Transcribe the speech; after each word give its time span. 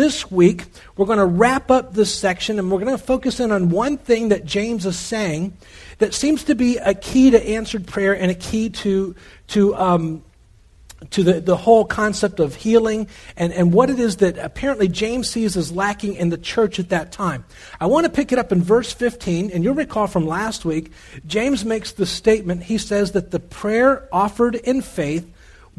this 0.00 0.30
week, 0.30 0.64
we're 0.96 1.04
going 1.04 1.18
to 1.18 1.26
wrap 1.26 1.70
up 1.70 1.92
this 1.92 2.12
section 2.12 2.58
and 2.58 2.70
we're 2.70 2.80
going 2.80 2.96
to 2.96 3.04
focus 3.04 3.38
in 3.38 3.52
on 3.52 3.68
one 3.68 3.98
thing 3.98 4.30
that 4.30 4.46
James 4.46 4.86
is 4.86 4.98
saying 4.98 5.52
that 5.98 6.14
seems 6.14 6.42
to 6.44 6.54
be 6.54 6.78
a 6.78 6.94
key 6.94 7.30
to 7.30 7.48
answered 7.48 7.86
prayer 7.86 8.16
and 8.16 8.30
a 8.30 8.34
key 8.34 8.70
to, 8.70 9.14
to 9.48 9.76
um, 9.76 10.22
to 11.10 11.22
the, 11.22 11.40
the 11.42 11.56
whole 11.56 11.84
concept 11.84 12.40
of 12.40 12.54
healing 12.54 13.08
and, 13.36 13.52
and 13.52 13.74
what 13.74 13.90
it 13.90 14.00
is 14.00 14.16
that 14.16 14.38
apparently 14.38 14.88
James 14.88 15.28
sees 15.28 15.54
as 15.54 15.70
lacking 15.70 16.14
in 16.14 16.30
the 16.30 16.38
church 16.38 16.78
at 16.78 16.88
that 16.88 17.12
time. 17.12 17.44
I 17.78 17.86
want 17.86 18.06
to 18.06 18.10
pick 18.10 18.32
it 18.32 18.38
up 18.38 18.52
in 18.52 18.62
verse 18.62 18.92
15, 18.92 19.50
and 19.50 19.62
you'll 19.62 19.74
recall 19.74 20.06
from 20.06 20.26
last 20.26 20.64
week, 20.64 20.92
James 21.26 21.62
makes 21.62 21.92
the 21.92 22.06
statement. 22.06 22.62
He 22.62 22.78
says 22.78 23.12
that 23.12 23.32
the 23.32 23.40
prayer 23.40 24.08
offered 24.12 24.54
in 24.54 24.80
faith 24.80 25.30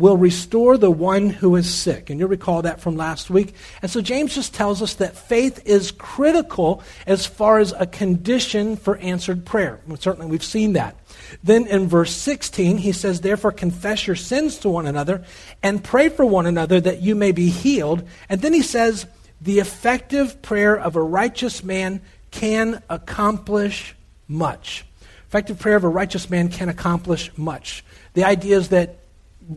will 0.01 0.17
restore 0.17 0.77
the 0.77 0.91
one 0.91 1.29
who 1.29 1.55
is 1.55 1.71
sick. 1.71 2.09
And 2.09 2.19
you'll 2.19 2.27
recall 2.27 2.63
that 2.63 2.81
from 2.81 2.97
last 2.97 3.29
week. 3.29 3.53
And 3.81 3.89
so 3.89 4.01
James 4.01 4.35
just 4.35 4.53
tells 4.53 4.81
us 4.81 4.95
that 4.95 5.15
faith 5.15 5.61
is 5.65 5.91
critical 5.91 6.83
as 7.05 7.25
far 7.25 7.59
as 7.59 7.71
a 7.71 7.85
condition 7.85 8.75
for 8.75 8.97
answered 8.97 9.45
prayer. 9.45 9.79
And 9.87 10.01
certainly 10.01 10.29
we've 10.29 10.43
seen 10.43 10.73
that. 10.73 10.97
Then 11.43 11.67
in 11.67 11.87
verse 11.87 12.13
16, 12.13 12.77
he 12.77 12.91
says, 12.91 13.21
Therefore 13.21 13.51
confess 13.51 14.07
your 14.07 14.15
sins 14.15 14.57
to 14.59 14.69
one 14.69 14.87
another 14.87 15.23
and 15.61 15.83
pray 15.83 16.09
for 16.09 16.25
one 16.25 16.47
another 16.47 16.81
that 16.81 17.01
you 17.01 17.15
may 17.15 17.31
be 17.31 17.49
healed. 17.49 18.05
And 18.27 18.41
then 18.41 18.53
he 18.53 18.63
says, 18.63 19.05
The 19.39 19.59
effective 19.59 20.41
prayer 20.41 20.77
of 20.77 20.95
a 20.95 21.03
righteous 21.03 21.63
man 21.63 22.01
can 22.31 22.81
accomplish 22.89 23.95
much. 24.27 24.83
Effective 25.27 25.59
prayer 25.59 25.75
of 25.75 25.83
a 25.83 25.89
righteous 25.89 26.29
man 26.29 26.49
can 26.49 26.69
accomplish 26.69 27.31
much. 27.37 27.85
The 28.13 28.23
idea 28.23 28.57
is 28.57 28.69
that 28.69 29.00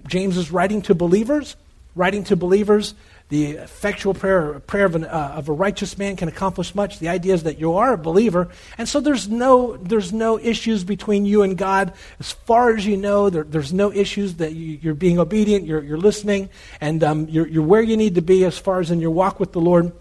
James 0.06 0.36
is 0.36 0.50
writing 0.50 0.82
to 0.82 0.94
believers, 0.94 1.56
writing 1.94 2.24
to 2.24 2.36
believers 2.36 2.94
the 3.30 3.52
effectual 3.52 4.12
prayer, 4.12 4.60
prayer 4.60 4.84
of, 4.84 4.94
an, 4.94 5.04
uh, 5.04 5.34
of, 5.36 5.48
a 5.48 5.52
righteous 5.52 5.96
man 5.96 6.14
can 6.14 6.28
accomplish 6.28 6.74
much. 6.74 6.98
The 6.98 7.08
idea 7.08 7.32
is 7.32 7.44
that 7.44 7.58
you 7.58 7.74
are 7.74 7.94
a 7.94 7.98
believer, 7.98 8.48
and 8.76 8.86
so 8.86 9.00
there's 9.00 9.28
no, 9.28 9.78
there's 9.78 10.12
no 10.12 10.38
issues 10.38 10.84
between 10.84 11.24
you 11.24 11.42
and 11.42 11.56
God. 11.56 11.94
As 12.20 12.32
far 12.32 12.76
as 12.76 12.84
you 12.84 12.98
know, 12.98 13.30
there, 13.30 13.44
there's 13.44 13.72
no 13.72 13.90
issues 13.90 14.34
that 14.34 14.52
you, 14.52 14.90
are 14.90 14.94
being 14.94 15.18
obedient, 15.18 15.64
you're, 15.64 15.82
you're 15.82 15.98
listening, 15.98 16.50
and 16.80 17.02
um, 17.02 17.26
you're, 17.28 17.48
you're, 17.48 17.62
where 17.62 17.82
you 17.82 17.96
need 17.96 18.16
to 18.16 18.22
be 18.22 18.44
as 18.44 18.58
far 18.58 18.80
as 18.80 18.90
in 18.90 19.00
your 19.00 19.10
walk 19.10 19.40
with 19.40 19.52
the 19.52 19.60
Lord. 19.60 19.92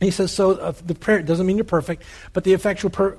He 0.00 0.10
says, 0.10 0.32
so 0.32 0.52
uh, 0.52 0.72
the 0.84 0.94
prayer 0.94 1.22
doesn't 1.22 1.46
mean 1.46 1.56
you're 1.56 1.64
perfect, 1.64 2.02
but 2.32 2.42
the 2.42 2.52
effectual 2.52 2.90
per, 2.90 3.16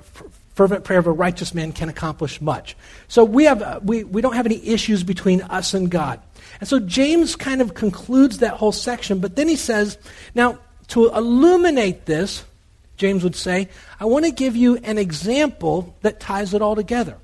fervent 0.58 0.84
prayer 0.84 0.98
of 0.98 1.06
a 1.06 1.12
righteous 1.12 1.54
man 1.54 1.72
can 1.72 1.88
accomplish 1.88 2.42
much. 2.42 2.76
So 3.08 3.24
we, 3.24 3.44
have, 3.44 3.62
uh, 3.62 3.80
we, 3.84 4.04
we 4.04 4.24
don't 4.24 4.34
have 4.34 4.48
any 4.48 4.68
issues 4.68 5.04
between 5.04 5.44
us 5.44 5.76
and 5.76 5.90
God. 5.90 6.20
And 6.60 6.68
so 6.68 6.80
James 6.80 7.36
kind 7.36 7.62
of 7.62 7.76
concludes 7.76 8.40
that 8.40 8.56
whole 8.56 8.72
section, 8.72 9.20
but 9.20 9.36
then 9.36 9.48
he 9.48 9.56
says, 9.56 10.00
now, 10.34 10.58
to 10.88 11.10
illuminate 11.10 12.08
this, 12.08 12.44
James 12.98 13.24
would 13.24 13.36
say, 13.36 13.70
I 14.00 14.06
want 14.06 14.26
to 14.26 14.32
give 14.32 14.56
you 14.56 14.78
an 14.78 14.98
example 14.98 15.96
that 16.02 16.20
ties 16.20 16.56
it 16.56 16.64
all 16.64 16.76
together. 16.76 17.18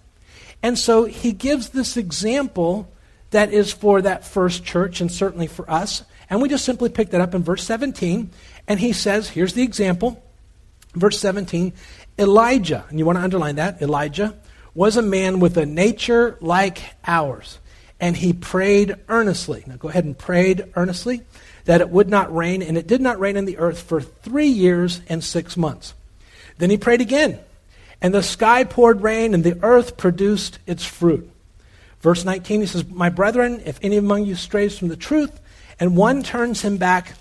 And 0.62 0.78
so 0.78 1.06
he 1.06 1.32
gives 1.32 1.70
this 1.70 1.98
example 1.98 2.88
that 3.32 3.52
is 3.52 3.74
for 3.74 4.04
that 4.04 4.24
first 4.24 4.64
church 4.64 5.02
and 5.02 5.12
certainly 5.12 5.48
for 5.48 5.70
us. 5.70 6.04
And 6.30 6.40
we 6.40 6.50
just 6.50 6.66
simply 6.66 6.90
pick 6.90 7.10
that 7.10 7.22
up 7.22 7.34
in 7.34 7.42
verse 7.42 7.64
17. 7.64 8.30
And 8.68 8.80
he 8.80 8.94
says, 8.94 9.30
here's 9.30 9.54
the 9.54 9.64
example. 9.64 10.23
Verse 10.94 11.20
17 11.20 11.74
Elijah, 12.18 12.86
and 12.90 13.00
you 13.00 13.06
want 13.06 13.18
to 13.18 13.24
underline 13.24 13.56
that, 13.56 13.82
Elijah 13.82 14.36
was 14.76 14.98
a 14.98 15.02
man 15.02 15.40
with 15.40 15.58
a 15.58 15.66
nature 15.66 16.38
like 16.42 16.82
ours 17.06 17.60
and 18.04 18.18
he 18.18 18.34
prayed 18.34 18.96
earnestly. 19.08 19.64
Now 19.66 19.78
go 19.78 19.88
ahead 19.88 20.04
and 20.04 20.18
prayed 20.18 20.66
earnestly 20.76 21.22
that 21.64 21.80
it 21.80 21.90
would 21.90 22.10
not 22.10 22.36
rain, 22.36 22.62
and 22.62 22.78
it 22.78 22.86
did 22.86 23.00
not 23.00 23.18
rain 23.18 23.38
in 23.38 23.46
the 23.46 23.58
earth 23.58 23.82
for 23.82 24.02
three 24.02 24.48
years 24.48 25.00
and 25.08 25.24
six 25.24 25.56
months. 25.56 25.94
Then 26.58 26.70
he 26.70 26.76
prayed 26.76 27.00
again, 27.00 27.40
and 28.02 28.14
the 28.14 28.22
sky 28.22 28.66
poured 28.66 29.02
rain, 29.02 29.34
and 29.34 29.46
the 29.46 29.58
earth 29.64 29.96
produced 29.96 30.60
its 30.68 30.84
fruit. 30.84 31.32
Verse 32.02 32.26
19, 32.26 32.60
he 32.60 32.68
says, 32.68 32.86
My 32.90 33.08
brethren, 33.08 33.62
if 33.66 33.80
any 33.82 33.96
among 33.96 34.26
you 34.26 34.36
strays 34.36 34.78
from 34.78 34.90
the 34.90 34.98
truth, 34.98 35.40
and 35.80 35.96
one 35.96 36.24
turns 36.24 36.62
him 36.62 36.76
back 36.76 37.16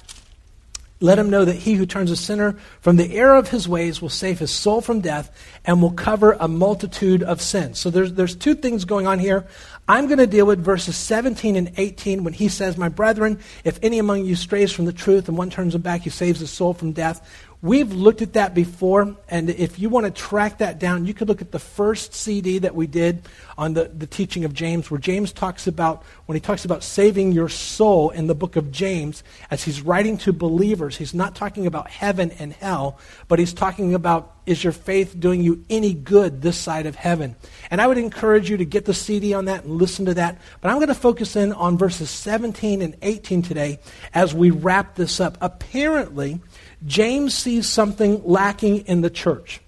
let 1.03 1.19
him 1.19 1.31
know 1.31 1.45
that 1.45 1.57
he 1.57 1.75
who 1.75 1.85
turns 1.85 2.11
a 2.11 2.17
sinner 2.17 2.57
from 2.81 2.97
the 2.97 3.17
error 3.17 3.37
of 3.37 3.49
his 3.49 3.69
ways 3.69 4.01
will 4.01 4.09
save 4.09 4.39
his 4.39 4.51
soul 4.51 4.81
from 4.81 5.01
death 5.01 5.31
and 5.65 5.83
will 5.83 5.91
cover 5.91 6.37
a 6.39 6.47
multitude 6.47 7.23
of 7.23 7.43
sins. 7.43 7.79
So 7.79 7.91
there's, 7.91 8.13
there's 8.15 8.37
two 8.37 8.55
things 8.55 8.85
going 8.85 9.07
on 9.07 9.19
here. 9.19 9.47
I'm 9.89 10.07
going 10.07 10.19
to 10.19 10.27
deal 10.27 10.47
with 10.47 10.65
verses 10.65 10.97
17 10.97 11.57
and 11.57 11.73
18 11.77 12.23
when 12.23 12.33
he 12.33 12.49
says, 12.49 12.77
My 12.77 12.89
brethren, 12.89 13.41
if 13.65 13.79
any 13.83 13.99
among 13.99 14.25
you 14.25 14.37
strays 14.37 14.71
from 14.71 14.85
the 14.85 14.93
truth 14.93 15.29
and 15.29 15.37
one 15.37 15.51
turns 15.51 15.75
him 15.75 15.83
back, 15.83 16.03
he 16.03 16.11
saves 16.11 16.41
his 16.41 16.51
soul 16.51 16.73
from 16.73 16.93
death. 16.93 17.29
We've 17.65 17.93
looked 17.93 18.23
at 18.23 18.33
that 18.33 18.55
before, 18.57 19.17
and 19.29 19.49
if 19.49 19.79
you 19.79 19.89
want 19.89 20.07
to 20.07 20.11
track 20.11 20.59
that 20.59 20.81
down, 20.81 21.07
you 21.07 21.15
could 21.15 21.29
look 21.29 21.41
at 21.41 21.53
the 21.53 21.61
first 21.61 22.13
CD 22.13 22.59
that 22.59 22.75
we 22.75 22.89
did 22.89 23.23
on 23.57 23.75
the, 23.75 23.85
the 23.85 24.09
teaching 24.09 24.45
of 24.45 24.53
James, 24.53 24.91
where 24.91 24.99
James 24.99 25.31
talks 25.31 25.69
about, 25.69 26.03
when 26.27 26.35
he 26.35 26.41
talks 26.41 26.65
about 26.65 26.83
saving 26.83 27.31
your 27.31 27.49
soul 27.49 28.11
in 28.11 28.27
the 28.27 28.35
book 28.35 28.57
of 28.57 28.73
James, 28.73 29.23
as 29.49 29.63
he's 29.63 29.81
writing 29.81 30.19
to 30.19 30.33
believers, 30.33 30.97
he's 30.97 31.15
not 31.15 31.37
talking 31.37 31.69
about 31.69 31.89
heaven 31.89 32.33
and 32.33 32.53
hell, 32.53 32.99
but 33.29 33.39
he's 33.39 33.55
talking 33.55 33.95
about, 33.95 34.35
is 34.45 34.65
your 34.65 34.73
faith 34.73 35.21
doing 35.21 35.41
you 35.41 35.65
any 35.71 35.95
good 35.95 36.43
this 36.43 36.59
side 36.59 36.87
of 36.87 36.97
heaven? 36.97 37.37
And 37.71 37.81
I 37.81 37.87
would 37.87 37.97
encourage 37.97 38.51
you 38.51 38.57
to 38.57 38.65
get 38.65 38.87
the 38.87 38.95
CD 38.95 39.35
on 39.35 39.45
that 39.45 39.63
and 39.63 39.77
listen 39.77 40.07
to 40.07 40.15
that. 40.15 40.37
But 40.61 40.71
I'm 40.71 40.79
going 40.79 40.89
to 40.89 40.95
focus 40.97 41.37
in 41.37 41.53
on 41.53 41.79
verses 41.79 42.11
17 42.11 42.83
and 42.83 42.97
18 43.03 43.43
today 43.43 43.79
as 44.13 44.35
we 44.35 44.51
wrap 44.51 44.97
this 44.97 45.21
up. 45.21 45.39
Apparently, 45.41 46.41
James 46.87 47.35
sees 47.35 47.69
something 47.69 48.23
lacking 48.25 48.87
in 48.87 49.01
the 49.01 49.11
church. 49.11 49.61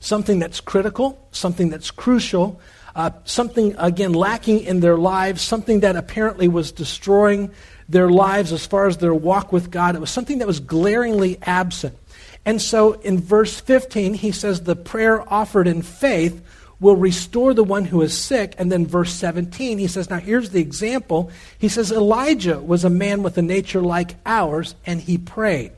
Something 0.00 0.38
that's 0.38 0.60
critical, 0.60 1.18
something 1.30 1.68
that's 1.68 1.90
crucial, 1.90 2.60
uh, 2.94 3.10
something, 3.24 3.74
again, 3.78 4.12
lacking 4.12 4.60
in 4.60 4.80
their 4.80 4.96
lives, 4.96 5.42
something 5.42 5.80
that 5.80 5.96
apparently 5.96 6.48
was 6.48 6.72
destroying 6.72 7.50
their 7.88 8.10
lives 8.10 8.52
as 8.52 8.66
far 8.66 8.86
as 8.86 8.98
their 8.98 9.14
walk 9.14 9.52
with 9.52 9.70
God. 9.70 9.94
It 9.94 10.00
was 10.00 10.10
something 10.10 10.38
that 10.38 10.46
was 10.46 10.60
glaringly 10.60 11.38
absent. 11.42 11.96
And 12.44 12.60
so 12.60 12.92
in 12.92 13.20
verse 13.20 13.60
15, 13.60 14.14
he 14.14 14.32
says, 14.32 14.62
The 14.62 14.76
prayer 14.76 15.22
offered 15.32 15.68
in 15.68 15.82
faith 15.82 16.42
will 16.80 16.96
restore 16.96 17.54
the 17.54 17.62
one 17.64 17.84
who 17.84 18.02
is 18.02 18.16
sick. 18.16 18.54
And 18.58 18.70
then 18.70 18.86
verse 18.86 19.12
17, 19.12 19.78
he 19.78 19.86
says, 19.86 20.10
Now 20.10 20.18
here's 20.18 20.50
the 20.50 20.60
example. 20.60 21.30
He 21.58 21.68
says, 21.68 21.92
Elijah 21.92 22.58
was 22.58 22.84
a 22.84 22.90
man 22.90 23.22
with 23.22 23.38
a 23.38 23.42
nature 23.42 23.80
like 23.80 24.16
ours, 24.26 24.74
and 24.84 25.00
he 25.00 25.16
prayed. 25.16 25.72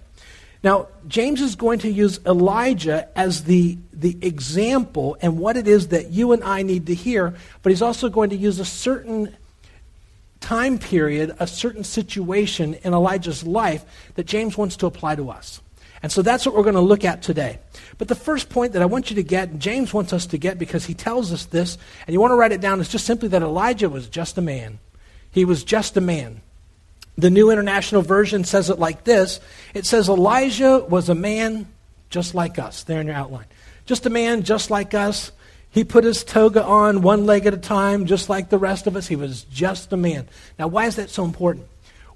Now, 0.65 0.89
James 1.07 1.43
is 1.43 1.57
going 1.57 1.81
to 1.81 1.91
use 1.91 2.19
Elijah 2.25 3.07
as 3.15 3.45
the, 3.45 3.77
the 3.93 4.17
example 4.23 5.15
and 5.21 5.39
what 5.39 5.59
it 5.59 5.69
is 5.69 5.89
that 5.89 6.11
you 6.11 6.33
and 6.33 6.43
I 6.43 6.63
need 6.63 6.87
to 6.87 6.95
hear, 6.95 7.35
but 7.63 7.71
he's 7.71 7.83
also 7.83 8.09
going 8.09 8.31
to 8.31 8.37
use 8.37 8.59
a 8.59 8.65
certain 8.65 9.37
time 10.41 10.79
period, 10.79 11.37
a 11.39 11.47
certain 11.47 11.85
situation 11.85 12.75
in 12.83 12.95
Elijah's 12.95 13.45
life 13.47 13.85
that 14.15 14.25
James 14.25 14.57
wants 14.57 14.79
to 14.79 14.87
apply 14.87 15.17
to 15.17 15.29
us. 15.29 15.61
And 16.03 16.11
so 16.11 16.23
that's 16.23 16.47
what 16.47 16.55
we're 16.55 16.63
going 16.63 16.75
to 16.77 16.81
look 16.81 17.05
at 17.05 17.21
today. 17.21 17.59
But 17.99 18.09
the 18.09 18.15
first 18.15 18.49
point 18.49 18.73
that 18.73 18.81
I 18.81 18.87
want 18.87 19.11
you 19.11 19.17
to 19.17 19.23
get, 19.23 19.51
and 19.51 19.61
James 19.61 19.93
wants 19.93 20.15
us 20.15 20.25
to 20.27 20.39
get 20.39 20.59
because 20.59 20.87
he 20.87 20.95
tells 20.95 21.31
us 21.31 21.45
this, 21.45 21.77
and 22.07 22.15
you 22.15 22.21
want 22.21 22.31
to 22.31 22.37
write 22.37 22.53
it 22.53 22.63
down, 22.63 22.81
is 22.81 22.89
just 22.89 23.05
simply 23.05 23.29
that 23.29 23.43
Elijah 23.43 23.91
was 23.91 24.09
just 24.09 24.39
a 24.39 24.43
man. 24.43 24.79
He 25.31 25.45
was 25.45 25.63
just 25.63 25.95
a 25.99 26.01
man. 26.01 26.41
The 27.17 27.31
New 27.31 27.51
International 27.51 28.03
Version 28.03 28.45
says 28.45 28.71
it 28.71 28.79
like 28.79 29.05
this 29.05 29.41
it 29.73 29.87
says, 29.87 30.09
Elijah 30.09 30.85
was 30.89 31.09
a 31.09 31.15
man 31.15 31.67
just 32.11 32.35
like 32.35 32.59
us, 32.59 32.85
there 32.85 33.01
in 33.01 33.07
your 33.07 33.17
outline. 33.17 33.47
Just 33.87 34.07
a 34.07 34.11
man 34.11 34.43
just 34.43 34.71
like 34.71 34.95
us. 34.95 35.33
He 35.71 35.83
put 35.83 36.05
his 36.05 36.23
toga 36.23 36.63
on 36.63 37.03
one 37.03 37.27
leg 37.27 37.47
at 37.47 37.55
a 37.55 37.59
time, 37.59 38.07
just 38.07 38.29
like 38.29 38.49
the 38.49 38.59
rest 38.59 38.87
of 38.87 38.95
us. 38.95 39.09
He 39.09 39.17
was 39.17 39.43
just 39.45 39.93
a 39.93 39.97
man. 39.97 40.29
Now, 40.59 40.69
why 40.69 40.87
is 40.87 40.97
that 40.97 41.11
so 41.11 41.25
important? 41.25 41.67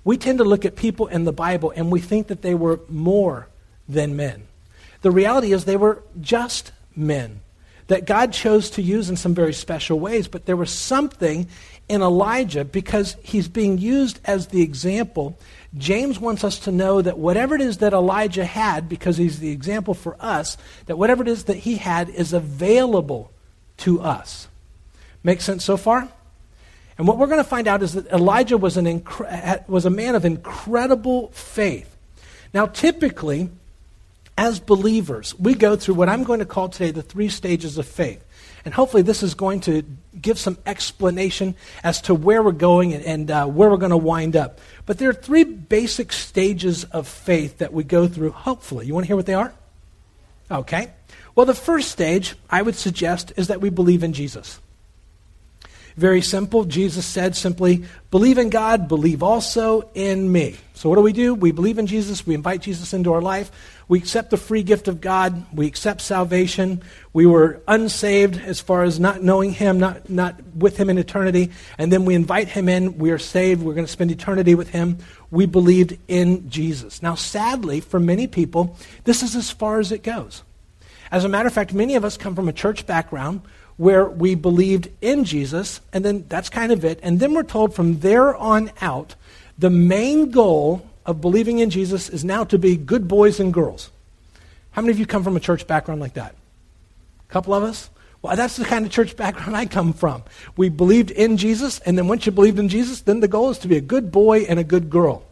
We 0.04 0.16
tend 0.16 0.38
to 0.38 0.44
look 0.44 0.64
at 0.64 0.76
people 0.76 1.08
in 1.08 1.24
the 1.24 1.32
Bible 1.32 1.72
and 1.74 1.90
we 1.90 2.00
think 2.00 2.28
that 2.28 2.42
they 2.42 2.54
were 2.54 2.80
more 2.88 3.48
than 3.88 4.16
men. 4.16 4.46
The 5.02 5.10
reality 5.10 5.52
is 5.52 5.64
they 5.64 5.76
were 5.76 6.02
just 6.20 6.72
men 6.94 7.40
that 7.88 8.04
God 8.06 8.32
chose 8.32 8.70
to 8.70 8.82
use 8.82 9.10
in 9.10 9.16
some 9.16 9.34
very 9.34 9.52
special 9.52 9.98
ways, 9.98 10.28
but 10.28 10.46
there 10.46 10.56
was 10.56 10.70
something 10.70 11.48
in 11.88 12.02
Elijah 12.02 12.64
because 12.64 13.16
he's 13.22 13.48
being 13.48 13.78
used 13.78 14.20
as 14.24 14.48
the 14.48 14.62
example. 14.62 15.38
James 15.76 16.18
wants 16.18 16.44
us 16.44 16.58
to 16.60 16.72
know 16.72 17.02
that 17.02 17.18
whatever 17.18 17.54
it 17.54 17.60
is 17.60 17.78
that 17.78 17.92
Elijah 17.92 18.44
had, 18.44 18.88
because 18.88 19.16
he's 19.16 19.38
the 19.38 19.50
example 19.50 19.94
for 19.94 20.16
us, 20.20 20.56
that 20.86 20.96
whatever 20.96 21.22
it 21.22 21.28
is 21.28 21.44
that 21.44 21.58
he 21.58 21.76
had 21.76 22.08
is 22.10 22.32
available 22.32 23.30
to 23.78 24.00
us. 24.00 24.48
Make 25.22 25.40
sense 25.40 25.64
so 25.64 25.76
far? 25.76 26.08
And 26.96 27.06
what 27.06 27.16
we're 27.16 27.26
going 27.26 27.38
to 27.38 27.44
find 27.48 27.68
out 27.68 27.82
is 27.82 27.92
that 27.92 28.08
Elijah 28.08 28.58
was, 28.58 28.76
an 28.76 29.04
was 29.68 29.86
a 29.86 29.90
man 29.90 30.14
of 30.14 30.24
incredible 30.24 31.28
faith. 31.28 31.96
Now, 32.52 32.66
typically, 32.66 33.50
as 34.36 34.58
believers, 34.58 35.38
we 35.38 35.54
go 35.54 35.76
through 35.76 35.94
what 35.94 36.08
I'm 36.08 36.24
going 36.24 36.40
to 36.40 36.46
call 36.46 36.68
today 36.68 36.90
the 36.90 37.02
three 37.02 37.28
stages 37.28 37.78
of 37.78 37.86
faith. 37.86 38.24
And 38.64 38.74
hopefully, 38.74 39.02
this 39.02 39.22
is 39.22 39.34
going 39.34 39.60
to 39.60 39.82
give 40.20 40.38
some 40.38 40.58
explanation 40.66 41.54
as 41.82 42.00
to 42.02 42.14
where 42.14 42.42
we're 42.42 42.52
going 42.52 42.94
and, 42.94 43.04
and 43.04 43.30
uh, 43.30 43.46
where 43.46 43.70
we're 43.70 43.76
going 43.76 43.90
to 43.90 43.96
wind 43.96 44.36
up. 44.36 44.60
But 44.86 44.98
there 44.98 45.08
are 45.08 45.14
three 45.14 45.44
basic 45.44 46.12
stages 46.12 46.84
of 46.84 47.06
faith 47.06 47.58
that 47.58 47.72
we 47.72 47.84
go 47.84 48.08
through, 48.08 48.30
hopefully. 48.30 48.86
You 48.86 48.94
want 48.94 49.04
to 49.04 49.08
hear 49.08 49.16
what 49.16 49.26
they 49.26 49.34
are? 49.34 49.54
Okay. 50.50 50.90
Well, 51.34 51.46
the 51.46 51.54
first 51.54 51.90
stage, 51.90 52.34
I 52.50 52.62
would 52.62 52.74
suggest, 52.74 53.32
is 53.36 53.48
that 53.48 53.60
we 53.60 53.70
believe 53.70 54.02
in 54.02 54.12
Jesus. 54.12 54.60
Very 55.98 56.22
simple. 56.22 56.64
Jesus 56.64 57.04
said 57.04 57.34
simply, 57.34 57.84
believe 58.12 58.38
in 58.38 58.50
God, 58.50 58.86
believe 58.86 59.20
also 59.20 59.90
in 59.94 60.30
me. 60.30 60.54
So 60.74 60.88
what 60.88 60.94
do 60.94 61.02
we 61.02 61.12
do? 61.12 61.34
We 61.34 61.50
believe 61.50 61.76
in 61.76 61.88
Jesus, 61.88 62.24
we 62.24 62.36
invite 62.36 62.62
Jesus 62.62 62.94
into 62.94 63.12
our 63.12 63.20
life, 63.20 63.50
we 63.88 63.98
accept 63.98 64.30
the 64.30 64.36
free 64.36 64.62
gift 64.62 64.86
of 64.86 65.00
God, 65.00 65.44
we 65.52 65.66
accept 65.66 66.00
salvation. 66.02 66.82
We 67.12 67.26
were 67.26 67.60
unsaved 67.66 68.40
as 68.40 68.60
far 68.60 68.84
as 68.84 69.00
not 69.00 69.24
knowing 69.24 69.50
Him, 69.50 69.80
not, 69.80 70.08
not 70.08 70.40
with 70.54 70.76
Him 70.76 70.88
in 70.88 70.98
eternity, 70.98 71.50
and 71.78 71.92
then 71.92 72.04
we 72.04 72.14
invite 72.14 72.46
Him 72.46 72.68
in, 72.68 72.98
we 72.98 73.10
are 73.10 73.18
saved, 73.18 73.60
we're 73.60 73.74
going 73.74 73.86
to 73.86 73.90
spend 73.90 74.12
eternity 74.12 74.54
with 74.54 74.68
Him. 74.68 74.98
We 75.32 75.46
believed 75.46 75.98
in 76.06 76.48
Jesus. 76.48 77.02
Now, 77.02 77.16
sadly, 77.16 77.80
for 77.80 77.98
many 77.98 78.28
people, 78.28 78.76
this 79.02 79.24
is 79.24 79.34
as 79.34 79.50
far 79.50 79.80
as 79.80 79.90
it 79.90 80.04
goes. 80.04 80.44
As 81.10 81.24
a 81.24 81.28
matter 81.28 81.48
of 81.48 81.54
fact, 81.54 81.74
many 81.74 81.96
of 81.96 82.04
us 82.04 82.16
come 82.16 82.36
from 82.36 82.48
a 82.48 82.52
church 82.52 82.86
background 82.86 83.42
where 83.78 84.06
we 84.06 84.34
believed 84.34 84.90
in 85.00 85.24
Jesus, 85.24 85.80
and 85.92 86.04
then 86.04 86.26
that's 86.28 86.50
kind 86.50 86.70
of 86.70 86.84
it. 86.84 87.00
And 87.02 87.18
then 87.20 87.32
we're 87.32 87.44
told 87.44 87.74
from 87.74 88.00
there 88.00 88.36
on 88.36 88.70
out, 88.82 89.14
the 89.56 89.70
main 89.70 90.30
goal 90.30 90.86
of 91.06 91.20
believing 91.20 91.60
in 91.60 91.70
Jesus 91.70 92.10
is 92.10 92.24
now 92.24 92.44
to 92.44 92.58
be 92.58 92.76
good 92.76 93.08
boys 93.08 93.40
and 93.40 93.54
girls. 93.54 93.90
How 94.72 94.82
many 94.82 94.92
of 94.92 94.98
you 94.98 95.06
come 95.06 95.24
from 95.24 95.36
a 95.36 95.40
church 95.40 95.66
background 95.66 96.00
like 96.00 96.14
that? 96.14 96.34
A 97.28 97.32
couple 97.32 97.54
of 97.54 97.62
us? 97.62 97.88
Well, 98.20 98.34
that's 98.34 98.56
the 98.56 98.64
kind 98.64 98.84
of 98.84 98.90
church 98.90 99.16
background 99.16 99.56
I 99.56 99.66
come 99.66 99.92
from. 99.92 100.24
We 100.56 100.68
believed 100.68 101.12
in 101.12 101.36
Jesus, 101.36 101.78
and 101.80 101.96
then 101.96 102.08
once 102.08 102.26
you 102.26 102.32
believed 102.32 102.58
in 102.58 102.68
Jesus, 102.68 103.02
then 103.02 103.20
the 103.20 103.28
goal 103.28 103.50
is 103.50 103.58
to 103.58 103.68
be 103.68 103.76
a 103.76 103.80
good 103.80 104.10
boy 104.10 104.40
and 104.40 104.58
a 104.58 104.64
good 104.64 104.90
girl. 104.90 105.22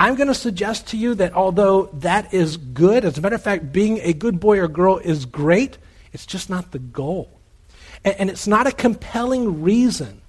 I'm 0.00 0.16
going 0.16 0.28
to 0.28 0.34
suggest 0.34 0.88
to 0.88 0.96
you 0.96 1.14
that 1.14 1.32
although 1.32 1.84
that 1.94 2.34
is 2.34 2.56
good, 2.56 3.04
as 3.04 3.16
a 3.16 3.20
matter 3.20 3.36
of 3.36 3.42
fact, 3.42 3.72
being 3.72 4.00
a 4.02 4.12
good 4.12 4.40
boy 4.40 4.58
or 4.58 4.66
girl 4.66 4.98
is 4.98 5.26
great, 5.26 5.78
it's 6.12 6.26
just 6.26 6.50
not 6.50 6.72
the 6.72 6.80
goal. 6.80 7.30
And, 8.04 8.16
and 8.18 8.30
it's 8.30 8.46
not 8.46 8.66
a 8.66 8.72
compelling 8.72 9.62
reason 9.62 10.20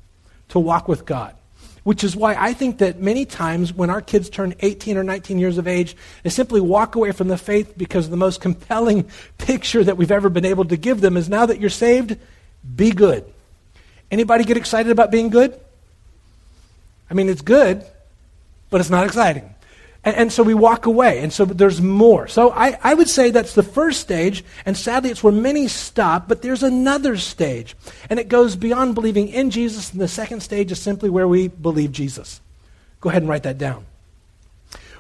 to 0.50 0.60
walk 0.60 0.88
with 0.88 1.06
God. 1.06 1.36
Which 1.84 2.04
is 2.04 2.16
why 2.16 2.36
I 2.36 2.54
think 2.54 2.80
that 2.80 3.00
many 3.00 3.26
times 3.26 3.72
when 3.72 3.92
our 3.92 4.02
kids 4.02 4.28
turn 4.28 4.56
18 4.62 4.98
or 4.98 5.04
19 5.04 5.38
years 5.38 5.60
of 5.60 5.68
age, 5.68 5.96
they 6.24 6.32
simply 6.32 6.60
walk 6.60 6.96
away 6.96 7.12
from 7.12 7.28
the 7.28 7.38
faith 7.38 7.78
because 7.78 8.10
the 8.10 8.18
most 8.18 8.42
compelling 8.42 9.08
picture 9.38 9.84
that 9.84 9.96
we've 9.96 10.12
ever 10.12 10.30
been 10.30 10.46
able 10.46 10.66
to 10.66 10.78
give 10.78 11.02
them 11.02 11.16
is 11.16 11.30
now 11.30 11.46
that 11.46 11.60
you're 11.60 11.70
saved, 11.70 12.18
be 12.76 12.90
good. 12.90 13.24
Anybody 14.10 14.44
get 14.44 14.58
excited 14.58 14.92
about 14.92 15.12
being 15.12 15.30
good? 15.30 15.60
I 17.10 17.14
mean, 17.14 17.30
it's 17.30 17.42
good, 17.42 17.86
but 18.72 18.82
it's 18.82 18.90
not 18.90 19.06
exciting. 19.06 19.55
And, 20.06 20.16
and, 20.16 20.32
so 20.32 20.44
we 20.44 20.54
walk 20.54 20.86
away. 20.86 21.20
And 21.20 21.34
so 21.34 21.44
there's 21.44 21.82
more. 21.82 22.28
So 22.28 22.52
I, 22.52 22.78
I 22.84 22.94
would 22.94 23.10
say 23.10 23.32
that's 23.32 23.56
the 23.56 23.64
first 23.64 24.00
stage. 24.00 24.46
And 24.66 24.78
sadly, 24.78 25.10
it's 25.10 25.24
where 25.24 25.34
many 25.34 25.68
stop. 25.68 26.28
But 26.28 26.44
there's 26.44 26.64
another 26.64 27.18
stage. 27.18 27.76
And 28.10 28.20
it 28.20 28.30
goes 28.30 28.56
beyond 28.56 28.96
believing 28.96 29.28
in 29.28 29.50
Jesus. 29.50 29.92
And 29.92 30.00
the 30.00 30.08
second 30.08 30.42
stage 30.42 30.72
is 30.72 30.80
simply 30.80 31.10
where 31.10 31.28
we 31.28 31.48
believe 31.48 31.92
Jesus. 31.92 32.40
Go 33.02 33.10
ahead 33.10 33.24
and 33.24 33.30
write 33.30 33.44
that 33.44 33.58
down. 33.58 33.86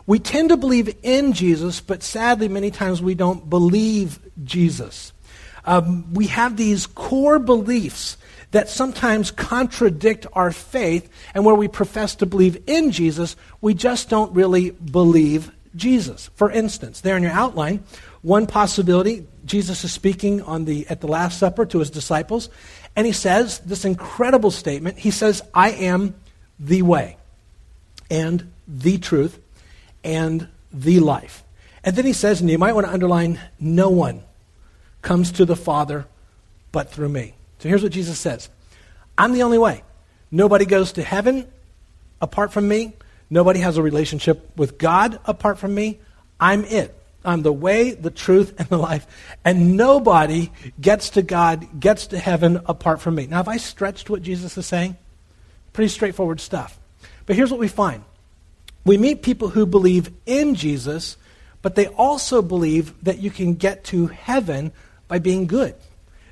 We 0.07 0.19
tend 0.19 0.49
to 0.49 0.57
believe 0.57 0.95
in 1.01 1.33
Jesus, 1.33 1.81
but 1.81 2.03
sadly, 2.03 2.47
many 2.47 2.69
times 2.69 3.01
we 3.01 3.15
don't 3.15 3.49
believe 3.49 4.19
Jesus. 4.43 5.13
Um, 5.65 6.13
we 6.13 6.27
have 6.27 6.57
these 6.57 6.85
core 6.85 7.39
beliefs 7.39 8.17
that 8.55 8.69
sometimes 8.69 9.31
contradict 9.31 10.25
our 10.31 10.49
faith, 10.49 11.09
and 11.33 11.43
where 11.43 11.53
we 11.53 11.67
profess 11.67 12.15
to 12.15 12.25
believe 12.25 12.63
in 12.67 12.89
Jesus, 12.89 13.35
we 13.59 13.73
just 13.73 14.09
don't 14.09 14.33
really 14.33 14.69
believe 14.69 15.51
Jesus. 15.75 16.29
For 16.35 16.49
instance, 16.49 17.01
there 17.01 17.17
in 17.17 17.23
your 17.23 17.33
outline, 17.33 17.83
one 18.21 18.47
possibility, 18.47 19.27
Jesus 19.43 19.83
is 19.83 19.91
speaking 19.91 20.41
on 20.41 20.63
the, 20.63 20.87
at 20.87 21.01
the 21.01 21.07
Last 21.07 21.37
Supper 21.37 21.65
to 21.65 21.79
his 21.79 21.89
disciples, 21.89 22.47
and 22.95 23.05
he 23.05 23.11
says 23.11 23.59
this 23.59 23.83
incredible 23.83 24.51
statement. 24.51 24.97
He 24.97 25.11
says, 25.11 25.41
I 25.53 25.71
am 25.71 26.15
the 26.57 26.81
way, 26.81 27.17
and 28.09 28.53
the 28.69 28.97
truth, 28.99 29.37
and 30.01 30.47
the 30.71 31.01
life. 31.01 31.43
And 31.83 31.93
then 31.93 32.05
he 32.05 32.13
says, 32.13 32.39
and 32.39 32.49
you 32.49 32.57
might 32.57 32.73
want 32.73 32.87
to 32.87 32.93
underline, 32.93 33.37
no 33.59 33.89
one 33.89 34.23
comes 35.01 35.33
to 35.33 35.43
the 35.43 35.57
Father 35.57 36.05
but 36.71 36.89
through 36.89 37.09
me. 37.09 37.33
So 37.65 37.69
here's 37.69 37.81
what 37.81 37.93
Jesus 37.93 38.19
says 38.19 38.47
I'm 39.17 39.33
the 39.33 39.41
only 39.41 39.57
way. 39.57 39.81
Nobody 40.29 40.65
goes 40.65 40.91
to 40.91 41.01
heaven 41.01 41.47
apart 42.21 42.53
from 42.53 42.67
me. 42.67 42.93
Nobody 43.27 43.59
has 43.61 43.77
a 43.77 43.81
relationship 43.81 44.55
with 44.55 44.77
God 44.77 45.19
apart 45.25 45.57
from 45.57 45.73
me. 45.73 45.97
I'm 46.39 46.63
it. 46.65 46.95
I'm 47.23 47.41
the 47.41 47.51
way, 47.51 47.95
the 47.95 48.11
truth, 48.11 48.53
and 48.59 48.69
the 48.69 48.77
life. 48.77 49.07
And 49.43 49.77
nobody 49.77 50.51
gets 50.79 51.09
to 51.11 51.23
God, 51.23 51.79
gets 51.79 52.05
to 52.07 52.19
heaven 52.19 52.61
apart 52.67 53.01
from 53.01 53.15
me. 53.15 53.25
Now, 53.25 53.37
have 53.37 53.47
I 53.47 53.57
stretched 53.57 54.11
what 54.11 54.21
Jesus 54.21 54.55
is 54.59 54.67
saying? 54.67 54.95
Pretty 55.73 55.89
straightforward 55.89 56.41
stuff. 56.41 56.77
But 57.25 57.35
here's 57.35 57.49
what 57.49 57.59
we 57.59 57.67
find 57.67 58.03
we 58.85 58.99
meet 58.99 59.23
people 59.23 59.47
who 59.47 59.65
believe 59.65 60.11
in 60.27 60.53
Jesus, 60.53 61.17
but 61.63 61.73
they 61.73 61.87
also 61.87 62.43
believe 62.43 62.93
that 63.05 63.17
you 63.17 63.31
can 63.31 63.55
get 63.55 63.85
to 63.85 64.05
heaven 64.05 64.71
by 65.07 65.17
being 65.17 65.47
good 65.47 65.73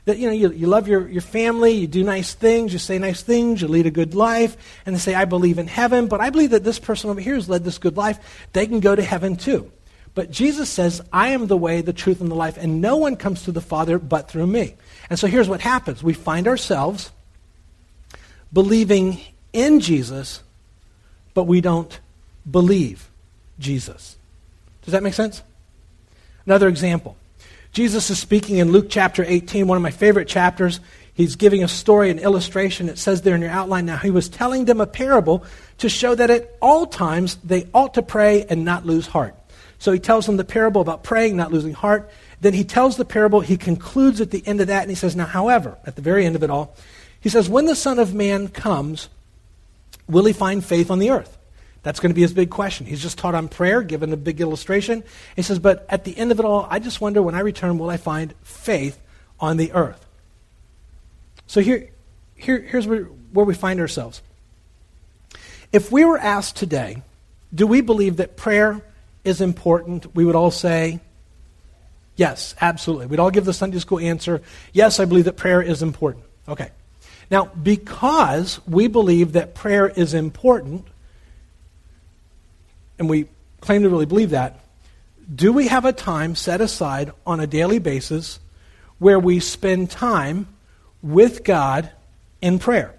that 0.05 0.17
you 0.17 0.27
know 0.27 0.33
you, 0.33 0.51
you 0.51 0.67
love 0.67 0.87
your, 0.87 1.07
your 1.07 1.21
family 1.21 1.71
you 1.71 1.87
do 1.87 2.03
nice 2.03 2.33
things 2.33 2.73
you 2.73 2.79
say 2.79 2.97
nice 2.97 3.21
things 3.21 3.61
you 3.61 3.67
lead 3.67 3.85
a 3.85 3.91
good 3.91 4.15
life 4.15 4.57
and 4.85 4.95
they 4.95 4.99
say 4.99 5.13
i 5.13 5.25
believe 5.25 5.57
in 5.57 5.67
heaven 5.67 6.07
but 6.07 6.19
i 6.21 6.29
believe 6.29 6.51
that 6.51 6.63
this 6.63 6.79
person 6.79 7.09
over 7.09 7.21
here 7.21 7.35
has 7.35 7.49
led 7.49 7.63
this 7.63 7.77
good 7.77 7.97
life. 7.97 8.47
They 8.53 8.67
can 8.67 8.79
go 8.79 8.95
to 8.95 9.03
heaven 9.03 9.35
too. 9.35 9.71
But 10.13 10.31
jesus 10.31 10.69
says 10.69 11.01
i 11.11 11.29
am 11.29 11.47
the 11.47 11.57
way 11.57 11.81
the 11.81 11.93
truth 11.93 12.21
and 12.21 12.29
the 12.29 12.35
life 12.35 12.57
and 12.57 12.81
no 12.81 12.97
one 12.97 13.15
comes 13.15 13.43
to 13.43 13.51
the 13.51 13.61
father 13.61 13.97
but 13.99 14.29
through 14.29 14.47
me. 14.47 14.75
And 15.09 15.17
so 15.17 15.27
here's 15.27 15.49
what 15.49 15.61
happens. 15.61 16.03
We 16.03 16.13
find 16.13 16.47
ourselves 16.47 17.11
believing 18.51 19.19
in 19.53 19.79
jesus 19.79 20.41
but 21.33 21.43
we 21.43 21.61
don't 21.61 21.99
believe 22.49 23.09
jesus. 23.59 24.17
Does 24.83 24.91
that 24.91 25.03
make 25.03 25.13
sense? 25.13 25.41
Another 26.45 26.67
example 26.67 27.15
Jesus 27.73 28.11
is 28.11 28.19
speaking 28.19 28.57
in 28.57 28.71
Luke 28.71 28.85
chapter 28.87 29.25
18, 29.27 29.65
one 29.65 29.77
of 29.77 29.81
my 29.81 29.89
favorite 29.89 30.27
chapters. 30.27 30.79
He's 31.15 31.35
giving 31.35 31.63
a 31.63 31.67
story, 31.67 32.11
an 32.11 32.19
illustration. 32.19 32.87
It 32.87 32.99
says 32.99 33.23
there 33.23 33.33
in 33.33 33.41
your 33.41 33.49
outline 33.49 33.87
now, 33.87 33.97
he 33.97 34.11
was 34.11 34.29
telling 34.29 34.65
them 34.65 34.79
a 34.79 34.85
parable 34.85 35.43
to 35.79 35.89
show 35.89 36.13
that 36.13 36.29
at 36.29 36.55
all 36.61 36.85
times 36.85 37.35
they 37.43 37.67
ought 37.73 37.95
to 37.95 38.03
pray 38.03 38.45
and 38.47 38.63
not 38.63 38.85
lose 38.85 39.07
heart. 39.07 39.35
So 39.79 39.91
he 39.91 39.97
tells 39.97 40.27
them 40.27 40.37
the 40.37 40.43
parable 40.43 40.81
about 40.81 41.03
praying, 41.03 41.35
not 41.35 41.51
losing 41.51 41.73
heart. 41.73 42.11
Then 42.41 42.53
he 42.53 42.63
tells 42.63 42.95
the 42.95 43.05
parable, 43.05 43.41
he 43.41 43.57
concludes 43.57 44.21
at 44.21 44.29
the 44.29 44.45
end 44.45 44.61
of 44.61 44.67
that, 44.67 44.83
and 44.83 44.91
he 44.91 44.95
says, 44.95 45.15
Now, 45.15 45.25
however, 45.25 45.75
at 45.83 45.95
the 45.95 46.03
very 46.03 46.27
end 46.27 46.35
of 46.35 46.43
it 46.43 46.51
all, 46.51 46.75
he 47.19 47.29
says, 47.29 47.49
When 47.49 47.65
the 47.65 47.75
Son 47.75 47.97
of 47.97 48.13
Man 48.13 48.49
comes, 48.49 49.09
will 50.07 50.25
he 50.25 50.33
find 50.33 50.63
faith 50.63 50.91
on 50.91 50.99
the 50.99 51.09
earth? 51.09 51.39
That's 51.83 51.99
going 51.99 52.11
to 52.11 52.15
be 52.15 52.21
his 52.21 52.33
big 52.33 52.49
question. 52.49 52.85
He's 52.85 53.01
just 53.01 53.17
taught 53.17 53.35
on 53.35 53.49
prayer, 53.49 53.81
given 53.81 54.11
a 54.13 54.17
big 54.17 54.39
illustration. 54.39 55.03
He 55.35 55.41
says, 55.41 55.59
But 55.59 55.85
at 55.89 56.05
the 56.05 56.17
end 56.17 56.31
of 56.31 56.39
it 56.39 56.45
all, 56.45 56.65
I 56.69 56.79
just 56.79 57.01
wonder 57.01 57.21
when 57.21 57.35
I 57.35 57.41
return, 57.41 57.77
will 57.77 57.89
I 57.89 57.97
find 57.97 58.33
faith 58.41 58.99
on 59.39 59.57
the 59.57 59.73
earth? 59.73 60.05
So 61.45 61.61
here, 61.61 61.89
here, 62.35 62.59
here's 62.59 62.87
where, 62.87 63.03
where 63.03 63.45
we 63.45 63.53
find 63.53 63.81
ourselves. 63.81 64.21
If 65.73 65.91
we 65.91 66.05
were 66.05 66.17
asked 66.17 66.55
today, 66.55 67.01
do 67.53 67.67
we 67.67 67.81
believe 67.81 68.17
that 68.17 68.37
prayer 68.37 68.81
is 69.23 69.41
important? 69.41 70.15
We 70.15 70.23
would 70.23 70.35
all 70.35 70.51
say, 70.51 71.01
yes, 72.15 72.55
absolutely. 72.61 73.07
We'd 73.07 73.19
all 73.19 73.31
give 73.31 73.45
the 73.45 73.53
Sunday 73.53 73.79
school 73.79 73.99
answer, 73.99 74.41
yes, 74.71 74.99
I 74.99 75.05
believe 75.05 75.25
that 75.25 75.35
prayer 75.35 75.61
is 75.61 75.81
important. 75.81 76.23
Okay. 76.47 76.71
Now, 77.29 77.45
because 77.45 78.65
we 78.67 78.87
believe 78.87 79.33
that 79.33 79.55
prayer 79.55 79.89
is 79.89 80.13
important, 80.13 80.85
and 82.97 83.09
we 83.09 83.27
claim 83.61 83.83
to 83.83 83.89
really 83.89 84.05
believe 84.05 84.31
that, 84.31 84.59
do 85.33 85.53
we 85.53 85.67
have 85.67 85.85
a 85.85 85.93
time 85.93 86.35
set 86.35 86.61
aside 86.61 87.11
on 87.25 87.39
a 87.39 87.47
daily 87.47 87.79
basis 87.79 88.39
where 88.99 89.19
we 89.19 89.39
spend 89.39 89.89
time 89.89 90.47
with 91.01 91.43
God 91.43 91.89
in 92.41 92.59
prayer? 92.59 92.93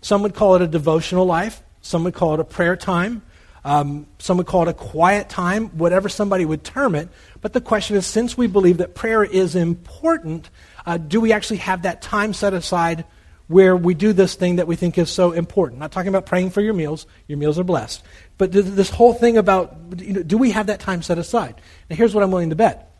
Some 0.00 0.22
would 0.22 0.34
call 0.34 0.54
it 0.56 0.62
a 0.62 0.66
devotional 0.66 1.24
life, 1.24 1.62
some 1.82 2.04
would 2.04 2.14
call 2.14 2.34
it 2.34 2.40
a 2.40 2.44
prayer 2.44 2.76
time. 2.76 3.22
Um, 3.64 4.06
some 4.20 4.36
would 4.36 4.46
call 4.46 4.62
it 4.62 4.68
a 4.68 4.74
quiet 4.74 5.28
time, 5.28 5.70
whatever 5.70 6.08
somebody 6.08 6.44
would 6.44 6.62
term 6.62 6.94
it. 6.94 7.08
But 7.40 7.52
the 7.52 7.60
question 7.60 7.96
is 7.96 8.06
since 8.06 8.38
we 8.38 8.46
believe 8.46 8.76
that 8.76 8.94
prayer 8.94 9.24
is 9.24 9.56
important, 9.56 10.50
uh, 10.86 10.98
do 10.98 11.20
we 11.20 11.32
actually 11.32 11.56
have 11.56 11.82
that 11.82 12.00
time 12.00 12.32
set 12.32 12.54
aside 12.54 13.04
where 13.48 13.76
we 13.76 13.94
do 13.94 14.12
this 14.12 14.34
thing 14.34 14.56
that 14.56 14.66
we 14.66 14.76
think 14.76 14.98
is 14.98 15.10
so 15.10 15.32
important. 15.32 15.76
I'm 15.76 15.80
not 15.80 15.92
talking 15.92 16.08
about 16.08 16.26
praying 16.26 16.50
for 16.50 16.60
your 16.60 16.74
meals. 16.74 17.06
Your 17.28 17.38
meals 17.38 17.58
are 17.58 17.64
blessed. 17.64 18.02
But 18.38 18.52
this 18.52 18.90
whole 18.90 19.14
thing 19.14 19.36
about 19.36 19.76
you 19.98 20.14
know, 20.14 20.22
do 20.22 20.36
we 20.36 20.50
have 20.50 20.66
that 20.66 20.80
time 20.80 21.02
set 21.02 21.18
aside? 21.18 21.54
Now, 21.88 21.96
here's 21.96 22.14
what 22.14 22.24
I'm 22.24 22.30
willing 22.30 22.50
to 22.50 22.56
bet. 22.56 22.90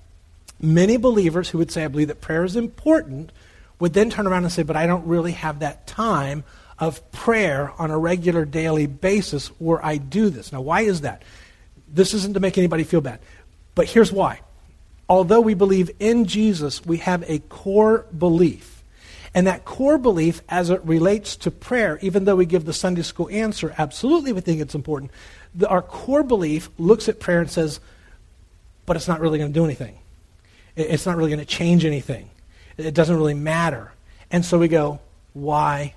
Many 0.61 0.97
believers 0.97 1.49
who 1.49 1.59
would 1.59 1.71
say, 1.71 1.85
I 1.85 1.89
believe 1.89 2.09
that 2.09 2.21
prayer 2.21 2.45
is 2.45 2.57
important, 2.57 3.33
would 3.79 3.93
then 3.93 4.09
turn 4.09 4.27
around 4.27 4.45
and 4.45 4.53
say, 4.53 4.63
But 4.63 4.77
I 4.77 4.87
don't 4.87 5.07
really 5.07 5.33
have 5.33 5.59
that 5.59 5.87
time 5.87 6.45
of 6.79 7.11
prayer 7.11 7.73
on 7.79 7.91
a 7.91 7.99
regular 7.99 8.45
daily 8.45 8.87
basis 8.87 9.49
where 9.59 9.85
I 9.85 9.97
do 9.97 10.31
this. 10.31 10.53
Now, 10.53 10.61
why 10.61 10.83
is 10.83 11.03
that? 11.03 11.23
This 11.89 12.15
isn't 12.15 12.35
to 12.35 12.41
make 12.41 12.59
anybody 12.59 12.85
feel 12.85 13.01
bad, 13.01 13.21
but 13.75 13.87
here's 13.87 14.13
why. 14.13 14.41
Although 15.09 15.41
we 15.41 15.55
believe 15.55 15.91
in 16.01 16.25
Jesus, 16.25 16.85
we 16.85 16.99
have 16.99 17.25
a 17.29 17.39
core 17.39 18.07
belief. 18.17 18.76
And 19.37 19.47
that 19.47 19.67
core 19.67 19.99
belief, 19.99 20.41
as 20.49 20.71
it 20.71 20.83
relates 20.83 21.37
to 21.37 21.51
prayer, 21.51 21.99
even 22.01 22.25
though 22.25 22.37
we 22.37 22.47
give 22.47 22.65
the 22.65 22.73
Sunday 22.73 23.03
school 23.03 23.29
answer, 23.31 23.75
absolutely 23.77 24.33
we 24.33 24.41
think 24.41 24.63
it's 24.63 24.75
important. 24.75 25.11
The, 25.55 25.69
our 25.69 25.83
core 25.83 26.23
belief 26.23 26.71
looks 26.79 27.07
at 27.07 27.21
prayer 27.21 27.43
and 27.43 27.51
says, 27.51 27.79
but 28.87 28.97
it's 28.97 29.07
not 29.07 29.21
really 29.21 29.37
going 29.39 29.53
to 29.53 29.55
do 29.55 29.67
anything. 29.67 29.99
It, 30.75 30.87
it's 30.89 31.05
not 31.05 31.19
really 31.19 31.29
going 31.29 31.41
to 31.41 31.45
change 31.45 31.85
anything. 31.85 32.31
It 32.79 32.95
doesn't 32.95 33.15
really 33.15 33.35
matter. 33.35 33.93
And 34.31 34.43
so 34.43 34.59
we 34.59 34.69
go, 34.69 35.01
why 35.35 35.95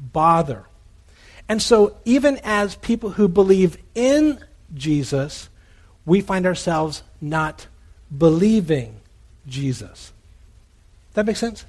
bother? 0.00 0.64
And 1.50 1.60
so, 1.60 1.98
even 2.06 2.40
as 2.44 2.76
people 2.76 3.10
who 3.10 3.28
believe 3.28 3.76
in 3.94 4.42
Jesus, 4.72 5.50
we 6.06 6.22
find 6.22 6.46
ourselves 6.46 7.02
not 7.20 7.66
believing 8.16 9.00
Jesus. 9.46 10.12
That 11.12 11.26
makes 11.26 11.40
sense? 11.40 11.66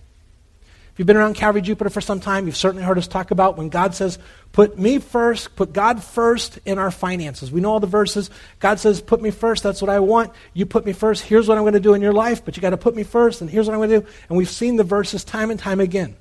If 0.92 1.00
you've 1.00 1.08
been 1.08 1.16
around 1.16 1.36
Calvary 1.36 1.62
Jupiter 1.62 1.90
for 1.90 2.02
some 2.02 2.20
time, 2.20 2.48
you've 2.48 2.58
certainly 2.58 2.84
heard 2.84 2.98
us 2.98 3.08
talk 3.08 3.32
about 3.32 3.56
when 3.56 3.70
God 3.70 3.96
says, 3.96 4.20
put 4.52 4.78
me 4.78 5.00
first, 5.00 5.56
put 5.56 5.72
God 5.72 6.04
first 6.04 6.60
in 6.66 6.78
our 6.78 6.92
finances. 6.92 7.50
We 7.50 7.62
know 7.62 7.72
all 7.72 7.80
the 7.80 7.88
verses. 7.88 8.30
God 8.60 8.78
says, 8.78 9.02
put 9.02 9.22
me 9.22 9.32
first, 9.32 9.64
that's 9.64 9.82
what 9.82 9.88
I 9.88 10.00
want. 10.00 10.34
You 10.54 10.66
put 10.66 10.86
me 10.86 10.92
first, 10.92 11.24
here's 11.24 11.48
what 11.48 11.58
I'm 11.58 11.64
going 11.64 11.76
to 11.76 11.80
do 11.80 11.94
in 11.94 12.02
your 12.02 12.12
life, 12.12 12.44
but 12.44 12.58
you 12.58 12.62
got 12.62 12.72
to 12.72 12.78
put 12.78 12.94
me 12.94 13.04
first, 13.04 13.40
and 13.40 13.50
here's 13.50 13.68
what 13.68 13.74
I'm 13.74 13.80
going 13.80 13.90
to 13.90 14.02
do. 14.02 14.08
And 14.28 14.38
we've 14.38 14.50
seen 14.50 14.76
the 14.76 14.84
verses 14.84 15.24
time 15.24 15.50
and 15.50 15.58
time 15.58 15.80
again. 15.80 16.18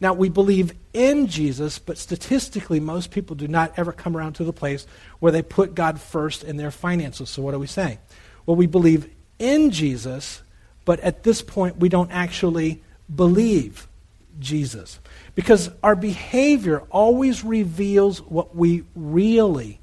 Now, 0.00 0.12
we 0.12 0.28
believe 0.28 0.74
in 0.92 1.26
Jesus, 1.28 1.78
but 1.78 1.96
statistically, 1.96 2.80
most 2.80 3.10
people 3.10 3.36
do 3.36 3.48
not 3.48 3.72
ever 3.78 3.90
come 3.90 4.18
around 4.18 4.34
to 4.34 4.44
the 4.44 4.52
place 4.52 4.86
where 5.20 5.32
they 5.32 5.40
put 5.40 5.74
God 5.74 5.98
first 5.98 6.44
in 6.44 6.58
their 6.58 6.70
finances. 6.70 7.30
So, 7.30 7.40
what 7.40 7.54
are 7.54 7.58
we 7.58 7.66
saying? 7.66 7.98
Well, 8.44 8.56
we 8.56 8.66
believe 8.66 9.08
in 9.38 9.70
Jesus, 9.70 10.42
but 10.84 11.00
at 11.00 11.22
this 11.22 11.40
point, 11.40 11.78
we 11.78 11.88
don't 11.88 12.10
actually 12.10 12.82
believe 13.14 13.88
Jesus. 14.38 14.98
Because 15.34 15.70
our 15.82 15.96
behavior 15.96 16.82
always 16.90 17.44
reveals 17.44 18.20
what 18.22 18.54
we 18.54 18.84
really 18.94 19.80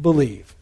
believe. 0.00 0.54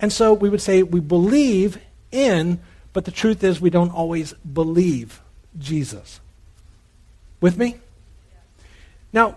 And 0.00 0.12
so 0.12 0.32
we 0.32 0.48
would 0.48 0.60
say 0.60 0.82
we 0.82 1.00
believe 1.00 1.78
in, 2.12 2.60
but 2.92 3.04
the 3.04 3.10
truth 3.10 3.42
is 3.42 3.60
we 3.60 3.70
don't 3.70 3.90
always 3.90 4.32
believe 4.34 5.20
Jesus. 5.58 6.20
With 7.40 7.58
me? 7.58 7.76
Now, 9.12 9.36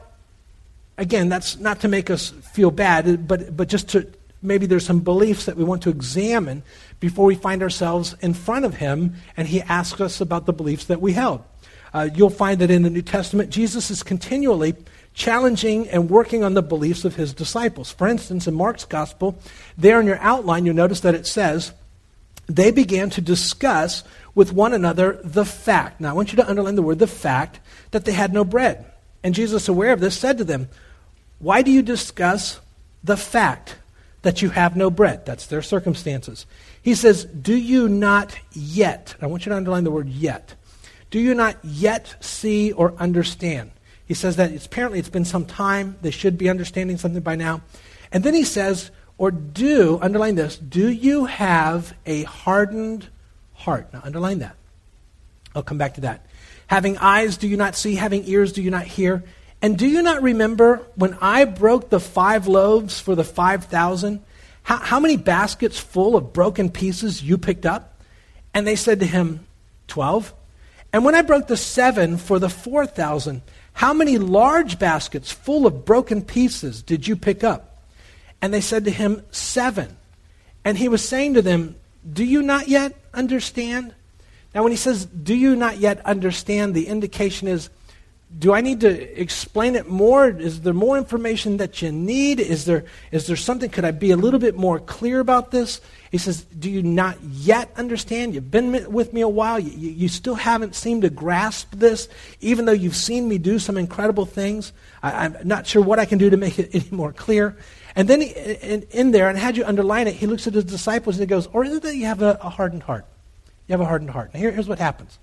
again, 0.98 1.30
that's 1.30 1.58
not 1.58 1.82
to 1.82 1.88
make 1.88 2.10
us 2.10 2.30
feel 2.30 2.72
bad, 2.72 3.28
but, 3.28 3.56
but 3.56 3.70
just 3.70 3.89
to 3.89 4.08
maybe 4.42 4.66
there's 4.66 4.86
some 4.86 5.00
beliefs 5.00 5.46
that 5.46 5.58
we 5.58 5.63
want 5.63 5.84
to 5.84 5.89
examine 5.89 6.63
before 7.00 7.25
we 7.25 7.36
find 7.36 7.62
ourselves 7.62 8.16
in 8.22 8.34
front 8.34 8.66
of 8.66 8.75
Him 8.75 9.16
and 9.36 9.48
He 9.48 9.62
asks 9.62 10.00
us 10.01 10.22
about 10.22 10.46
the 10.46 10.54
beliefs 10.54 10.86
that 10.86 11.01
we 11.01 11.13
held. 11.13 11.44
Uh, 11.93 12.10
you'll 12.13 12.29
find 12.29 12.60
that 12.60 12.72
in 12.72 12.84
the 12.84 12.89
New 12.89 13.01
Testament, 13.01 13.50
Jesus 13.50 13.89
is 13.89 14.03
continually 14.03 14.75
challenging 15.13 15.89
and 15.89 16.10
working 16.10 16.43
on 16.43 16.53
the 16.53 16.62
beliefs 16.62 17.03
of 17.03 17.15
his 17.15 17.34
disciples. 17.34 17.91
For 17.91 18.08
instance, 18.08 18.48
in 18.48 18.53
Mark's 18.53 18.86
gospel, 18.86 19.38
there 19.77 20.00
in 20.00 20.08
your 20.08 20.19
outline, 20.19 20.65
you'll 20.65 20.75
notice 20.75 21.01
that 21.01 21.15
it 21.15 21.27
says, 21.27 21.74
they 22.48 22.72
began 22.72 23.10
to 23.12 23.22
discuss 23.22 24.03
with 24.34 24.51
one 24.51 24.74
another 24.74 25.19
the 25.24 25.46
fact. 25.46 26.01
Now, 26.01 26.10
I 26.10 26.13
want 26.13 26.31
you 26.31 26.38
to 26.38 26.50
underline 26.50 26.75
the 26.75 26.81
word 26.81 27.00
the 27.00 27.08
fact 27.08 27.60
that 27.91 28.05
they 28.05 28.12
had 28.12 28.34
no 28.34 28.43
bread. 28.43 28.86
And 29.24 29.36
Jesus, 29.36 29.67
aware 29.67 29.93
of 29.93 30.00
this, 30.00 30.17
said 30.17 30.38
to 30.39 30.43
them, 30.43 30.69
Why 31.38 31.62
do 31.62 31.72
you 31.72 31.81
discuss 31.81 32.60
the 33.03 33.17
fact 33.17 33.75
that 34.24 34.41
you 34.41 34.50
have 34.50 34.75
no 34.75 34.89
bread? 34.89 35.25
That's 35.25 35.46
their 35.46 35.62
circumstances. 35.62 36.46
He 36.81 36.96
says, 36.96 37.25
Do 37.25 37.55
you 37.55 37.88
not 37.88 38.38
yet, 38.53 39.15
I 39.22 39.27
want 39.27 39.46
you 39.46 39.51
to 39.51 39.58
underline 39.58 39.84
the 39.84 39.91
word 39.91 40.10
yet, 40.10 40.55
do 41.10 41.20
you 41.20 41.34
not 41.34 41.58
yet 41.63 42.16
see 42.20 42.72
or 42.72 42.94
understand? 42.98 43.72
He 44.06 44.13
says 44.13 44.36
that 44.38 44.51
it's, 44.51 44.66
apparently 44.66 45.00
it's 45.00 45.10
been 45.10 45.25
some 45.25 45.46
time. 45.46 45.98
They 46.01 46.12
should 46.12 46.38
be 46.38 46.50
understanding 46.50 46.98
something 46.98 47.22
by 47.22 47.36
now. 47.36 47.62
And 48.12 48.24
then 48.24 48.34
he 48.34 48.44
says, 48.44 48.92
or 49.18 49.32
do, 49.32 50.00
underline 50.01 50.36
this, 50.36 50.58
do 50.58 50.89
you 50.89 51.25
have 51.25 51.94
a 52.06 52.24
hardened 52.24 53.08
heart? 53.54 53.92
Now, 53.94 54.01
underline 54.04 54.39
that. 54.39 54.56
I'll 55.54 55.63
come 55.63 55.78
back 55.78 55.96
to 55.96 56.01
that. 56.01 56.25
Having 56.68 56.98
eyes, 57.00 57.38
do 57.38 57.48
you 57.48 57.58
not 57.58 57.75
see? 57.75 57.96
Having 57.96 58.28
ears, 58.28 58.54
do 58.54 58.62
you 58.62 58.72
not 58.72 58.86
hear? 58.86 59.24
And 59.62 59.78
do 59.78 59.88
you 59.88 60.01
not 60.01 60.22
remember 60.22 60.78
when 60.96 61.18
I 61.20 61.46
broke 61.46 61.89
the 61.89 62.00
five 62.00 62.48
loaves 62.48 63.00
for 63.00 63.13
the 63.16 63.24
5,000? 63.24 64.24
How, 64.63 64.78
how 64.78 65.00
many 65.00 65.18
baskets 65.18 65.80
full 65.80 66.16
of 66.16 66.32
broken 66.32 66.70
pieces 66.70 67.22
you 67.22 67.38
picked 67.38 67.66
up? 67.66 68.01
And 68.54 68.66
they 68.66 68.75
said 68.75 69.00
to 69.01 69.06
him, 69.06 69.46
12. 69.88 70.34
And 70.91 71.05
when 71.05 71.15
I 71.15 71.22
broke 71.22 71.48
the 71.48 71.58
seven 71.58 72.17
for 72.17 72.39
the 72.39 72.50
4,000, 72.50 73.41
how 73.74 73.93
many 73.93 74.17
large 74.17 74.79
baskets 74.79 75.31
full 75.31 75.65
of 75.65 75.86
broken 75.86 76.22
pieces 76.22 76.81
did 76.81 77.08
you 77.08 77.15
pick 77.15 77.43
up? 77.43 77.84
And 78.41 78.53
they 78.53 78.62
said 78.62 78.86
to 78.86 78.91
him, 78.91 79.24
Seven. 79.31 79.98
And 80.65 80.77
he 80.77 80.89
was 80.89 81.08
saying 81.08 81.36
to 81.36 81.41
them, 81.41 81.75
Do 82.12 82.24
you 82.24 82.41
not 82.41 82.67
yet 82.67 82.96
understand? 83.13 83.93
Now, 84.53 84.63
when 84.63 84.72
he 84.72 84.77
says, 84.77 85.05
Do 85.05 85.36
you 85.36 85.55
not 85.55 85.77
yet 85.77 86.03
understand, 86.05 86.74
the 86.74 86.88
indication 86.88 87.48
is, 87.48 87.69
do 88.38 88.54
I 88.54 88.62
need 88.62 88.82
to 88.82 89.20
explain 89.20 89.76
it 89.76 89.90
more? 89.90 90.30
Is 90.30 90.62
there 90.62 90.74
more 90.74 90.98
information 91.00 91.58
that 91.58 91.82
you 91.82 91.92
need? 91.92 92.40
Is 92.40 92.66
there, 92.66 92.86
is 93.12 93.26
there 93.26 93.36
something? 93.36 93.72
Could 93.72 93.86
I 93.86 93.92
be 93.92 94.12
a 94.12 94.18
little 94.18 94.40
bit 94.40 94.56
more 94.56 94.80
clear 94.80 95.20
about 95.20 95.50
this? 95.50 95.82
He 96.12 96.20
says, 96.20 96.44
Do 96.44 96.70
you 96.70 96.84
not 96.84 97.18
yet 97.24 97.72
understand? 97.76 98.36
You've 98.36 98.52
been 98.52 98.92
with 98.92 99.14
me 99.14 99.22
a 99.22 99.28
while. 99.28 99.60
You, 99.60 99.72
you, 99.72 100.08
still 100.08 100.36
haven't 100.36 100.76
seemed 100.76 101.02
to 101.02 101.10
grasp 101.10 101.72
this, 101.74 102.08
even 102.40 102.66
though 102.66 102.72
you've 102.72 102.96
seen 102.96 103.28
me 103.28 103.40
do 103.40 103.58
some 103.58 103.78
incredible 103.78 104.28
things. 104.28 104.74
I, 105.02 105.26
am 105.26 105.38
not 105.44 105.66
sure 105.66 105.82
what 105.82 105.98
I 105.98 106.06
can 106.06 106.20
do 106.20 106.30
to 106.30 106.38
make 106.38 106.60
it 106.60 106.70
any 106.74 106.90
more 106.92 107.12
clear. 107.12 107.58
And 107.96 108.08
then 108.08 108.22
he, 108.22 108.28
in, 108.28 108.84
in, 108.92 109.12
there, 109.12 109.28
and 109.28 109.40
had 109.40 109.58
you 109.58 109.66
underline 109.66 110.08
it, 110.08 110.14
he 110.14 110.28
looks 110.28 110.46
at 110.46 110.54
his 110.54 110.66
disciples 110.66 111.16
and 111.16 111.22
he 111.22 111.28
goes, 111.28 111.48
Or 111.48 111.66
is 111.66 111.74
it 111.74 111.82
that 111.82 111.96
you 111.96 112.06
have 112.06 112.22
a, 112.22 112.38
a 112.42 112.50
hardened 112.50 112.84
heart? 112.84 113.06
You 113.68 113.74
have 113.74 113.82
a 113.82 113.86
hardened 113.86 114.12
heart. 114.12 114.36
Now, 114.36 114.40
here, 114.40 114.52
here's 114.52 114.68
what 114.68 114.78
happens. 114.78 115.18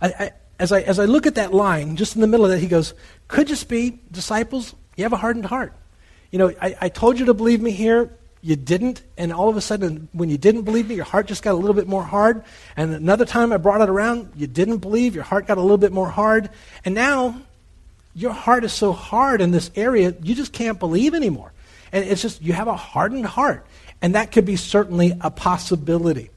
I, 0.00 0.08
I 0.08 0.30
as 0.58 0.72
I, 0.72 0.82
as 0.82 0.98
I 0.98 1.04
look 1.04 1.26
at 1.26 1.34
that 1.34 1.52
line, 1.52 1.96
just 1.96 2.14
in 2.14 2.20
the 2.20 2.26
middle 2.26 2.44
of 2.44 2.50
that, 2.52 2.58
he 2.58 2.66
goes, 2.66 2.94
Could 3.28 3.48
just 3.48 3.68
be, 3.68 3.98
disciples, 4.10 4.74
you 4.96 5.04
have 5.04 5.12
a 5.12 5.16
hardened 5.16 5.46
heart. 5.46 5.72
You 6.30 6.38
know, 6.38 6.52
I, 6.60 6.76
I 6.80 6.88
told 6.88 7.18
you 7.18 7.26
to 7.26 7.34
believe 7.34 7.60
me 7.60 7.70
here, 7.70 8.10
you 8.40 8.56
didn't, 8.56 9.02
and 9.16 9.32
all 9.32 9.48
of 9.48 9.56
a 9.56 9.60
sudden, 9.60 10.08
when 10.12 10.28
you 10.28 10.36
didn't 10.36 10.62
believe 10.62 10.88
me, 10.88 10.96
your 10.96 11.04
heart 11.04 11.26
just 11.26 11.42
got 11.42 11.52
a 11.52 11.56
little 11.56 11.74
bit 11.74 11.88
more 11.88 12.02
hard. 12.02 12.44
And 12.76 12.92
another 12.92 13.24
time 13.24 13.52
I 13.52 13.56
brought 13.56 13.80
it 13.80 13.88
around, 13.88 14.32
you 14.36 14.46
didn't 14.46 14.78
believe, 14.78 15.14
your 15.14 15.24
heart 15.24 15.46
got 15.46 15.58
a 15.58 15.62
little 15.62 15.78
bit 15.78 15.92
more 15.92 16.08
hard. 16.08 16.50
And 16.84 16.94
now, 16.94 17.40
your 18.14 18.32
heart 18.32 18.64
is 18.64 18.72
so 18.72 18.92
hard 18.92 19.40
in 19.40 19.50
this 19.50 19.70
area, 19.74 20.14
you 20.22 20.34
just 20.34 20.52
can't 20.52 20.78
believe 20.78 21.14
anymore. 21.14 21.52
And 21.90 22.04
it's 22.04 22.22
just, 22.22 22.42
you 22.42 22.52
have 22.52 22.68
a 22.68 22.76
hardened 22.76 23.26
heart. 23.26 23.66
And 24.02 24.14
that 24.14 24.30
could 24.30 24.44
be 24.44 24.56
certainly 24.56 25.16
a 25.20 25.30
possibility. 25.30 26.30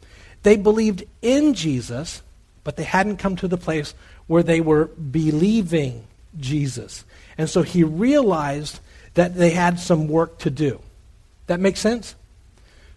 They 0.44 0.56
believed 0.56 1.04
in 1.22 1.54
Jesus, 1.54 2.22
but 2.68 2.76
they 2.76 2.84
hadn't 2.84 3.16
come 3.16 3.38
to 3.38 3.48
the 3.48 3.58
place 3.58 3.94
where 4.28 4.44
they 4.44 4.60
were 4.60 4.88
believing 4.88 6.04
Jesus. 6.38 7.06
And 7.38 7.50
so 7.50 7.62
he 7.62 7.82
realized 7.82 8.82
that 9.14 9.36
they 9.36 9.52
had 9.52 9.80
some 9.80 10.10
work 10.10 10.38
to 10.40 10.50
do. 10.50 10.82
That 11.46 11.62
makes 11.62 11.80
sense? 11.80 12.14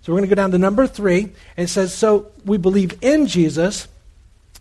So 0.03 0.11
we're 0.11 0.19
going 0.19 0.29
to 0.29 0.35
go 0.35 0.43
down 0.43 0.51
to 0.51 0.59
number 0.59 0.89
three. 0.89 1.23
And 1.57 1.67
it 1.67 1.69
says, 1.69 1.95
So 1.95 2.33
we 2.45 2.59
believe 2.59 2.99
in 3.01 3.29
Jesus, 3.29 3.87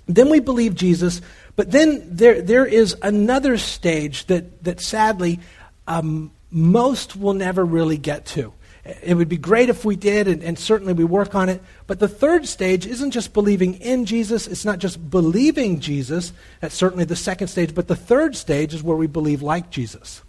then 0.05 0.29
we 0.29 0.39
believe 0.39 0.75
Jesus, 0.75 1.23
but 1.55 1.71
then 1.71 2.03
there, 2.15 2.43
there 2.43 2.67
is 2.67 2.95
another 3.01 3.57
stage 3.57 4.27
that, 4.27 4.63
that 4.63 4.79
sadly 4.79 5.39
um, 5.87 6.29
most 6.51 7.15
will 7.15 7.33
never 7.33 7.65
really 7.65 7.97
get 7.97 8.27
to. 8.27 8.53
It 8.86 9.15
would 9.15 9.29
be 9.29 9.38
great 9.38 9.69
if 9.69 9.83
we 9.83 9.95
did, 9.95 10.27
and, 10.27 10.41
and, 10.41 10.57
certainly 10.57 10.93
we 10.93 11.03
work 11.03 11.36
on 11.36 11.50
it. 11.50 11.62
But 11.86 12.00
the 12.00 12.07
third 12.07 12.48
stage 12.48 12.86
isn't 12.88 13.12
just 13.12 13.33
believing 13.33 13.75
in 13.75 14.05
Jesus, 14.05 14.48
it's 14.48 14.65
not 14.65 14.79
just 14.79 15.09
believing 15.09 15.79
Jesus. 15.79 16.31
That's 16.62 16.75
certainly 16.75 17.03
the 17.03 17.15
second 17.15 17.50
stage. 17.50 17.75
But 17.75 17.88
the 17.88 17.95
third 17.95 18.36
stage 18.36 18.74
is 18.74 18.81
where 18.81 18.95
we 18.95 19.07
believe 19.07 19.41
like 19.41 19.69
Jesus. 19.69 20.24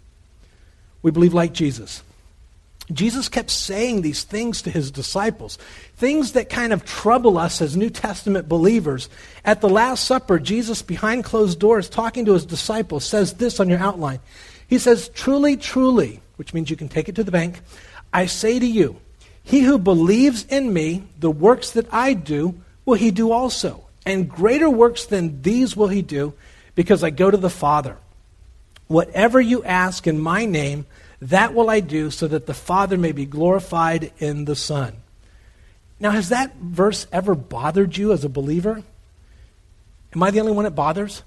We 1.01 1.11
believe 1.11 1.33
like 1.33 1.53
Jesus. 1.53 2.03
Jesus 2.91 3.29
kept 3.29 3.49
saying 3.49 4.01
these 4.01 4.23
things 4.23 4.61
to 4.63 4.69
his 4.69 4.91
disciples, 4.91 5.57
things 5.95 6.33
that 6.33 6.49
kind 6.49 6.73
of 6.73 6.83
trouble 6.83 7.37
us 7.37 7.61
as 7.61 7.77
New 7.77 7.89
Testament 7.89 8.49
believers. 8.49 9.07
At 9.45 9.61
the 9.61 9.69
Last 9.69 10.05
Supper, 10.05 10.39
Jesus, 10.39 10.81
behind 10.81 11.23
closed 11.23 11.59
doors, 11.59 11.89
talking 11.89 12.25
to 12.25 12.33
his 12.33 12.45
disciples, 12.45 13.05
says 13.05 13.33
this 13.33 13.59
on 13.59 13.69
your 13.69 13.79
outline. 13.79 14.19
He 14.67 14.77
says, 14.77 15.09
Truly, 15.09 15.57
truly, 15.57 16.21
which 16.35 16.53
means 16.53 16.69
you 16.69 16.75
can 16.75 16.89
take 16.89 17.07
it 17.07 17.15
to 17.15 17.23
the 17.23 17.31
bank. 17.31 17.61
I 18.13 18.25
say 18.25 18.59
to 18.59 18.65
you, 18.65 18.97
he 19.43 19.61
who 19.61 19.77
believes 19.77 20.45
in 20.45 20.71
me, 20.73 21.03
the 21.19 21.31
works 21.31 21.71
that 21.71 21.91
I 21.93 22.13
do, 22.13 22.61
will 22.85 22.95
he 22.95 23.11
do 23.11 23.31
also. 23.31 23.85
And 24.05 24.29
greater 24.29 24.69
works 24.69 25.05
than 25.05 25.41
these 25.41 25.75
will 25.75 25.87
he 25.87 26.01
do, 26.01 26.33
because 26.75 27.03
I 27.03 27.09
go 27.09 27.31
to 27.31 27.37
the 27.37 27.49
Father. 27.49 27.97
Whatever 28.87 29.39
you 29.39 29.63
ask 29.63 30.07
in 30.07 30.19
my 30.19 30.45
name, 30.45 30.85
that 31.21 31.53
will 31.53 31.69
I 31.69 31.79
do 31.79 32.11
so 32.11 32.27
that 32.27 32.47
the 32.47 32.53
Father 32.53 32.97
may 32.97 33.11
be 33.11 33.25
glorified 33.25 34.11
in 34.17 34.45
the 34.45 34.55
Son. 34.55 34.95
Now, 35.99 36.11
has 36.11 36.29
that 36.29 36.55
verse 36.55 37.05
ever 37.11 37.35
bothered 37.35 37.95
you 37.95 38.11
as 38.11 38.25
a 38.25 38.29
believer? 38.29 38.81
Am 40.13 40.23
I 40.23 40.31
the 40.31 40.39
only 40.39 40.51
one 40.51 40.65
it 40.65 40.75
bothers? 40.75 41.21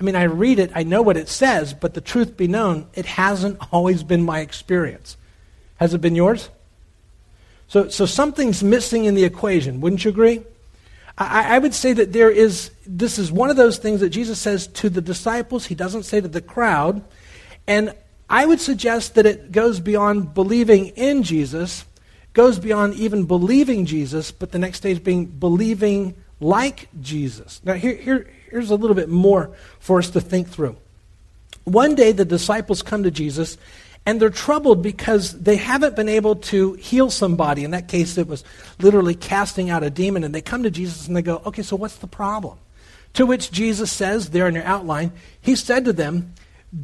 I 0.00 0.04
mean, 0.04 0.14
I 0.14 0.22
read 0.24 0.60
it, 0.60 0.70
I 0.74 0.84
know 0.84 1.02
what 1.02 1.16
it 1.16 1.28
says, 1.28 1.74
but 1.74 1.94
the 1.94 2.00
truth 2.00 2.36
be 2.36 2.46
known, 2.46 2.86
it 2.94 3.06
hasn't 3.06 3.58
always 3.72 4.04
been 4.04 4.22
my 4.22 4.40
experience. 4.40 5.16
Has 5.78 5.94
it 5.94 6.00
been 6.00 6.14
yours? 6.14 6.50
So, 7.68 7.88
so 7.88 8.06
something's 8.06 8.62
missing 8.62 9.04
in 9.04 9.14
the 9.14 9.24
equation, 9.24 9.80
wouldn't 9.80 10.04
you 10.04 10.10
agree? 10.10 10.42
I, 11.18 11.56
I 11.56 11.58
would 11.58 11.74
say 11.74 11.92
that 11.92 12.12
there 12.12 12.30
is, 12.30 12.70
this 12.86 13.18
is 13.18 13.32
one 13.32 13.50
of 13.50 13.56
those 13.56 13.78
things 13.78 14.00
that 14.00 14.10
Jesus 14.10 14.38
says 14.38 14.66
to 14.68 14.88
the 14.88 15.00
disciples, 15.00 15.66
he 15.66 15.74
doesn't 15.74 16.04
say 16.04 16.20
to 16.20 16.28
the 16.28 16.40
crowd. 16.40 17.02
And 17.66 17.94
I 18.30 18.46
would 18.46 18.60
suggest 18.60 19.16
that 19.16 19.26
it 19.26 19.52
goes 19.52 19.80
beyond 19.80 20.34
believing 20.34 20.86
in 20.88 21.22
Jesus, 21.22 21.84
goes 22.32 22.58
beyond 22.58 22.94
even 22.94 23.24
believing 23.24 23.84
Jesus, 23.84 24.30
but 24.30 24.52
the 24.52 24.58
next 24.58 24.78
stage 24.78 25.02
being 25.02 25.26
believing 25.26 26.14
like 26.40 26.88
Jesus. 27.00 27.60
Now, 27.64 27.74
here, 27.74 27.94
here, 27.94 28.30
here's 28.50 28.70
a 28.70 28.76
little 28.76 28.94
bit 28.94 29.08
more 29.08 29.50
for 29.80 29.98
us 29.98 30.10
to 30.10 30.20
think 30.20 30.48
through. 30.48 30.76
One 31.64 31.94
day, 31.94 32.12
the 32.12 32.24
disciples 32.24 32.80
come 32.80 33.02
to 33.02 33.10
Jesus 33.10 33.58
and 34.08 34.18
they're 34.18 34.30
troubled 34.30 34.82
because 34.82 35.38
they 35.38 35.56
haven't 35.56 35.94
been 35.94 36.08
able 36.08 36.36
to 36.36 36.72
heal 36.72 37.10
somebody. 37.10 37.62
In 37.62 37.72
that 37.72 37.88
case, 37.88 38.16
it 38.16 38.26
was 38.26 38.42
literally 38.80 39.14
casting 39.14 39.68
out 39.68 39.82
a 39.82 39.90
demon. 39.90 40.24
And 40.24 40.34
they 40.34 40.40
come 40.40 40.62
to 40.62 40.70
Jesus 40.70 41.06
and 41.06 41.14
they 41.14 41.20
go, 41.20 41.42
Okay, 41.44 41.60
so 41.60 41.76
what's 41.76 41.96
the 41.96 42.06
problem? 42.06 42.56
To 43.12 43.26
which 43.26 43.50
Jesus 43.50 43.92
says, 43.92 44.30
there 44.30 44.48
in 44.48 44.54
your 44.54 44.64
outline, 44.64 45.12
He 45.42 45.54
said 45.54 45.84
to 45.84 45.92
them, 45.92 46.32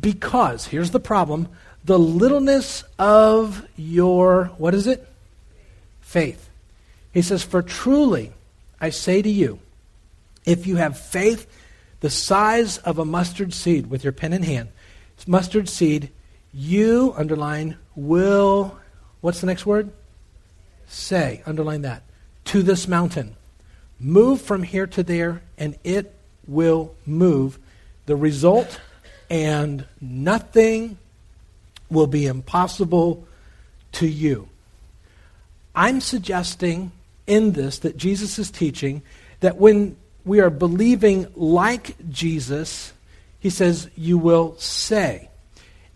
Because, 0.02 0.66
here's 0.66 0.90
the 0.90 1.00
problem, 1.00 1.48
the 1.82 1.98
littleness 1.98 2.84
of 2.98 3.66
your, 3.74 4.52
what 4.58 4.74
is 4.74 4.86
it? 4.86 5.08
Faith. 6.02 6.50
He 7.14 7.22
says, 7.22 7.42
For 7.42 7.62
truly, 7.62 8.34
I 8.82 8.90
say 8.90 9.22
to 9.22 9.30
you, 9.30 9.60
if 10.44 10.66
you 10.66 10.76
have 10.76 10.98
faith 10.98 11.50
the 12.00 12.10
size 12.10 12.76
of 12.76 12.98
a 12.98 13.06
mustard 13.06 13.54
seed 13.54 13.86
with 13.86 14.04
your 14.04 14.12
pen 14.12 14.34
in 14.34 14.42
hand, 14.42 14.68
mustard 15.26 15.70
seed, 15.70 16.10
you, 16.54 17.12
underline, 17.16 17.76
will, 17.96 18.78
what's 19.20 19.40
the 19.40 19.46
next 19.46 19.66
word? 19.66 19.90
Say, 20.86 21.42
underline 21.46 21.82
that, 21.82 22.02
to 22.46 22.62
this 22.62 22.86
mountain. 22.86 23.34
Move 23.98 24.40
from 24.40 24.62
here 24.62 24.86
to 24.86 25.02
there, 25.02 25.42
and 25.58 25.76
it 25.82 26.14
will 26.46 26.94
move. 27.06 27.58
The 28.06 28.16
result, 28.16 28.80
and 29.28 29.86
nothing 30.00 30.98
will 31.90 32.06
be 32.06 32.26
impossible 32.26 33.26
to 33.92 34.06
you. 34.06 34.48
I'm 35.74 36.00
suggesting 36.00 36.92
in 37.26 37.52
this 37.52 37.80
that 37.80 37.96
Jesus 37.96 38.38
is 38.38 38.50
teaching 38.50 39.02
that 39.40 39.56
when 39.56 39.96
we 40.24 40.40
are 40.40 40.50
believing 40.50 41.26
like 41.34 41.96
Jesus, 42.10 42.92
he 43.40 43.50
says, 43.50 43.90
you 43.96 44.18
will 44.18 44.56
say 44.58 45.28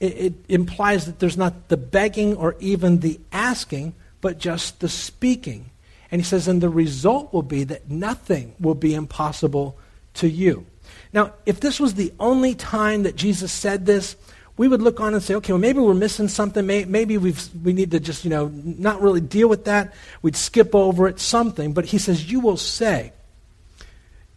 it, 0.00 0.16
it 0.16 0.34
implies 0.48 1.06
that 1.06 1.18
there's 1.18 1.36
not 1.36 1.68
the 1.68 1.76
begging 1.76 2.36
or 2.36 2.56
even 2.60 3.00
the 3.00 3.20
asking, 3.32 3.94
but 4.20 4.38
just 4.38 4.80
the 4.80 4.88
speaking. 4.88 5.70
And 6.10 6.20
he 6.20 6.24
says, 6.24 6.48
and 6.48 6.60
the 6.60 6.68
result 6.68 7.32
will 7.32 7.42
be 7.42 7.64
that 7.64 7.90
nothing 7.90 8.54
will 8.58 8.74
be 8.74 8.94
impossible 8.94 9.78
to 10.14 10.28
you. 10.28 10.66
Now, 11.12 11.32
if 11.46 11.60
this 11.60 11.78
was 11.78 11.94
the 11.94 12.12
only 12.18 12.54
time 12.54 13.02
that 13.02 13.16
Jesus 13.16 13.52
said 13.52 13.86
this, 13.86 14.16
we 14.56 14.68
would 14.68 14.82
look 14.82 15.00
on 15.00 15.14
and 15.14 15.22
say, 15.22 15.34
okay, 15.36 15.52
well, 15.52 15.60
maybe 15.60 15.78
we're 15.78 15.94
missing 15.94 16.28
something. 16.28 16.66
Maybe 16.66 17.16
we've, 17.16 17.48
we 17.64 17.72
need 17.72 17.92
to 17.92 18.00
just, 18.00 18.24
you 18.24 18.30
know, 18.30 18.48
not 18.52 19.00
really 19.00 19.20
deal 19.20 19.48
with 19.48 19.66
that. 19.66 19.94
We'd 20.20 20.34
skip 20.34 20.74
over 20.74 21.06
it, 21.06 21.20
something. 21.20 21.72
But 21.72 21.86
he 21.86 21.98
says, 21.98 22.30
you 22.30 22.40
will 22.40 22.56
say. 22.56 23.12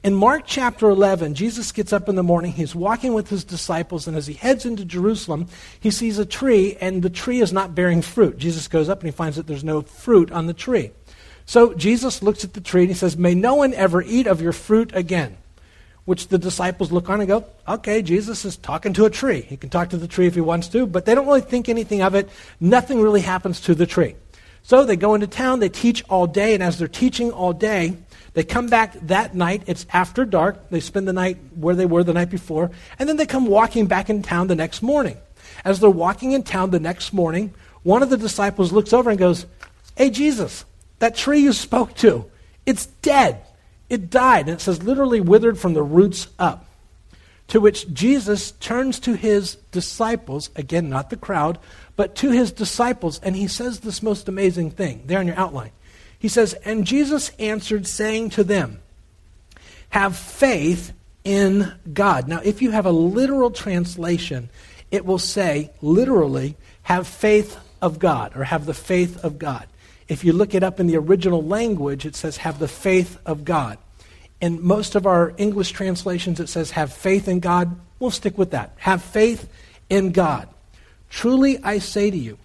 In 0.03 0.15
Mark 0.15 0.45
chapter 0.47 0.89
11, 0.89 1.35
Jesus 1.35 1.71
gets 1.71 1.93
up 1.93 2.09
in 2.09 2.15
the 2.15 2.23
morning. 2.23 2.53
He's 2.53 2.73
walking 2.73 3.13
with 3.13 3.29
his 3.29 3.43
disciples, 3.43 4.07
and 4.07 4.17
as 4.17 4.25
he 4.25 4.33
heads 4.33 4.65
into 4.65 4.83
Jerusalem, 4.83 5.45
he 5.79 5.91
sees 5.91 6.17
a 6.17 6.25
tree, 6.25 6.75
and 6.81 7.03
the 7.03 7.09
tree 7.09 7.39
is 7.39 7.53
not 7.53 7.75
bearing 7.75 8.01
fruit. 8.01 8.39
Jesus 8.39 8.67
goes 8.67 8.89
up 8.89 9.01
and 9.01 9.07
he 9.07 9.15
finds 9.15 9.37
that 9.37 9.45
there's 9.45 9.63
no 9.63 9.83
fruit 9.83 10.31
on 10.31 10.47
the 10.47 10.55
tree. 10.55 10.89
So 11.45 11.75
Jesus 11.75 12.23
looks 12.23 12.43
at 12.43 12.53
the 12.53 12.61
tree 12.61 12.81
and 12.81 12.89
he 12.89 12.95
says, 12.95 13.15
May 13.15 13.35
no 13.35 13.53
one 13.53 13.75
ever 13.75 14.01
eat 14.01 14.25
of 14.25 14.41
your 14.41 14.53
fruit 14.53 14.91
again. 14.95 15.37
Which 16.05 16.29
the 16.29 16.39
disciples 16.39 16.91
look 16.91 17.07
on 17.07 17.19
and 17.19 17.27
go, 17.27 17.45
Okay, 17.67 18.01
Jesus 18.01 18.43
is 18.43 18.57
talking 18.57 18.93
to 18.93 19.05
a 19.05 19.09
tree. 19.11 19.41
He 19.41 19.55
can 19.55 19.69
talk 19.69 19.89
to 19.89 19.97
the 19.97 20.07
tree 20.07 20.25
if 20.25 20.33
he 20.33 20.41
wants 20.41 20.67
to, 20.69 20.87
but 20.87 21.05
they 21.05 21.13
don't 21.13 21.27
really 21.27 21.41
think 21.41 21.69
anything 21.69 22.01
of 22.01 22.15
it. 22.15 22.27
Nothing 22.59 23.01
really 23.01 23.21
happens 23.21 23.61
to 23.61 23.75
the 23.75 23.85
tree. 23.85 24.15
So 24.63 24.83
they 24.83 24.95
go 24.95 25.13
into 25.13 25.27
town, 25.27 25.59
they 25.59 25.69
teach 25.69 26.03
all 26.09 26.25
day, 26.25 26.55
and 26.55 26.63
as 26.63 26.79
they're 26.79 26.87
teaching 26.87 27.31
all 27.31 27.53
day, 27.53 27.97
they 28.33 28.43
come 28.43 28.67
back 28.67 28.93
that 29.07 29.35
night. 29.35 29.63
It's 29.67 29.85
after 29.91 30.23
dark. 30.25 30.69
They 30.69 30.79
spend 30.79 31.07
the 31.07 31.13
night 31.13 31.37
where 31.55 31.75
they 31.75 31.85
were 31.85 32.03
the 32.03 32.13
night 32.13 32.29
before. 32.29 32.71
And 32.97 33.09
then 33.09 33.17
they 33.17 33.25
come 33.25 33.45
walking 33.45 33.87
back 33.87 34.09
in 34.09 34.21
town 34.21 34.47
the 34.47 34.55
next 34.55 34.81
morning. 34.81 35.17
As 35.65 35.79
they're 35.79 35.89
walking 35.89 36.31
in 36.31 36.43
town 36.43 36.71
the 36.71 36.79
next 36.79 37.11
morning, 37.13 37.53
one 37.83 38.03
of 38.03 38.09
the 38.09 38.17
disciples 38.17 38.71
looks 38.71 38.93
over 38.93 39.09
and 39.09 39.19
goes, 39.19 39.45
Hey, 39.95 40.09
Jesus, 40.09 40.63
that 40.99 41.15
tree 41.15 41.39
you 41.39 41.51
spoke 41.51 41.93
to, 41.95 42.25
it's 42.65 42.85
dead. 42.85 43.41
It 43.89 44.09
died. 44.09 44.47
And 44.47 44.55
it 44.55 44.61
says 44.61 44.83
literally 44.83 45.19
withered 45.19 45.59
from 45.59 45.73
the 45.73 45.83
roots 45.83 46.27
up. 46.39 46.67
To 47.49 47.59
which 47.59 47.91
Jesus 47.91 48.51
turns 48.51 48.97
to 49.01 49.13
his 49.13 49.55
disciples, 49.71 50.51
again, 50.55 50.89
not 50.89 51.09
the 51.09 51.17
crowd, 51.17 51.59
but 51.97 52.15
to 52.15 52.31
his 52.31 52.53
disciples, 52.53 53.19
and 53.21 53.35
he 53.35 53.47
says 53.47 53.81
this 53.81 54.01
most 54.01 54.29
amazing 54.29 54.71
thing 54.71 55.03
there 55.05 55.19
in 55.19 55.27
your 55.27 55.35
outline. 55.35 55.71
He 56.21 56.27
says, 56.27 56.53
And 56.53 56.85
Jesus 56.85 57.31
answered, 57.39 57.87
saying 57.87 58.29
to 58.31 58.43
them, 58.43 58.79
Have 59.89 60.15
faith 60.15 60.93
in 61.23 61.73
God. 61.91 62.27
Now, 62.27 62.41
if 62.43 62.61
you 62.61 62.69
have 62.69 62.85
a 62.85 62.91
literal 62.91 63.49
translation, 63.49 64.51
it 64.91 65.03
will 65.03 65.17
say, 65.17 65.71
literally, 65.81 66.55
have 66.83 67.07
faith 67.07 67.57
of 67.81 67.97
God, 67.97 68.37
or 68.37 68.43
have 68.43 68.67
the 68.67 68.73
faith 68.75 69.17
of 69.25 69.39
God. 69.39 69.65
If 70.07 70.23
you 70.23 70.31
look 70.31 70.53
it 70.53 70.61
up 70.61 70.79
in 70.79 70.85
the 70.85 70.97
original 70.97 71.43
language, 71.43 72.05
it 72.05 72.15
says, 72.15 72.37
have 72.37 72.59
the 72.59 72.67
faith 72.67 73.17
of 73.25 73.43
God. 73.43 73.79
In 74.39 74.61
most 74.61 74.93
of 74.93 75.07
our 75.07 75.33
English 75.37 75.71
translations, 75.71 76.39
it 76.39 76.49
says, 76.49 76.69
have 76.71 76.93
faith 76.93 77.27
in 77.27 77.39
God. 77.39 77.79
We'll 77.97 78.11
stick 78.11 78.37
with 78.37 78.51
that. 78.51 78.73
Have 78.77 79.01
faith 79.01 79.49
in 79.89 80.11
God. 80.11 80.47
Truly 81.09 81.57
I 81.63 81.79
say 81.79 82.11
to 82.11 82.17
you, 82.17 82.37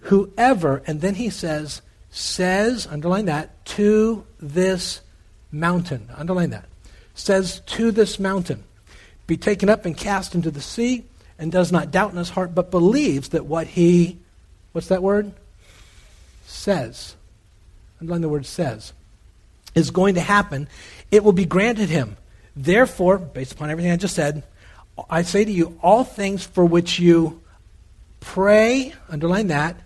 whoever, 0.00 0.82
and 0.86 1.00
then 1.00 1.14
he 1.14 1.30
says, 1.30 1.80
says, 2.12 2.86
underline 2.86 3.24
that, 3.24 3.64
to 3.64 4.24
this 4.38 5.00
mountain. 5.50 6.08
Underline 6.14 6.50
that. 6.50 6.66
Says 7.14 7.60
to 7.66 7.90
this 7.90 8.20
mountain, 8.20 8.62
be 9.26 9.36
taken 9.36 9.68
up 9.68 9.84
and 9.86 9.96
cast 9.96 10.34
into 10.34 10.50
the 10.50 10.60
sea, 10.60 11.04
and 11.38 11.50
does 11.50 11.72
not 11.72 11.90
doubt 11.90 12.12
in 12.12 12.18
his 12.18 12.30
heart, 12.30 12.54
but 12.54 12.70
believes 12.70 13.30
that 13.30 13.46
what 13.46 13.66
he, 13.66 14.18
what's 14.72 14.88
that 14.88 15.02
word? 15.02 15.32
Says. 16.46 17.16
Underline 18.00 18.20
the 18.20 18.28
word 18.28 18.46
says. 18.46 18.92
Is 19.74 19.90
going 19.90 20.14
to 20.14 20.20
happen. 20.20 20.68
It 21.10 21.24
will 21.24 21.32
be 21.32 21.46
granted 21.46 21.88
him. 21.88 22.16
Therefore, 22.54 23.18
based 23.18 23.52
upon 23.52 23.70
everything 23.70 23.90
I 23.90 23.96
just 23.96 24.14
said, 24.14 24.42
I 25.08 25.22
say 25.22 25.44
to 25.44 25.50
you, 25.50 25.78
all 25.82 26.04
things 26.04 26.44
for 26.44 26.64
which 26.64 26.98
you 26.98 27.40
pray, 28.20 28.92
underline 29.08 29.46
that, 29.46 29.80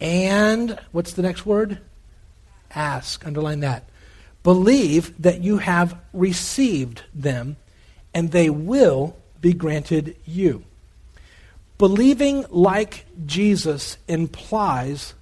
and 0.00 0.78
what's 0.92 1.12
the 1.12 1.22
next 1.22 1.46
word? 1.46 1.78
Ask. 2.74 3.26
Underline 3.26 3.60
that. 3.60 3.84
Believe 4.42 5.20
that 5.22 5.40
you 5.42 5.58
have 5.58 5.98
received 6.12 7.02
them, 7.14 7.56
and 8.14 8.30
they 8.30 8.50
will 8.50 9.16
be 9.40 9.52
granted 9.52 10.16
you. 10.24 10.64
Believing 11.78 12.44
like 12.50 13.06
Jesus 13.26 13.98
implies 14.08 15.14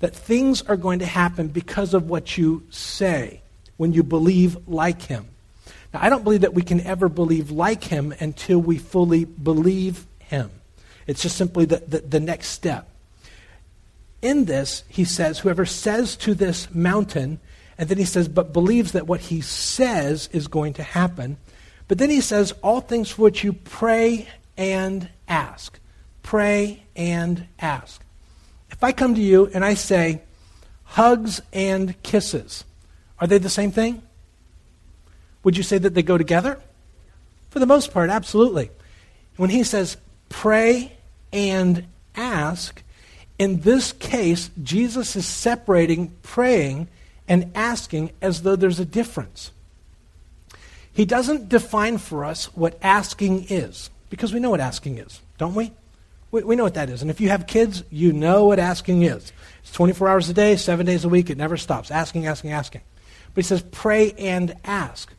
that 0.00 0.14
things 0.14 0.62
are 0.62 0.76
going 0.76 0.98
to 0.98 1.06
happen 1.06 1.48
because 1.48 1.94
of 1.94 2.08
what 2.08 2.36
you 2.36 2.64
say 2.70 3.40
when 3.76 3.92
you 3.92 4.02
believe 4.02 4.56
like 4.68 5.02
him. 5.02 5.26
Now, 5.94 6.00
I 6.02 6.08
don't 6.08 6.24
believe 6.24 6.42
that 6.42 6.54
we 6.54 6.62
can 6.62 6.80
ever 6.80 7.08
believe 7.08 7.50
like 7.50 7.84
him 7.84 8.12
until 8.20 8.58
we 8.58 8.78
fully 8.78 9.24
believe 9.24 10.06
him. 10.18 10.50
It's 11.06 11.22
just 11.22 11.36
simply 11.36 11.64
the, 11.64 11.78
the, 11.86 12.00
the 12.00 12.20
next 12.20 12.48
step 12.48 12.88
in 14.22 14.46
this, 14.46 14.84
he 14.88 15.04
says, 15.04 15.40
whoever 15.40 15.66
says 15.66 16.16
to 16.18 16.34
this 16.34 16.72
mountain, 16.72 17.40
and 17.76 17.88
then 17.88 17.98
he 17.98 18.04
says, 18.04 18.28
but 18.28 18.52
believes 18.52 18.92
that 18.92 19.06
what 19.08 19.20
he 19.20 19.40
says 19.40 20.28
is 20.32 20.46
going 20.46 20.72
to 20.74 20.82
happen. 20.82 21.36
But 21.88 21.98
then 21.98 22.10
he 22.10 22.20
says, 22.20 22.52
all 22.62 22.80
things 22.80 23.10
for 23.10 23.22
which 23.22 23.42
you 23.42 23.52
pray 23.52 24.28
and 24.56 25.08
ask. 25.28 25.78
Pray 26.22 26.84
and 26.94 27.48
ask. 27.58 28.02
If 28.70 28.84
I 28.84 28.92
come 28.92 29.14
to 29.14 29.20
you 29.20 29.50
and 29.52 29.64
I 29.64 29.74
say, 29.74 30.22
hugs 30.84 31.40
and 31.52 32.00
kisses, 32.02 32.64
are 33.18 33.26
they 33.26 33.38
the 33.38 33.50
same 33.50 33.72
thing? 33.72 34.02
Would 35.42 35.56
you 35.56 35.62
say 35.62 35.78
that 35.78 35.94
they 35.94 36.02
go 36.02 36.16
together? 36.16 36.60
For 37.50 37.58
the 37.58 37.66
most 37.66 37.92
part, 37.92 38.10
absolutely. 38.10 38.70
When 39.36 39.50
he 39.50 39.64
says 39.64 39.96
pray 40.28 40.96
and 41.32 41.86
ask, 42.14 42.82
in 43.38 43.60
this 43.60 43.92
case, 43.92 44.50
Jesus 44.62 45.16
is 45.16 45.26
separating 45.26 46.12
praying 46.22 46.88
and 47.28 47.50
asking 47.54 48.10
as 48.20 48.42
though 48.42 48.56
there's 48.56 48.80
a 48.80 48.84
difference. 48.84 49.52
He 50.92 51.04
doesn't 51.04 51.48
define 51.48 51.98
for 51.98 52.24
us 52.24 52.46
what 52.54 52.78
asking 52.82 53.46
is, 53.48 53.90
because 54.10 54.32
we 54.32 54.40
know 54.40 54.50
what 54.50 54.60
asking 54.60 54.98
is, 54.98 55.20
don't 55.38 55.54
we? 55.54 55.72
we? 56.30 56.42
We 56.42 56.56
know 56.56 56.64
what 56.64 56.74
that 56.74 56.90
is. 56.90 57.00
And 57.00 57.10
if 57.10 57.20
you 57.20 57.30
have 57.30 57.46
kids, 57.46 57.82
you 57.90 58.12
know 58.12 58.44
what 58.44 58.58
asking 58.58 59.02
is. 59.02 59.32
It's 59.62 59.72
24 59.72 60.08
hours 60.08 60.28
a 60.28 60.34
day, 60.34 60.56
seven 60.56 60.84
days 60.84 61.04
a 61.04 61.08
week, 61.08 61.30
it 61.30 61.38
never 61.38 61.56
stops. 61.56 61.90
Asking, 61.90 62.26
asking, 62.26 62.52
asking. 62.52 62.82
But 63.34 63.44
he 63.44 63.48
says, 63.48 63.64
pray 63.70 64.12
and 64.18 64.54
ask. 64.64 65.12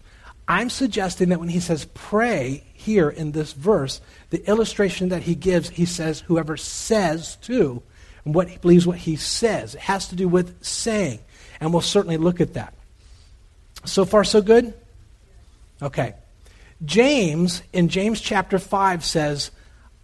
I'm 0.47 0.69
suggesting 0.69 1.29
that 1.29 1.39
when 1.39 1.49
he 1.49 1.61
says 1.61 1.87
pray 1.93 2.63
here 2.73 3.09
in 3.09 3.31
this 3.31 3.53
verse, 3.53 4.01
the 4.29 4.47
illustration 4.47 5.09
that 5.09 5.23
he 5.23 5.35
gives, 5.35 5.69
he 5.69 5.85
says, 5.85 6.19
whoever 6.19 6.57
says 6.57 7.37
to, 7.43 7.81
and 8.25 8.33
what 8.33 8.49
he 8.49 8.57
believes 8.57 8.87
what 8.87 8.97
he 8.97 9.15
says. 9.15 9.75
It 9.75 9.81
has 9.81 10.07
to 10.09 10.15
do 10.15 10.27
with 10.27 10.63
saying. 10.63 11.19
And 11.59 11.71
we'll 11.71 11.81
certainly 11.81 12.17
look 12.17 12.41
at 12.41 12.53
that. 12.53 12.73
So 13.85 14.05
far, 14.05 14.23
so 14.23 14.41
good? 14.41 14.73
Okay. 15.81 16.13
James, 16.85 17.63
in 17.71 17.89
James 17.89 18.19
chapter 18.19 18.59
5, 18.59 19.03
says, 19.03 19.51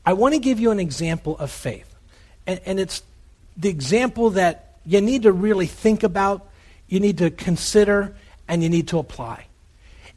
I 0.05 0.13
want 0.13 0.33
to 0.33 0.39
give 0.39 0.59
you 0.59 0.71
an 0.71 0.79
example 0.79 1.37
of 1.37 1.51
faith. 1.51 1.93
And, 2.47 2.59
and 2.65 2.79
it's 2.79 3.03
the 3.57 3.69
example 3.69 4.31
that 4.31 4.77
you 4.85 5.01
need 5.01 5.23
to 5.23 5.31
really 5.31 5.67
think 5.67 6.03
about, 6.03 6.49
you 6.87 6.99
need 6.99 7.17
to 7.19 7.29
consider, 7.29 8.15
and 8.47 8.63
you 8.63 8.69
need 8.69 8.87
to 8.89 8.99
apply. 8.99 9.45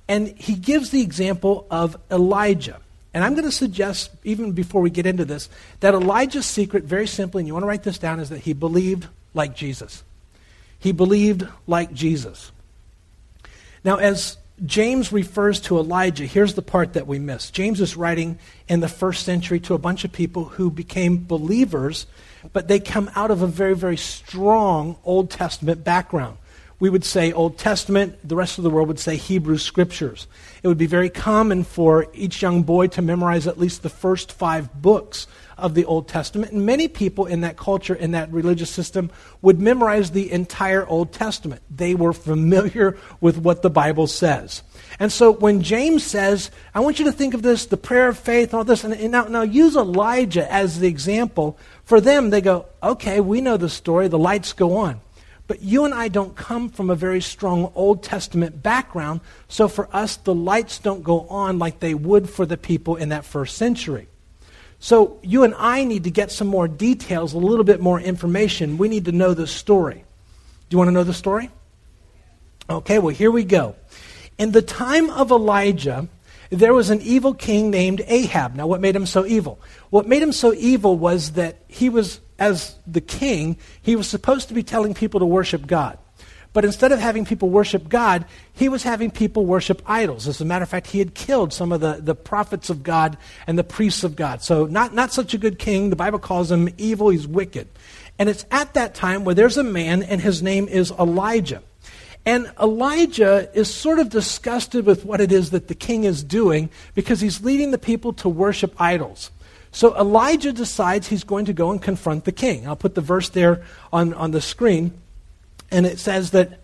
And 0.08 0.28
he 0.28 0.54
gives 0.54 0.90
the 0.90 1.02
example 1.02 1.66
of 1.70 1.96
Elijah. 2.10 2.80
And 3.14 3.22
I'm 3.22 3.34
going 3.34 3.44
to 3.44 3.52
suggest, 3.52 4.10
even 4.24 4.52
before 4.52 4.80
we 4.80 4.90
get 4.90 5.04
into 5.04 5.24
this, 5.24 5.50
that 5.80 5.94
Elijah's 5.94 6.46
secret, 6.46 6.84
very 6.84 7.06
simply, 7.06 7.40
and 7.40 7.46
you 7.46 7.52
want 7.52 7.62
to 7.62 7.68
write 7.68 7.82
this 7.82 7.98
down, 7.98 8.20
is 8.20 8.30
that 8.30 8.40
he 8.40 8.52
believed 8.52 9.06
like 9.34 9.54
Jesus. 9.54 10.02
He 10.78 10.92
believed 10.92 11.46
like 11.66 11.92
Jesus. 11.92 12.52
Now, 13.84 13.96
as 13.96 14.38
James 14.64 15.12
refers 15.12 15.60
to 15.62 15.78
Elijah, 15.78 16.24
here's 16.24 16.54
the 16.54 16.62
part 16.62 16.94
that 16.94 17.06
we 17.06 17.18
miss. 17.18 17.50
James 17.50 17.80
is 17.80 17.96
writing 17.96 18.38
in 18.68 18.80
the 18.80 18.88
first 18.88 19.24
century 19.24 19.60
to 19.60 19.74
a 19.74 19.78
bunch 19.78 20.04
of 20.04 20.12
people 20.12 20.44
who 20.44 20.70
became 20.70 21.24
believers, 21.26 22.06
but 22.52 22.68
they 22.68 22.80
come 22.80 23.10
out 23.14 23.30
of 23.30 23.42
a 23.42 23.46
very, 23.46 23.74
very 23.74 23.96
strong 23.96 24.96
Old 25.04 25.30
Testament 25.30 25.84
background 25.84 26.38
we 26.82 26.90
would 26.90 27.04
say 27.04 27.30
Old 27.30 27.58
Testament, 27.58 28.18
the 28.28 28.34
rest 28.34 28.58
of 28.58 28.64
the 28.64 28.70
world 28.70 28.88
would 28.88 28.98
say 28.98 29.14
Hebrew 29.14 29.56
Scriptures. 29.56 30.26
It 30.64 30.66
would 30.66 30.78
be 30.78 30.86
very 30.86 31.10
common 31.10 31.62
for 31.62 32.08
each 32.12 32.42
young 32.42 32.64
boy 32.64 32.88
to 32.88 33.02
memorize 33.02 33.46
at 33.46 33.56
least 33.56 33.84
the 33.84 33.88
first 33.88 34.32
five 34.32 34.82
books 34.82 35.28
of 35.56 35.74
the 35.74 35.84
Old 35.84 36.08
Testament. 36.08 36.50
And 36.50 36.66
many 36.66 36.88
people 36.88 37.26
in 37.26 37.42
that 37.42 37.56
culture, 37.56 37.94
in 37.94 38.10
that 38.10 38.32
religious 38.32 38.68
system, 38.68 39.12
would 39.42 39.60
memorize 39.60 40.10
the 40.10 40.32
entire 40.32 40.84
Old 40.84 41.12
Testament. 41.12 41.62
They 41.70 41.94
were 41.94 42.12
familiar 42.12 42.98
with 43.20 43.38
what 43.38 43.62
the 43.62 43.70
Bible 43.70 44.08
says. 44.08 44.64
And 44.98 45.12
so 45.12 45.30
when 45.30 45.62
James 45.62 46.02
says, 46.02 46.50
I 46.74 46.80
want 46.80 46.98
you 46.98 47.04
to 47.04 47.12
think 47.12 47.34
of 47.34 47.42
this, 47.42 47.66
the 47.66 47.76
prayer 47.76 48.08
of 48.08 48.18
faith, 48.18 48.54
all 48.54 48.64
this, 48.64 48.82
and, 48.82 48.92
and 48.92 49.12
now, 49.12 49.26
now 49.26 49.42
use 49.42 49.76
Elijah 49.76 50.52
as 50.52 50.80
the 50.80 50.88
example, 50.88 51.56
for 51.84 52.00
them, 52.00 52.30
they 52.30 52.40
go, 52.40 52.66
okay, 52.82 53.20
we 53.20 53.40
know 53.40 53.56
the 53.56 53.68
story, 53.68 54.08
the 54.08 54.18
lights 54.18 54.52
go 54.52 54.78
on. 54.78 55.00
But 55.52 55.60
you 55.60 55.84
and 55.84 55.92
I 55.92 56.08
don't 56.08 56.34
come 56.34 56.70
from 56.70 56.88
a 56.88 56.94
very 56.94 57.20
strong 57.20 57.70
Old 57.74 58.02
Testament 58.02 58.62
background, 58.62 59.20
so 59.48 59.68
for 59.68 59.86
us, 59.94 60.16
the 60.16 60.34
lights 60.34 60.78
don't 60.78 61.02
go 61.02 61.26
on 61.28 61.58
like 61.58 61.78
they 61.78 61.92
would 61.92 62.30
for 62.30 62.46
the 62.46 62.56
people 62.56 62.96
in 62.96 63.10
that 63.10 63.26
first 63.26 63.58
century. 63.58 64.08
So 64.80 65.18
you 65.22 65.44
and 65.44 65.54
I 65.58 65.84
need 65.84 66.04
to 66.04 66.10
get 66.10 66.30
some 66.30 66.46
more 66.46 66.68
details, 66.68 67.34
a 67.34 67.36
little 67.36 67.66
bit 67.66 67.82
more 67.82 68.00
information. 68.00 68.78
We 68.78 68.88
need 68.88 69.04
to 69.04 69.12
know 69.12 69.34
the 69.34 69.46
story. 69.46 69.96
Do 69.96 70.74
you 70.74 70.78
want 70.78 70.88
to 70.88 70.92
know 70.92 71.04
the 71.04 71.12
story? 71.12 71.50
Okay, 72.70 72.98
well, 72.98 73.14
here 73.14 73.30
we 73.30 73.44
go. 73.44 73.74
In 74.38 74.52
the 74.52 74.62
time 74.62 75.10
of 75.10 75.30
Elijah, 75.30 76.08
there 76.48 76.72
was 76.72 76.88
an 76.88 77.02
evil 77.02 77.34
king 77.34 77.70
named 77.70 78.00
Ahab. 78.06 78.54
Now, 78.54 78.66
what 78.66 78.80
made 78.80 78.96
him 78.96 79.04
so 79.04 79.26
evil? 79.26 79.60
What 79.90 80.08
made 80.08 80.22
him 80.22 80.32
so 80.32 80.54
evil 80.54 80.96
was 80.96 81.32
that 81.32 81.58
he 81.68 81.90
was 81.90 82.20
as 82.42 82.74
the 82.88 83.00
king, 83.00 83.56
he 83.80 83.94
was 83.94 84.08
supposed 84.08 84.48
to 84.48 84.54
be 84.54 84.64
telling 84.64 84.94
people 84.94 85.20
to 85.20 85.26
worship 85.26 85.64
God. 85.64 85.96
But 86.52 86.64
instead 86.64 86.90
of 86.90 86.98
having 86.98 87.24
people 87.24 87.48
worship 87.48 87.88
God, 87.88 88.26
he 88.52 88.68
was 88.68 88.82
having 88.82 89.12
people 89.12 89.46
worship 89.46 89.80
idols. 89.86 90.26
As 90.26 90.40
a 90.40 90.44
matter 90.44 90.64
of 90.64 90.68
fact, 90.68 90.88
he 90.88 90.98
had 90.98 91.14
killed 91.14 91.52
some 91.52 91.70
of 91.70 91.80
the, 91.80 92.00
the 92.02 92.16
prophets 92.16 92.68
of 92.68 92.82
God 92.82 93.16
and 93.46 93.56
the 93.56 93.64
priests 93.64 94.02
of 94.02 94.16
God. 94.16 94.42
So, 94.42 94.66
not, 94.66 94.92
not 94.92 95.12
such 95.12 95.34
a 95.34 95.38
good 95.38 95.58
king. 95.58 95.88
The 95.88 95.96
Bible 95.96 96.18
calls 96.18 96.50
him 96.50 96.68
evil, 96.76 97.10
he's 97.10 97.28
wicked. 97.28 97.68
And 98.18 98.28
it's 98.28 98.44
at 98.50 98.74
that 98.74 98.94
time 98.94 99.24
where 99.24 99.36
there's 99.36 99.56
a 99.56 99.62
man, 99.62 100.02
and 100.02 100.20
his 100.20 100.42
name 100.42 100.66
is 100.68 100.90
Elijah. 100.90 101.62
And 102.26 102.52
Elijah 102.60 103.48
is 103.54 103.72
sort 103.72 104.00
of 104.00 104.10
disgusted 104.10 104.84
with 104.84 105.04
what 105.04 105.20
it 105.20 105.32
is 105.32 105.50
that 105.50 105.68
the 105.68 105.74
king 105.74 106.04
is 106.04 106.22
doing 106.22 106.70
because 106.94 107.20
he's 107.20 107.40
leading 107.42 107.70
the 107.70 107.78
people 107.78 108.12
to 108.14 108.28
worship 108.28 108.74
idols. 108.80 109.30
So 109.72 109.96
Elijah 109.98 110.52
decides 110.52 111.08
he's 111.08 111.24
going 111.24 111.46
to 111.46 111.54
go 111.54 111.70
and 111.70 111.80
confront 111.80 112.24
the 112.24 112.32
king. 112.32 112.68
I'll 112.68 112.76
put 112.76 112.94
the 112.94 113.00
verse 113.00 113.30
there 113.30 113.64
on, 113.90 114.12
on 114.12 114.30
the 114.30 114.42
screen. 114.42 114.92
And 115.70 115.86
it 115.86 115.98
says 115.98 116.32
that 116.32 116.60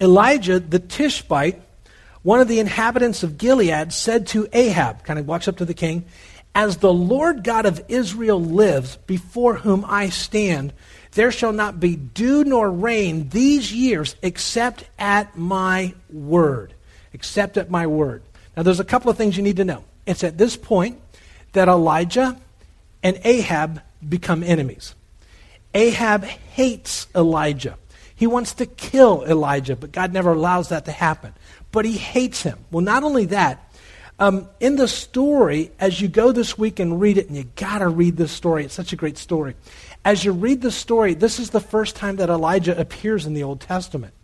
Elijah 0.00 0.60
the 0.60 0.78
Tishbite, 0.78 1.60
one 2.22 2.40
of 2.40 2.46
the 2.46 2.60
inhabitants 2.60 3.24
of 3.24 3.38
Gilead, 3.38 3.92
said 3.92 4.28
to 4.28 4.48
Ahab, 4.52 5.02
kind 5.02 5.18
of 5.18 5.26
walks 5.26 5.48
up 5.48 5.56
to 5.56 5.64
the 5.64 5.74
king, 5.74 6.04
As 6.54 6.76
the 6.76 6.92
Lord 6.92 7.42
God 7.42 7.66
of 7.66 7.84
Israel 7.88 8.40
lives, 8.40 8.96
before 9.06 9.56
whom 9.56 9.84
I 9.86 10.08
stand, 10.08 10.72
there 11.12 11.32
shall 11.32 11.52
not 11.52 11.80
be 11.80 11.96
dew 11.96 12.44
nor 12.44 12.70
rain 12.70 13.30
these 13.30 13.72
years 13.72 14.14
except 14.22 14.84
at 14.96 15.36
my 15.36 15.92
word. 16.08 16.72
Except 17.12 17.56
at 17.56 17.68
my 17.68 17.88
word. 17.88 18.22
Now, 18.56 18.62
there's 18.62 18.80
a 18.80 18.84
couple 18.84 19.10
of 19.10 19.16
things 19.16 19.36
you 19.36 19.42
need 19.42 19.56
to 19.56 19.64
know. 19.64 19.84
It's 20.06 20.22
at 20.22 20.38
this 20.38 20.56
point 20.56 21.00
that 21.52 21.68
Elijah 21.68 22.40
and 23.02 23.20
Ahab 23.24 23.82
become 24.06 24.42
enemies. 24.42 24.94
Ahab 25.74 26.24
hates 26.24 27.06
Elijah. 27.14 27.76
He 28.14 28.26
wants 28.26 28.54
to 28.54 28.66
kill 28.66 29.24
Elijah, 29.24 29.74
but 29.74 29.92
God 29.92 30.12
never 30.12 30.32
allows 30.32 30.68
that 30.68 30.84
to 30.84 30.92
happen. 30.92 31.34
But 31.72 31.84
he 31.84 31.96
hates 31.96 32.42
him. 32.42 32.58
Well, 32.70 32.84
not 32.84 33.02
only 33.02 33.24
that, 33.26 33.72
um, 34.18 34.48
in 34.60 34.76
the 34.76 34.86
story, 34.86 35.72
as 35.80 36.00
you 36.00 36.06
go 36.06 36.30
this 36.30 36.56
week 36.56 36.78
and 36.78 37.00
read 37.00 37.18
it, 37.18 37.28
and 37.28 37.36
you 37.36 37.44
got 37.56 37.78
to 37.78 37.88
read 37.88 38.16
this 38.16 38.30
story, 38.30 38.64
it's 38.64 38.74
such 38.74 38.92
a 38.92 38.96
great 38.96 39.18
story. 39.18 39.56
As 40.04 40.24
you 40.24 40.32
read 40.32 40.62
the 40.62 40.70
story, 40.70 41.14
this 41.14 41.40
is 41.40 41.50
the 41.50 41.60
first 41.60 41.96
time 41.96 42.16
that 42.16 42.28
Elijah 42.28 42.78
appears 42.78 43.26
in 43.26 43.34
the 43.34 43.42
Old 43.42 43.60
Testament. 43.60 44.14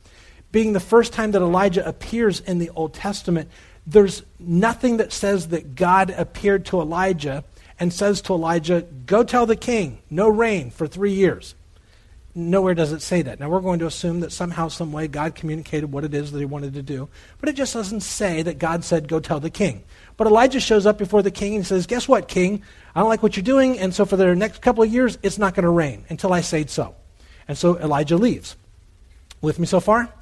Being 0.53 0.73
the 0.73 0.81
first 0.81 1.13
time 1.13 1.33
that 1.33 1.43
Elijah 1.43 1.87
appears 1.87 2.41
in 2.41 2.59
the 2.59 2.71
Old 2.71 2.95
Testament, 2.95 3.51
there's 3.89 4.23
nothing 4.39 4.99
that 4.99 5.13
says 5.13 5.49
that 5.49 5.75
God 5.75 6.11
appeared 6.11 6.67
to 6.67 6.81
Elijah 6.81 7.43
and 7.81 7.93
says 7.93 8.21
to 8.23 8.35
Elijah, 8.35 8.83
Go 9.07 9.25
tell 9.25 9.47
the 9.47 9.57
king, 9.57 9.99
no 10.11 10.29
rain 10.29 10.71
for 10.71 10.87
three 10.87 11.13
years. 11.13 11.55
Nowhere 12.35 12.75
does 12.75 12.93
it 12.93 13.01
say 13.01 13.23
that. 13.23 13.41
Now, 13.41 13.49
we're 13.49 13.61
going 13.61 13.79
to 13.79 13.87
assume 13.87 14.21
that 14.21 14.31
somehow, 14.31 14.69
some 14.69 14.93
way, 14.93 15.09
God 15.09 15.35
communicated 15.35 15.91
what 15.91 16.05
it 16.05 16.13
is 16.13 16.31
that 16.31 16.39
he 16.39 16.45
wanted 16.45 16.75
to 16.75 16.83
do. 16.83 17.09
But 17.41 17.49
it 17.49 17.55
just 17.55 17.73
doesn't 17.73 18.03
say 18.03 18.43
that 18.43 18.59
God 18.59 18.85
said, 18.85 19.09
Go 19.09 19.21
tell 19.21 19.41
the 19.41 19.51
king. 19.51 19.85
But 20.19 20.27
Elijah 20.27 20.61
shows 20.61 20.85
up 20.85 20.99
before 20.99 21.23
the 21.23 21.31
king 21.31 21.57
and 21.57 21.67
says, 21.67 21.87
Guess 21.87 22.07
what, 22.07 22.29
king? 22.29 22.63
I 22.95 23.01
don't 23.01 23.09
like 23.09 23.23
what 23.23 23.37
you're 23.37 23.43
doing, 23.43 23.79
and 23.79 23.95
so 23.95 24.05
for 24.05 24.17
the 24.17 24.37
next 24.37 24.61
couple 24.61 24.83
of 24.83 24.93
years, 24.93 25.19
it's 25.23 25.39
not 25.39 25.55
going 25.55 25.65
to 25.65 25.71
rain 25.71 26.05
until 26.11 26.33
I 26.35 26.43
say 26.43 26.67
so. 26.67 26.95
And 27.49 27.57
so 27.57 27.79
Elijah 27.79 28.19
leaves. 28.19 28.55
With 29.41 29.59
me 29.59 29.67
so 29.67 29.81
far? 29.81 30.13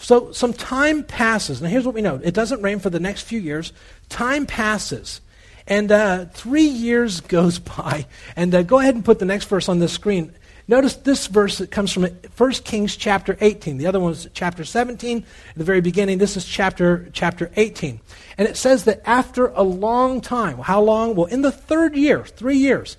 So 0.00 0.32
some 0.32 0.52
time 0.54 1.04
passes. 1.04 1.60
Now, 1.60 1.68
here's 1.68 1.84
what 1.84 1.94
we 1.94 2.02
know 2.02 2.20
it 2.22 2.34
doesn't 2.34 2.62
rain 2.62 2.78
for 2.78 2.90
the 2.90 3.00
next 3.00 3.22
few 3.22 3.40
years. 3.40 3.72
Time 4.08 4.46
passes. 4.46 5.20
And 5.66 5.92
uh, 5.92 6.24
three 6.26 6.66
years 6.66 7.20
goes 7.20 7.58
by. 7.58 8.06
And 8.34 8.54
uh, 8.54 8.62
go 8.62 8.78
ahead 8.78 8.94
and 8.94 9.04
put 9.04 9.18
the 9.18 9.26
next 9.26 9.46
verse 9.46 9.68
on 9.68 9.78
the 9.78 9.88
screen. 9.88 10.32
Notice 10.66 10.94
this 10.94 11.26
verse 11.26 11.58
that 11.58 11.72
comes 11.72 11.92
from 11.92 12.04
1 12.04 12.52
Kings 12.52 12.96
chapter 12.96 13.36
18. 13.40 13.76
The 13.76 13.86
other 13.86 13.98
one 13.98 14.10
was 14.10 14.28
chapter 14.32 14.64
17 14.64 15.18
at 15.18 15.56
the 15.56 15.64
very 15.64 15.80
beginning. 15.80 16.18
This 16.18 16.36
is 16.36 16.44
chapter, 16.44 17.10
chapter 17.12 17.50
18. 17.56 18.00
And 18.38 18.46
it 18.46 18.56
says 18.56 18.84
that 18.84 19.02
after 19.04 19.48
a 19.48 19.62
long 19.62 20.20
time, 20.20 20.58
how 20.58 20.80
long? 20.80 21.16
Well, 21.16 21.26
in 21.26 21.42
the 21.42 21.50
third 21.50 21.96
year, 21.96 22.24
three 22.24 22.56
years, 22.56 22.96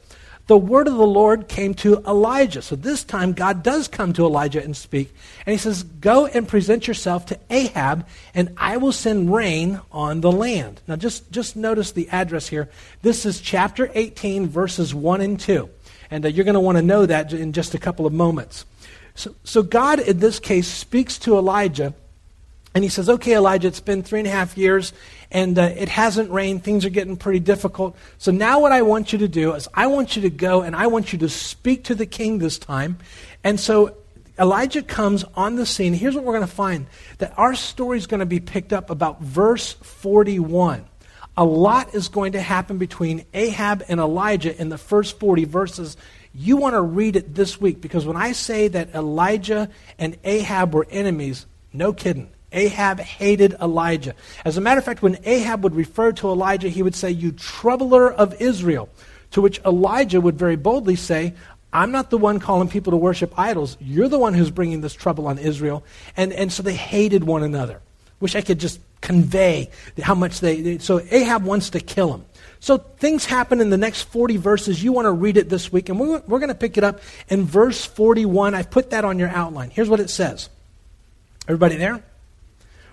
the 0.47 0.58
word 0.58 0.88
of 0.88 0.95
the 0.95 1.08
Lord 1.08 1.47
came 1.47 1.73
to 1.75 1.97
Elijah. 2.06 2.62
So 2.62 2.75
this 2.75 3.04
time, 3.04 3.34
God 3.34 3.63
does 3.63 3.88
come 3.88 4.13
to 4.13 4.25
Elijah 4.25 4.63
and 4.63 4.75
speak. 4.75 5.13
And 5.45 5.54
he 5.54 5.58
says, 5.58 5.84
Go 5.84 6.25
and 6.25 6.47
present 6.47 6.88
yourself 6.88 7.27
to 7.27 7.39
Ahab, 7.49 8.08
and 8.34 8.54
I 8.58 8.77
will 8.77 8.91
send 8.91 9.34
rain 9.34 9.82
on 9.91 10.21
the 10.21 10.32
land. 10.32 10.82
Now, 10.88 10.95
just, 10.95 11.32
just 11.32 11.56
notice 11.56 11.91
the 11.91 12.10
address 12.10 12.47
here. 12.47 12.69
This 13.01 13.25
is 13.25 13.39
chapter 13.39 13.89
18, 13.93 14.47
verses 14.47 14.93
1 14.93 15.21
and 15.21 15.39
2. 15.39 15.69
And 16.10 16.25
uh, 16.25 16.27
you're 16.27 16.45
going 16.45 16.56
to 16.56 16.60
want 16.60 16.77
to 16.77 16.82
know 16.82 17.06
that 17.06 17.32
in 17.32 17.54
just 17.54 17.73
a 17.73 17.80
couple 17.80 18.06
of 18.06 18.13
moments. 18.13 18.65
So, 19.15 19.36
so 19.43 19.63
God, 19.63 19.99
in 19.99 20.19
this 20.19 20.39
case, 20.39 20.67
speaks 20.67 21.17
to 21.19 21.38
Elijah 21.38 21.93
And 22.73 22.84
he 22.84 22.89
says, 22.89 23.10
Okay, 23.10 23.36
Elijah, 23.36 23.67
it's 23.67 23.79
been 23.79 24.03
three 24.03 24.19
and 24.19 24.27
a 24.27 24.31
half 24.31 24.57
years 24.57 24.93
and 25.31 25.57
uh, 25.57 25.73
it 25.75 25.89
hasn't 25.89 26.31
rained. 26.31 26.63
Things 26.63 26.86
are 26.86 26.89
getting 26.89 27.17
pretty 27.17 27.39
difficult. 27.39 27.95
So 28.17 28.31
now 28.31 28.60
what 28.60 28.71
I 28.71 28.81
want 28.81 29.13
you 29.13 29.19
to 29.19 29.27
do 29.27 29.53
is 29.53 29.67
I 29.73 29.88
want 29.88 30.15
you 30.15 30.23
to 30.23 30.29
go 30.29 30.62
and 30.62 30.75
I 30.75 30.88
want 30.88 31.13
you 31.13 31.19
to 31.19 31.29
speak 31.29 31.86
to 31.86 31.95
the 31.95 32.05
king 32.05 32.38
this 32.38 32.57
time. 32.57 32.97
And 33.43 33.60
so 33.60 33.97
Elijah 34.39 34.81
comes 34.81 35.23
on 35.36 35.55
the 35.55 35.65
scene. 35.65 35.93
Here's 35.93 36.15
what 36.15 36.23
we're 36.23 36.34
going 36.34 36.47
to 36.47 36.53
find 36.53 36.88
that 37.19 37.34
our 37.38 37.55
story 37.55 37.97
is 37.97 38.07
going 38.07 38.19
to 38.19 38.25
be 38.25 38.39
picked 38.39 38.73
up 38.73 38.89
about 38.89 39.21
verse 39.21 39.73
41. 39.73 40.86
A 41.38 41.45
lot 41.45 41.95
is 41.95 42.10
going 42.10 42.34
to 42.34 42.41
happen 42.41 42.77
between 42.77 43.25
Ahab 43.34 43.84
and 43.88 43.99
Elijah 43.99 44.60
in 44.60 44.69
the 44.69 44.77
first 44.77 45.19
40 45.19 45.45
verses. 45.45 45.95
You 46.34 46.57
want 46.57 46.73
to 46.73 46.81
read 46.81 47.15
it 47.15 47.36
this 47.36 47.60
week 47.60 47.81
because 47.81 48.05
when 48.05 48.17
I 48.17 48.34
say 48.34 48.67
that 48.67 48.93
Elijah 48.93 49.69
and 49.97 50.17
Ahab 50.23 50.73
were 50.73 50.88
enemies, 50.89 51.45
no 51.71 51.93
kidding. 51.93 52.29
Ahab 52.51 52.99
hated 52.99 53.53
Elijah. 53.61 54.13
As 54.43 54.57
a 54.57 54.61
matter 54.61 54.79
of 54.79 54.85
fact, 54.85 55.01
when 55.01 55.17
Ahab 55.23 55.63
would 55.63 55.75
refer 55.75 56.11
to 56.13 56.29
Elijah, 56.29 56.69
he 56.69 56.83
would 56.83 56.95
say, 56.95 57.11
You 57.11 57.31
troubler 57.31 58.11
of 58.11 58.39
Israel. 58.41 58.89
To 59.31 59.41
which 59.41 59.59
Elijah 59.65 60.19
would 60.19 60.37
very 60.37 60.57
boldly 60.57 60.97
say, 60.97 61.33
I'm 61.73 61.91
not 61.91 62.09
the 62.09 62.17
one 62.17 62.39
calling 62.39 62.67
people 62.67 62.91
to 62.91 62.97
worship 62.97 63.37
idols. 63.39 63.77
You're 63.79 64.09
the 64.09 64.19
one 64.19 64.33
who's 64.33 64.51
bringing 64.51 64.81
this 64.81 64.93
trouble 64.93 65.27
on 65.27 65.37
Israel. 65.37 65.83
And, 66.17 66.33
and 66.33 66.51
so 66.51 66.63
they 66.63 66.73
hated 66.73 67.23
one 67.23 67.43
another. 67.43 67.79
Wish 68.19 68.35
I 68.35 68.41
could 68.41 68.59
just 68.59 68.81
convey 68.99 69.69
how 70.01 70.13
much 70.13 70.41
they. 70.41 70.77
So 70.79 71.01
Ahab 71.09 71.43
wants 71.43 71.71
to 71.71 71.79
kill 71.79 72.13
him. 72.13 72.25
So 72.59 72.77
things 72.77 73.25
happen 73.25 73.61
in 73.61 73.69
the 73.69 73.77
next 73.77 74.03
40 74.03 74.37
verses. 74.37 74.83
You 74.83 74.91
want 74.91 75.05
to 75.05 75.11
read 75.11 75.37
it 75.37 75.49
this 75.49 75.71
week. 75.71 75.89
And 75.89 75.99
we're, 75.99 76.21
we're 76.27 76.39
going 76.39 76.49
to 76.49 76.55
pick 76.55 76.77
it 76.77 76.83
up 76.83 76.99
in 77.29 77.45
verse 77.45 77.85
41. 77.85 78.53
I've 78.53 78.69
put 78.69 78.91
that 78.91 79.05
on 79.05 79.17
your 79.17 79.29
outline. 79.29 79.71
Here's 79.71 79.89
what 79.89 79.99
it 79.99 80.09
says. 80.09 80.49
Everybody 81.47 81.77
there? 81.77 82.03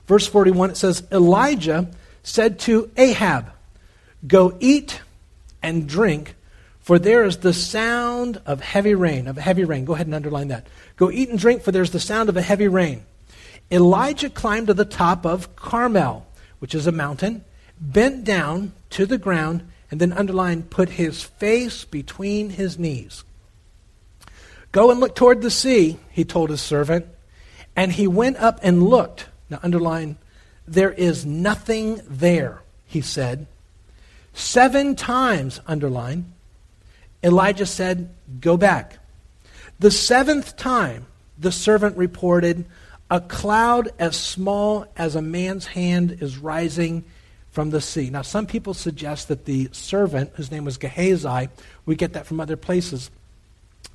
Verse 0.08 0.26
41, 0.26 0.70
it 0.70 0.76
says, 0.78 1.06
Elijah 1.12 1.90
said 2.22 2.58
to 2.60 2.90
Ahab, 2.96 3.52
Go 4.26 4.56
eat 4.58 5.02
and 5.62 5.86
drink, 5.86 6.34
for 6.80 6.98
there 6.98 7.24
is 7.24 7.36
the 7.36 7.52
sound 7.52 8.40
of 8.46 8.62
heavy 8.62 8.94
rain. 8.94 9.28
Of 9.28 9.36
heavy 9.36 9.64
rain. 9.64 9.84
Go 9.84 9.92
ahead 9.92 10.06
and 10.06 10.14
underline 10.14 10.48
that. 10.48 10.66
Go 10.96 11.10
eat 11.10 11.28
and 11.28 11.38
drink, 11.38 11.62
for 11.62 11.72
there's 11.72 11.90
the 11.90 12.00
sound 12.00 12.30
of 12.30 12.38
a 12.38 12.42
heavy 12.42 12.68
rain. 12.68 13.04
Elijah 13.70 14.30
climbed 14.30 14.68
to 14.68 14.74
the 14.74 14.86
top 14.86 15.26
of 15.26 15.54
Carmel, 15.54 16.26
which 16.58 16.74
is 16.74 16.86
a 16.86 16.92
mountain, 16.92 17.44
bent 17.78 18.24
down 18.24 18.72
to 18.90 19.04
the 19.04 19.18
ground, 19.18 19.62
and 19.90 20.00
then 20.00 20.14
underline, 20.14 20.62
put 20.62 20.88
his 20.88 21.22
face 21.22 21.84
between 21.84 22.48
his 22.48 22.78
knees. 22.78 23.24
Go 24.72 24.90
and 24.90 25.00
look 25.00 25.14
toward 25.14 25.42
the 25.42 25.50
sea, 25.50 25.98
he 26.10 26.24
told 26.24 26.48
his 26.48 26.62
servant. 26.62 27.06
And 27.76 27.92
he 27.92 28.08
went 28.08 28.38
up 28.38 28.58
and 28.62 28.82
looked. 28.82 29.27
Now, 29.50 29.60
underline, 29.62 30.16
there 30.66 30.92
is 30.92 31.24
nothing 31.24 32.00
there, 32.08 32.62
he 32.86 33.00
said. 33.00 33.46
Seven 34.34 34.94
times, 34.94 35.60
underline, 35.66 36.32
Elijah 37.22 37.66
said, 37.66 38.10
Go 38.40 38.56
back. 38.56 38.98
The 39.78 39.90
seventh 39.90 40.56
time, 40.56 41.06
the 41.38 41.52
servant 41.52 41.96
reported, 41.96 42.66
A 43.10 43.20
cloud 43.20 43.88
as 43.98 44.16
small 44.16 44.86
as 44.96 45.16
a 45.16 45.22
man's 45.22 45.66
hand 45.66 46.18
is 46.20 46.38
rising 46.38 47.04
from 47.50 47.70
the 47.70 47.80
sea. 47.80 48.10
Now, 48.10 48.22
some 48.22 48.46
people 48.46 48.74
suggest 48.74 49.28
that 49.28 49.44
the 49.44 49.68
servant, 49.72 50.32
whose 50.34 50.50
name 50.50 50.64
was 50.64 50.76
Gehazi, 50.76 51.48
we 51.86 51.96
get 51.96 52.12
that 52.12 52.26
from 52.26 52.40
other 52.40 52.56
places, 52.56 53.10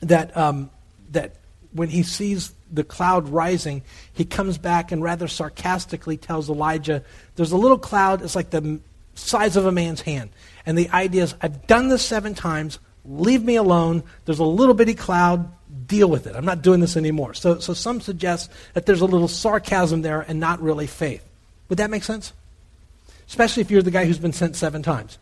that, 0.02 0.36
um, 0.36 0.70
that 1.12 1.36
when 1.74 1.90
he 1.90 2.04
sees 2.04 2.54
the 2.72 2.84
cloud 2.84 3.30
rising, 3.30 3.84
he 4.14 4.26
comes 4.26 4.58
back 4.58 4.92
and 4.92 5.04
rather 5.04 5.28
sarcastically 5.28 6.18
tells 6.18 6.50
Elijah, 6.50 7.04
There's 7.36 7.52
a 7.52 7.58
little 7.58 7.78
cloud, 7.78 8.22
it's 8.22 8.36
like 8.36 8.50
the 8.50 8.80
size 9.16 9.56
of 9.56 9.66
a 9.66 9.72
man's 9.72 10.02
hand. 10.02 10.30
And 10.66 10.78
the 10.78 10.90
idea 10.90 11.24
is, 11.24 11.36
I've 11.42 11.68
done 11.68 11.90
this 11.90 12.04
seven 12.04 12.34
times, 12.34 12.80
leave 13.06 13.44
me 13.44 13.56
alone. 13.56 14.04
There's 14.26 14.40
a 14.40 14.46
little 14.46 14.74
bitty 14.74 14.96
cloud, 14.96 15.52
deal 15.88 16.10
with 16.10 16.28
it. 16.28 16.36
I'm 16.36 16.46
not 16.46 16.62
doing 16.62 16.80
this 16.80 16.98
anymore. 16.98 17.34
So, 17.34 17.60
so 17.60 17.74
some 17.74 18.02
suggest 18.02 18.52
that 18.74 18.86
there's 18.86 19.02
a 19.02 19.06
little 19.06 19.28
sarcasm 19.28 20.02
there 20.02 20.22
and 20.22 20.40
not 20.40 20.62
really 20.62 20.88
faith. 20.88 21.24
Would 21.70 21.78
that 21.78 21.90
make 21.90 22.04
sense? 22.04 22.34
Especially 23.28 23.62
if 23.62 23.72
you're 23.72 23.82
the 23.82 23.92
guy 23.92 24.06
who's 24.06 24.20
been 24.20 24.34
sent 24.34 24.56
seven 24.56 24.84
times. 24.84 25.18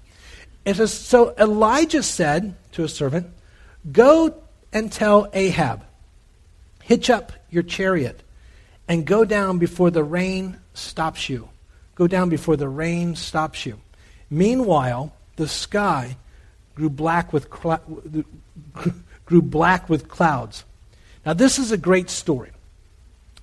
It 0.66 0.76
says, 0.76 0.94
so 0.94 1.34
Elijah 1.38 2.04
said 2.04 2.56
to 2.74 2.84
a 2.84 2.88
servant, 2.88 3.28
Go 3.92 4.36
and 4.72 4.92
tell 4.92 5.28
Ahab, 5.34 5.84
hitch 6.91 7.10
up 7.10 7.32
your 7.49 7.63
chariot 7.63 8.21
and 8.86 9.06
go 9.06 9.23
down 9.23 9.60
before 9.60 9.89
the 9.89 10.04
rain 10.04 10.58
stops 10.73 11.30
you. 11.30 11.47
Go 11.95 12.06
down 12.06 12.27
before 12.27 12.58
the 12.58 12.67
rain 12.67 13.15
stops 13.15 13.65
you. 13.65 13.80
Meanwhile, 14.30 15.13
the 15.38 15.47
sky 15.47 16.17
grew 16.75 16.89
black 16.89 17.32
with 17.32 17.47
cl- 17.47 17.82
grew 19.25 19.41
black 19.41 19.88
with 19.88 20.10
clouds. 20.10 20.65
Now 21.25 21.32
this 21.32 21.60
is 21.60 21.71
a 21.71 21.77
great 21.77 22.10
story. 22.10 22.51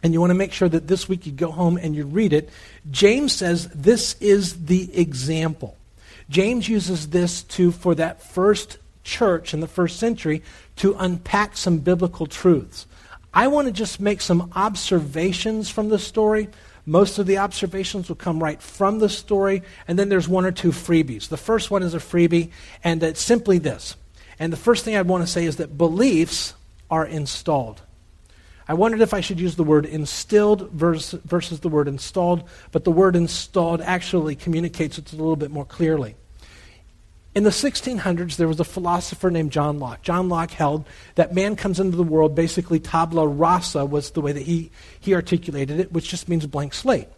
And 0.03 0.13
you 0.13 0.21
want 0.21 0.31
to 0.31 0.43
make 0.43 0.53
sure 0.53 0.69
that 0.69 0.87
this 0.87 1.09
week 1.09 1.25
you 1.25 1.33
go 1.33 1.51
home 1.51 1.79
and 1.79 1.97
you 1.97 2.05
read 2.05 2.35
it. 2.35 2.51
James 2.91 3.35
says 3.35 3.67
this 3.69 4.15
is 4.21 4.67
the 4.67 4.95
example. 4.95 5.75
James 6.29 6.69
uses 6.69 7.09
this 7.09 7.45
to 7.45 7.73
for 7.73 7.95
that 7.95 8.23
first 8.23 8.77
church 9.05 9.55
in 9.55 9.61
the 9.61 9.67
first 9.67 9.99
century 9.99 10.43
to 10.77 10.95
unpack 10.99 11.57
some 11.57 11.79
biblical 11.79 12.27
truths. 12.27 12.85
I 13.33 13.49
want 13.49 13.67
to 13.67 13.73
just 13.73 14.01
make 14.01 14.21
some 14.21 14.53
observations 14.55 15.69
from 15.69 15.89
the 15.89 15.99
story. 15.99 16.49
Most 16.87 17.19
of 17.19 17.27
the 17.27 17.39
observations 17.39 18.09
will 18.09 18.17
come 18.17 18.43
right 18.43 18.61
from 18.63 18.99
the 18.99 19.09
story, 19.09 19.63
and 19.87 19.99
then 19.99 20.09
there's 20.09 20.29
one 20.29 20.47
or 20.47 20.53
two 20.53 20.71
freebies. 20.71 21.29
The 21.29 21.37
first 21.37 21.71
one 21.71 21.83
is 21.83 21.95
a 21.95 21.99
freebie, 21.99 22.51
and 22.83 23.03
it's 23.03 23.21
simply 23.21 23.59
this. 23.59 23.97
And 24.39 24.53
the 24.53 24.57
first 24.57 24.85
thing 24.85 24.97
I 24.97 25.03
want 25.03 25.23
to 25.23 25.31
say 25.31 25.45
is 25.45 25.57
that 25.57 25.77
beliefs 25.77 26.55
are 26.91 27.05
installed. 27.05 27.83
I 28.67 28.75
wondered 28.75 29.01
if 29.01 29.15
I 29.15 29.21
should 29.21 29.41
use 29.41 29.57
the 29.57 29.65
word 29.65 29.87
instilled 29.87 30.71
versus, 30.71 31.21
versus 31.25 31.61
the 31.61 31.69
word 31.69 31.89
installed, 31.89 32.45
but 32.71 32.85
the 32.85 32.91
word 32.91 33.17
installed 33.17 33.81
actually 33.81 34.37
communicates 34.37 34.99
it 34.99 35.13
a 35.13 35.17
little 35.17 35.37
bit 35.37 35.51
more 35.51 35.65
clearly. 35.65 36.17
In 37.35 37.45
the 37.45 37.51
1600s, 37.51 38.37
there 38.37 38.49
was 38.49 38.59
a 38.59 38.65
philosopher 38.65 39.31
named 39.31 39.53
John 39.53 39.79
Locke. 39.79 40.03
John 40.03 40.29
Locke 40.29 40.51
held 40.51 40.87
that 41.15 41.35
man 41.35 41.57
comes 41.57 41.79
into 41.79 41.97
the 41.97 42.03
world 42.03 42.35
basically 42.35 42.81
tabula 42.81 43.27
rasa 43.27 43.85
was 43.85 44.11
the 44.11 44.21
way 44.21 44.33
that 44.33 44.43
he, 44.43 44.71
he 44.99 45.15
articulated 45.15 45.79
it, 45.79 45.93
which 45.93 46.09
just 46.09 46.29
means 46.29 46.47
blank 46.47 46.75
slate. 46.75 47.09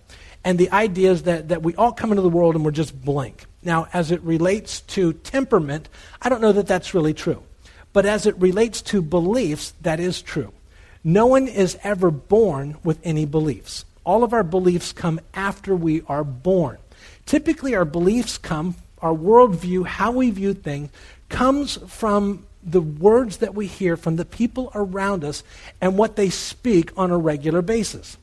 And 0.44 0.58
the 0.58 0.70
idea 0.70 1.12
is 1.12 1.22
that, 1.24 1.48
that 1.48 1.62
we 1.62 1.74
all 1.76 1.92
come 1.92 2.10
into 2.10 2.22
the 2.22 2.28
world 2.28 2.54
and 2.54 2.64
we're 2.64 2.70
just 2.70 3.00
blank. 3.00 3.44
Now, 3.62 3.88
as 3.92 4.10
it 4.10 4.20
relates 4.22 4.80
to 4.82 5.12
temperament, 5.12 5.88
I 6.20 6.28
don't 6.28 6.40
know 6.40 6.52
that 6.52 6.66
that's 6.66 6.94
really 6.94 7.14
true. 7.14 7.42
But 7.92 8.06
as 8.06 8.26
it 8.26 8.36
relates 8.36 8.82
to 8.82 9.02
beliefs, 9.02 9.74
that 9.82 10.00
is 10.00 10.22
true. 10.22 10.52
No 11.04 11.26
one 11.26 11.48
is 11.48 11.78
ever 11.82 12.10
born 12.10 12.76
with 12.84 12.98
any 13.04 13.26
beliefs. 13.26 13.84
All 14.04 14.24
of 14.24 14.32
our 14.32 14.42
beliefs 14.42 14.92
come 14.92 15.20
after 15.34 15.74
we 15.74 16.02
are 16.08 16.24
born. 16.24 16.78
Typically, 17.26 17.74
our 17.74 17.84
beliefs 17.84 18.38
come 18.38 18.74
our 19.02 19.14
worldview, 19.14 19.86
how 19.86 20.12
we 20.12 20.30
view 20.30 20.54
things, 20.54 20.90
comes 21.28 21.78
from 21.86 22.46
the 22.62 22.80
words 22.80 23.38
that 23.38 23.54
we 23.54 23.66
hear 23.66 23.96
from 23.96 24.16
the 24.16 24.24
people 24.24 24.70
around 24.74 25.24
us 25.24 25.42
and 25.80 25.96
what 25.96 26.16
they 26.16 26.28
speak 26.28 26.92
on 26.96 27.10
a 27.10 27.16
regular 27.16 27.62
basis. 27.62 28.18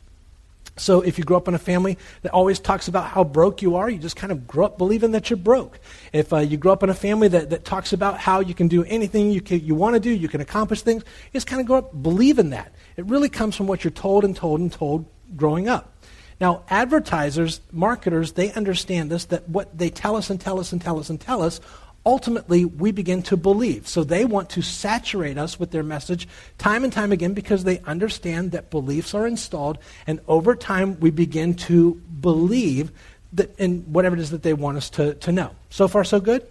So 0.77 1.01
if 1.01 1.17
you 1.17 1.23
grow 1.23 1.37
up 1.37 1.47
in 1.47 1.55
a 1.55 1.59
family 1.59 1.97
that 2.21 2.31
always 2.31 2.59
talks 2.59 2.87
about 2.87 3.07
how 3.07 3.23
broke 3.23 3.63
you 3.63 3.75
are, 3.77 3.89
you 3.89 3.97
just 3.97 4.15
kind 4.15 4.31
of 4.31 4.47
grow 4.47 4.65
up 4.65 4.77
believing 4.77 5.11
that 5.11 5.29
you're 5.29 5.37
broke. 5.37 5.79
If 6.13 6.31
uh, 6.31 6.37
you 6.37 6.57
grow 6.57 6.71
up 6.71 6.83
in 6.83 6.89
a 6.89 6.93
family 6.93 7.27
that, 7.29 7.49
that 7.49 7.65
talks 7.65 7.93
about 7.93 8.19
how 8.19 8.41
you 8.41 8.53
can 8.53 8.67
do 8.67 8.83
anything 8.83 9.31
you, 9.31 9.41
you 9.49 9.73
want 9.73 9.95
to 9.95 9.99
do, 9.99 10.11
you 10.11 10.27
can 10.27 10.39
accomplish 10.39 10.83
things, 10.83 11.03
you 11.03 11.33
just 11.33 11.47
kind 11.47 11.59
of 11.59 11.65
grow 11.65 11.77
up 11.77 12.03
believing 12.03 12.51
that. 12.51 12.71
It 12.95 13.05
really 13.05 13.29
comes 13.29 13.55
from 13.55 13.65
what 13.65 13.83
you're 13.83 13.91
told 13.91 14.23
and 14.23 14.35
told 14.35 14.59
and 14.59 14.71
told 14.71 15.05
growing 15.35 15.67
up. 15.67 15.96
Now, 16.39 16.63
advertisers, 16.69 17.61
marketers, 17.71 18.33
they 18.33 18.51
understand 18.53 19.09
this 19.09 19.25
that 19.25 19.49
what 19.49 19.75
they 19.77 19.89
tell 19.89 20.15
us 20.15 20.29
and 20.29 20.39
tell 20.39 20.59
us 20.59 20.71
and 20.71 20.81
tell 20.81 20.99
us 20.99 21.09
and 21.09 21.19
tell 21.19 21.41
us, 21.41 21.59
ultimately 22.05 22.63
we 22.63 22.91
begin 22.91 23.21
to 23.23 23.35
believe. 23.35 23.87
So 23.87 24.03
they 24.03 24.23
want 24.23 24.49
to 24.51 24.61
saturate 24.61 25.37
us 25.37 25.59
with 25.59 25.71
their 25.71 25.83
message 25.83 26.27
time 26.57 26.83
and 26.83 26.93
time 26.93 27.11
again 27.11 27.33
because 27.33 27.63
they 27.63 27.79
understand 27.79 28.51
that 28.51 28.69
beliefs 28.69 29.13
are 29.13 29.27
installed, 29.27 29.77
and 30.05 30.19
over 30.27 30.55
time 30.55 30.99
we 30.99 31.09
begin 31.09 31.55
to 31.55 31.95
believe 32.21 32.91
that 33.33 33.57
in 33.59 33.81
whatever 33.91 34.15
it 34.15 34.21
is 34.21 34.31
that 34.31 34.43
they 34.43 34.53
want 34.53 34.77
us 34.77 34.89
to, 34.91 35.15
to 35.15 35.31
know. 35.31 35.51
So 35.69 35.87
far, 35.87 36.03
so 36.03 36.19
good? 36.19 36.47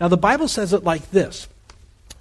Now, 0.00 0.08
the 0.08 0.16
Bible 0.16 0.48
says 0.48 0.72
it 0.72 0.82
like 0.82 1.10
this. 1.10 1.46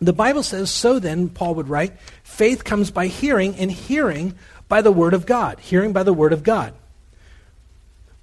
The 0.01 0.13
Bible 0.13 0.43
says, 0.43 0.69
so 0.69 0.99
then, 0.99 1.29
Paul 1.29 1.55
would 1.55 1.69
write, 1.69 1.99
faith 2.23 2.63
comes 2.63 2.91
by 2.91 3.07
hearing, 3.07 3.55
and 3.55 3.71
hearing 3.71 4.35
by 4.67 4.81
the 4.81 4.91
Word 4.91 5.13
of 5.13 5.25
God. 5.25 5.59
Hearing 5.59 5.91
by 5.91 6.03
the 6.03 6.13
Word 6.13 6.33
of 6.33 6.43
God. 6.43 6.73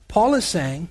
Paul 0.09 0.35
is 0.35 0.45
saying 0.45 0.89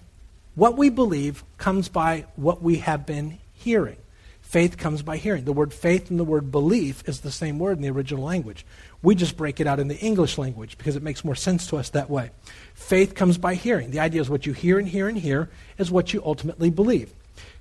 what 0.56 0.78
we 0.78 0.90
believe 0.90 1.44
comes 1.58 1.90
by 1.90 2.26
what 2.36 2.62
we 2.62 2.78
have 2.78 3.06
been 3.06 3.40
hearing. 3.54 3.98
Faith 4.42 4.78
comes 4.78 5.02
by 5.02 5.18
hearing. 5.18 5.44
The 5.44 5.52
word 5.52 5.74
faith 5.74 6.10
and 6.10 6.20
the 6.20 6.24
word 6.24 6.52
belief 6.52 7.04
is 7.10 7.22
the 7.22 7.32
same 7.32 7.58
word 7.60 7.78
in 7.78 7.82
the 7.82 7.90
original 7.90 8.24
language. 8.24 8.66
We 9.02 9.16
just 9.16 9.36
break 9.36 9.60
it 9.60 9.68
out 9.68 9.80
in 9.80 9.88
the 9.88 9.98
English 9.98 10.38
language 10.38 10.78
because 10.78 10.96
it 10.96 11.04
makes 11.04 11.26
more 11.26 11.36
sense 11.36 11.68
to 11.68 11.78
us 11.78 11.90
that 11.90 12.10
way. 12.10 12.30
Faith 12.74 13.16
comes 13.16 13.38
by 13.38 13.56
hearing. 13.56 13.92
The 13.92 14.00
idea 14.00 14.22
is 14.22 14.30
what 14.30 14.46
you 14.46 14.54
hear 14.54 14.78
and 14.78 14.88
hear 14.88 15.10
and 15.10 15.18
hear 15.18 15.50
is 15.78 15.92
what 15.92 16.14
you 16.14 16.22
ultimately 16.24 16.70
believe. 16.70 17.12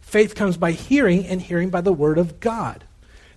Faith 0.03 0.35
comes 0.35 0.57
by 0.57 0.73
hearing 0.73 1.27
and 1.27 1.41
hearing 1.41 1.71
by 1.71 1.81
the 1.81 1.93
word 1.93 2.19
of 2.19 2.39
God. 2.39 2.85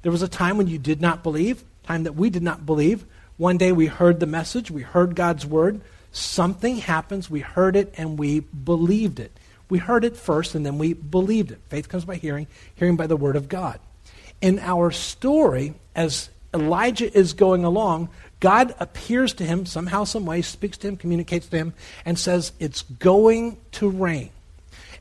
There 0.01 0.11
was 0.11 0.21
a 0.21 0.27
time 0.27 0.57
when 0.57 0.67
you 0.67 0.77
did 0.77 1.01
not 1.01 1.23
believe, 1.23 1.63
time 1.83 2.03
that 2.03 2.15
we 2.15 2.29
did 2.29 2.43
not 2.43 2.65
believe. 2.65 3.05
One 3.37 3.57
day 3.57 3.71
we 3.71 3.87
heard 3.87 4.19
the 4.19 4.25
message, 4.25 4.69
we 4.69 4.81
heard 4.81 5.15
God's 5.15 5.45
word, 5.45 5.81
something 6.11 6.77
happens, 6.77 7.29
we 7.29 7.41
heard 7.41 7.75
it 7.75 7.93
and 7.97 8.17
we 8.17 8.41
believed 8.41 9.19
it. 9.19 9.31
We 9.69 9.79
heard 9.79 10.05
it 10.05 10.15
first 10.15 10.55
and 10.55 10.65
then 10.65 10.77
we 10.77 10.93
believed 10.93 11.51
it. 11.51 11.59
Faith 11.69 11.89
comes 11.89 12.05
by 12.05 12.15
hearing, 12.15 12.47
hearing 12.75 12.95
by 12.95 13.07
the 13.07 13.17
word 13.17 13.35
of 13.35 13.49
God. 13.49 13.79
In 14.41 14.59
our 14.59 14.91
story, 14.91 15.73
as 15.95 16.29
Elijah 16.53 17.15
is 17.15 17.33
going 17.33 17.63
along, 17.63 18.09
God 18.39 18.75
appears 18.79 19.33
to 19.35 19.43
him 19.43 19.65
somehow, 19.65 20.03
some 20.03 20.25
way, 20.25 20.41
speaks 20.41 20.77
to 20.79 20.87
him, 20.87 20.97
communicates 20.97 21.47
to 21.47 21.57
him, 21.57 21.73
and 22.05 22.19
says, 22.19 22.51
It's 22.59 22.83
going 22.83 23.57
to 23.73 23.89
rain. 23.89 24.29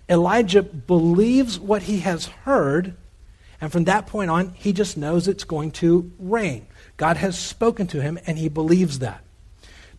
Elijah 0.08 0.62
believes 0.62 1.58
what 1.58 1.82
he 1.82 2.00
has 2.00 2.26
heard, 2.26 2.94
and 3.60 3.70
from 3.70 3.84
that 3.84 4.06
point 4.06 4.30
on, 4.30 4.52
he 4.54 4.72
just 4.72 4.96
knows 4.96 5.28
it's 5.28 5.44
going 5.44 5.70
to 5.72 6.10
rain. 6.18 6.66
God 6.96 7.16
has 7.18 7.38
spoken 7.38 7.86
to 7.88 8.00
him, 8.00 8.18
and 8.26 8.38
he 8.38 8.48
believes 8.48 9.00
that. 9.00 9.22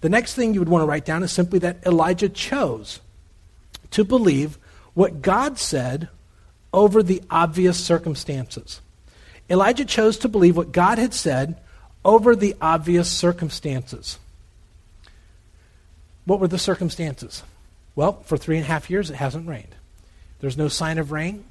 The 0.02 0.10
next 0.10 0.36
thing 0.36 0.54
you 0.54 0.60
would 0.60 0.70
want 0.70 0.84
to 0.84 0.88
write 0.88 1.06
down 1.06 1.24
is 1.24 1.32
simply 1.32 1.60
that 1.60 1.86
Elijah 1.86 2.30
chose 2.30 3.00
to 3.92 4.04
believe 4.04 4.58
what 4.94 5.22
God 5.22 5.58
said 5.58 6.10
over 6.74 7.02
the 7.02 7.22
obvious 7.30 7.84
circumstances. 7.84 8.82
Elijah 9.50 9.86
chose 9.86 10.18
to 10.20 10.28
believe 10.28 10.58
what 10.58 10.72
God 10.72 10.98
had 10.98 11.14
said 11.14 11.58
over 12.04 12.36
the 12.36 12.56
obvious 12.62 13.10
circumstances. 13.10 14.20
What 16.26 16.40
were 16.40 16.48
the 16.48 16.60
circumstances? 16.60 17.44
Well, 17.96 18.22
for 18.24 18.38
three 18.38 18.58
and 18.58 18.66
a 18.66 18.68
half 18.68 18.90
years 18.90 19.10
it 19.10 19.16
hasn't 19.16 19.48
rained. 19.48 19.74
There's 20.40 20.58
no 20.58 20.68
sign 20.68 20.98
of 20.98 21.12
rain. 21.12 21.46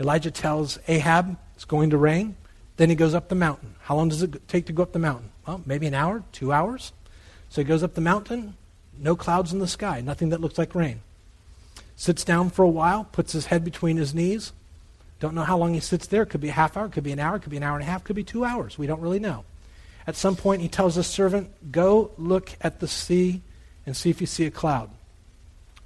Elijah 0.00 0.30
tells 0.30 0.78
Ahab 0.88 1.36
it's 1.54 1.64
going 1.64 1.90
to 1.90 1.98
rain. 1.98 2.34
Then 2.78 2.88
he 2.88 2.96
goes 2.96 3.14
up 3.14 3.28
the 3.28 3.34
mountain. 3.34 3.74
How 3.82 3.96
long 3.96 4.08
does 4.08 4.22
it 4.22 4.48
take 4.48 4.66
to 4.66 4.72
go 4.72 4.82
up 4.82 4.92
the 4.92 4.98
mountain? 4.98 5.30
Well, 5.46 5.60
maybe 5.66 5.86
an 5.86 5.94
hour, 5.94 6.24
two 6.32 6.52
hours. 6.52 6.92
So 7.50 7.60
he 7.60 7.66
goes 7.66 7.82
up 7.82 7.94
the 7.94 8.00
mountain, 8.00 8.56
no 8.98 9.14
clouds 9.14 9.52
in 9.52 9.58
the 9.58 9.68
sky, 9.68 10.00
nothing 10.00 10.30
that 10.30 10.40
looks 10.40 10.56
like 10.56 10.74
rain 10.74 11.02
sits 12.00 12.24
down 12.24 12.48
for 12.48 12.62
a 12.62 12.68
while, 12.68 13.04
puts 13.12 13.34
his 13.34 13.46
head 13.46 13.62
between 13.62 13.98
his 13.98 14.14
knees. 14.14 14.54
Don't 15.18 15.34
know 15.34 15.42
how 15.42 15.58
long 15.58 15.74
he 15.74 15.80
sits 15.80 16.06
there. 16.06 16.24
Could 16.24 16.40
be 16.40 16.48
a 16.48 16.52
half 16.52 16.74
hour, 16.74 16.88
could 16.88 17.04
be 17.04 17.12
an 17.12 17.18
hour, 17.18 17.38
could 17.38 17.50
be 17.50 17.58
an 17.58 17.62
hour 17.62 17.74
and 17.74 17.82
a 17.82 17.90
half, 17.90 18.04
could 18.04 18.16
be 18.16 18.24
two 18.24 18.42
hours. 18.42 18.78
We 18.78 18.86
don't 18.86 19.02
really 19.02 19.18
know. 19.18 19.44
At 20.06 20.16
some 20.16 20.34
point, 20.34 20.62
he 20.62 20.68
tells 20.68 20.94
his 20.94 21.06
servant, 21.06 21.50
Go 21.70 22.12
look 22.16 22.56
at 22.62 22.80
the 22.80 22.88
sea 22.88 23.42
and 23.84 23.94
see 23.94 24.08
if 24.08 24.22
you 24.22 24.26
see 24.26 24.46
a 24.46 24.50
cloud. 24.50 24.88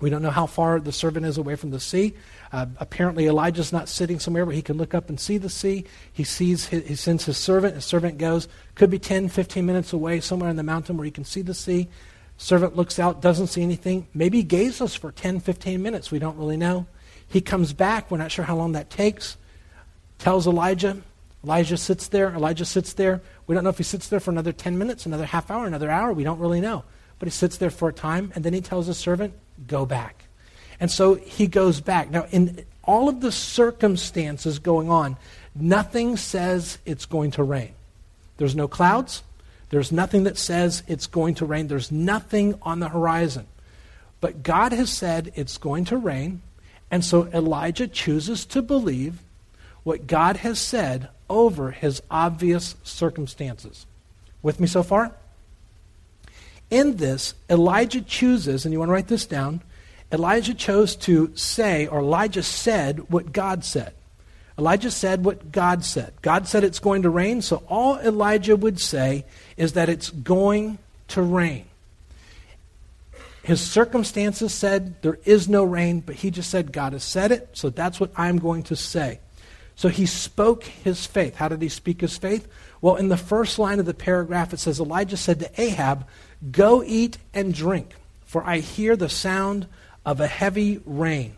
We 0.04 0.10
don't 0.10 0.20
know 0.20 0.30
how 0.30 0.44
far 0.44 0.80
the 0.80 0.92
servant 0.92 1.24
is 1.24 1.38
away 1.38 1.56
from 1.56 1.70
the 1.70 1.80
sea. 1.80 2.12
Uh, 2.52 2.66
apparently, 2.76 3.24
Elijah's 3.24 3.72
not 3.72 3.88
sitting 3.88 4.20
somewhere 4.20 4.44
where 4.44 4.54
he 4.54 4.60
can 4.60 4.76
look 4.76 4.92
up 4.92 5.08
and 5.08 5.18
see 5.18 5.38
the 5.38 5.48
sea. 5.48 5.86
He 6.12 6.24
sees, 6.24 6.66
he 6.66 6.94
sends 6.94 7.24
his 7.24 7.38
servant. 7.38 7.76
His 7.76 7.86
servant 7.86 8.18
goes, 8.18 8.46
could 8.74 8.90
be 8.90 8.98
10, 8.98 9.30
15 9.30 9.64
minutes 9.64 9.94
away, 9.94 10.20
somewhere 10.20 10.50
in 10.50 10.56
the 10.56 10.62
mountain 10.62 10.98
where 10.98 11.06
he 11.06 11.10
can 11.10 11.24
see 11.24 11.40
the 11.40 11.54
sea. 11.54 11.88
Servant 12.36 12.76
looks 12.76 12.98
out, 12.98 13.22
doesn't 13.22 13.46
see 13.46 13.62
anything. 13.62 14.06
Maybe 14.12 14.36
he 14.36 14.42
gazes 14.42 14.94
for 14.94 15.10
10, 15.10 15.40
15 15.40 15.80
minutes. 15.80 16.10
We 16.10 16.18
don't 16.18 16.36
really 16.36 16.58
know. 16.58 16.84
He 17.26 17.40
comes 17.40 17.72
back. 17.72 18.10
We're 18.10 18.18
not 18.18 18.30
sure 18.30 18.44
how 18.44 18.56
long 18.56 18.72
that 18.72 18.90
takes. 18.90 19.38
Tells 20.18 20.46
Elijah. 20.46 20.98
Elijah 21.42 21.78
sits 21.78 22.08
there. 22.08 22.28
Elijah 22.34 22.66
sits 22.66 22.92
there. 22.92 23.22
We 23.46 23.54
don't 23.54 23.64
know 23.64 23.70
if 23.70 23.78
he 23.78 23.84
sits 23.84 24.08
there 24.08 24.20
for 24.20 24.32
another 24.32 24.52
10 24.52 24.76
minutes, 24.76 25.06
another 25.06 25.24
half 25.24 25.50
hour, 25.50 25.64
another 25.64 25.90
hour. 25.90 26.12
We 26.12 26.24
don't 26.24 26.40
really 26.40 26.60
know. 26.60 26.84
But 27.18 27.28
he 27.28 27.30
sits 27.30 27.56
there 27.56 27.70
for 27.70 27.88
a 27.88 27.92
time, 27.94 28.32
and 28.34 28.44
then 28.44 28.52
he 28.52 28.60
tells 28.60 28.86
his 28.86 28.98
servant, 28.98 29.32
Go 29.66 29.86
back. 29.86 30.24
And 30.80 30.90
so 30.90 31.14
he 31.14 31.46
goes 31.46 31.80
back. 31.80 32.10
Now, 32.10 32.26
in 32.30 32.64
all 32.82 33.08
of 33.08 33.20
the 33.20 33.32
circumstances 33.32 34.58
going 34.58 34.90
on, 34.90 35.16
nothing 35.54 36.16
says 36.16 36.78
it's 36.84 37.06
going 37.06 37.30
to 37.32 37.42
rain. 37.42 37.72
There's 38.36 38.56
no 38.56 38.68
clouds. 38.68 39.22
There's 39.70 39.92
nothing 39.92 40.24
that 40.24 40.38
says 40.38 40.82
it's 40.86 41.06
going 41.06 41.34
to 41.36 41.46
rain. 41.46 41.68
There's 41.68 41.90
nothing 41.90 42.58
on 42.62 42.80
the 42.80 42.88
horizon. 42.88 43.46
But 44.20 44.42
God 44.42 44.72
has 44.72 44.90
said 44.90 45.32
it's 45.34 45.58
going 45.58 45.84
to 45.86 45.96
rain, 45.96 46.42
and 46.90 47.04
so 47.04 47.26
Elijah 47.26 47.86
chooses 47.88 48.44
to 48.46 48.62
believe 48.62 49.18
what 49.82 50.06
God 50.06 50.38
has 50.38 50.58
said 50.58 51.08
over 51.28 51.72
his 51.72 52.02
obvious 52.10 52.76
circumstances. 52.84 53.86
With 54.42 54.60
me 54.60 54.66
so 54.66 54.82
far? 54.82 55.12
In 56.70 56.96
this, 56.96 57.34
Elijah 57.48 58.00
chooses, 58.00 58.64
and 58.64 58.72
you 58.72 58.78
want 58.78 58.88
to 58.88 58.92
write 58.92 59.08
this 59.08 59.26
down, 59.26 59.62
Elijah 60.12 60.54
chose 60.54 60.96
to 60.96 61.34
say, 61.36 61.86
or 61.86 62.00
Elijah 62.00 62.42
said 62.42 63.10
what 63.10 63.32
God 63.32 63.64
said. 63.64 63.92
Elijah 64.58 64.90
said 64.90 65.24
what 65.24 65.50
God 65.50 65.84
said. 65.84 66.12
God 66.22 66.46
said 66.46 66.62
it's 66.62 66.78
going 66.78 67.02
to 67.02 67.10
rain, 67.10 67.42
so 67.42 67.62
all 67.68 67.98
Elijah 67.98 68.56
would 68.56 68.78
say 68.78 69.24
is 69.56 69.72
that 69.72 69.88
it's 69.88 70.10
going 70.10 70.78
to 71.08 71.22
rain. 71.22 71.66
His 73.42 73.60
circumstances 73.60 74.54
said 74.54 75.02
there 75.02 75.18
is 75.24 75.48
no 75.48 75.64
rain, 75.64 76.00
but 76.00 76.14
he 76.16 76.30
just 76.30 76.50
said, 76.50 76.72
God 76.72 76.92
has 76.92 77.02
said 77.02 77.32
it, 77.32 77.50
so 77.52 77.68
that's 77.68 78.00
what 78.00 78.12
I'm 78.16 78.38
going 78.38 78.62
to 78.64 78.76
say. 78.76 79.20
So 79.76 79.88
he 79.88 80.06
spoke 80.06 80.64
his 80.64 81.04
faith. 81.04 81.34
How 81.34 81.48
did 81.48 81.60
he 81.60 81.68
speak 81.68 82.00
his 82.00 82.16
faith? 82.16 82.48
Well, 82.80 82.96
in 82.96 83.08
the 83.08 83.16
first 83.16 83.58
line 83.58 83.80
of 83.80 83.86
the 83.86 83.94
paragraph, 83.94 84.52
it 84.52 84.60
says, 84.60 84.78
Elijah 84.78 85.16
said 85.16 85.40
to 85.40 85.60
Ahab, 85.60 86.06
Go 86.50 86.82
eat 86.84 87.18
and 87.32 87.54
drink, 87.54 87.94
for 88.24 88.44
I 88.44 88.58
hear 88.58 88.96
the 88.96 89.08
sound 89.08 89.66
of 90.04 90.20
a 90.20 90.26
heavy 90.26 90.80
rain. 90.84 91.34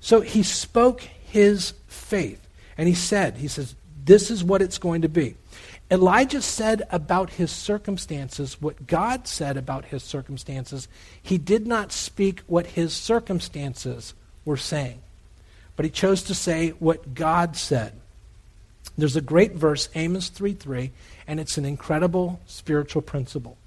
So 0.00 0.20
he 0.20 0.42
spoke 0.42 1.00
his 1.00 1.74
faith. 1.86 2.46
And 2.76 2.88
he 2.88 2.94
said, 2.94 3.36
he 3.36 3.48
says, 3.48 3.74
this 4.04 4.30
is 4.30 4.42
what 4.42 4.62
it's 4.62 4.78
going 4.78 5.02
to 5.02 5.08
be. 5.08 5.34
Elijah 5.90 6.40
said 6.42 6.82
about 6.90 7.30
his 7.30 7.50
circumstances 7.50 8.60
what 8.60 8.86
God 8.86 9.26
said 9.26 9.56
about 9.56 9.86
his 9.86 10.02
circumstances. 10.02 10.88
He 11.22 11.36
did 11.36 11.66
not 11.66 11.92
speak 11.92 12.40
what 12.46 12.66
his 12.66 12.94
circumstances 12.94 14.14
were 14.44 14.56
saying, 14.56 15.00
but 15.76 15.84
he 15.84 15.90
chose 15.90 16.22
to 16.24 16.34
say 16.34 16.70
what 16.70 17.14
God 17.14 17.56
said. 17.56 17.92
There's 18.96 19.16
a 19.16 19.20
great 19.20 19.52
verse, 19.52 19.88
Amos 19.94 20.28
3 20.28 20.54
3, 20.54 20.90
and 21.26 21.38
it's 21.38 21.58
an 21.58 21.66
incredible 21.66 22.40
spiritual 22.46 23.02
principle. 23.02 23.57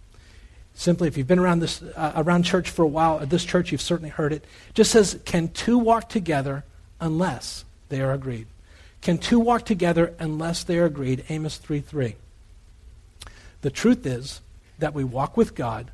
Simply, 0.73 1.07
if 1.07 1.17
you've 1.17 1.27
been 1.27 1.39
around, 1.39 1.59
this, 1.59 1.81
uh, 1.81 2.13
around 2.15 2.43
church 2.43 2.69
for 2.69 2.83
a 2.83 2.87
while, 2.87 3.19
at 3.19 3.29
this 3.29 3.45
church, 3.45 3.71
you've 3.71 3.81
certainly 3.81 4.09
heard 4.09 4.33
it. 4.33 4.43
Just 4.73 4.91
says, 4.91 5.19
Can 5.25 5.49
two 5.49 5.77
walk 5.77 6.09
together 6.09 6.63
unless 6.99 7.65
they 7.89 8.01
are 8.01 8.13
agreed? 8.13 8.47
Can 9.01 9.17
two 9.17 9.39
walk 9.39 9.65
together 9.65 10.13
unless 10.19 10.63
they 10.63 10.77
are 10.77 10.85
agreed? 10.85 11.25
Amos 11.29 11.57
3 11.57 11.81
3. 11.81 12.15
The 13.61 13.69
truth 13.69 14.05
is 14.05 14.41
that 14.79 14.93
we 14.93 15.03
walk 15.03 15.37
with 15.37 15.55
God 15.55 15.91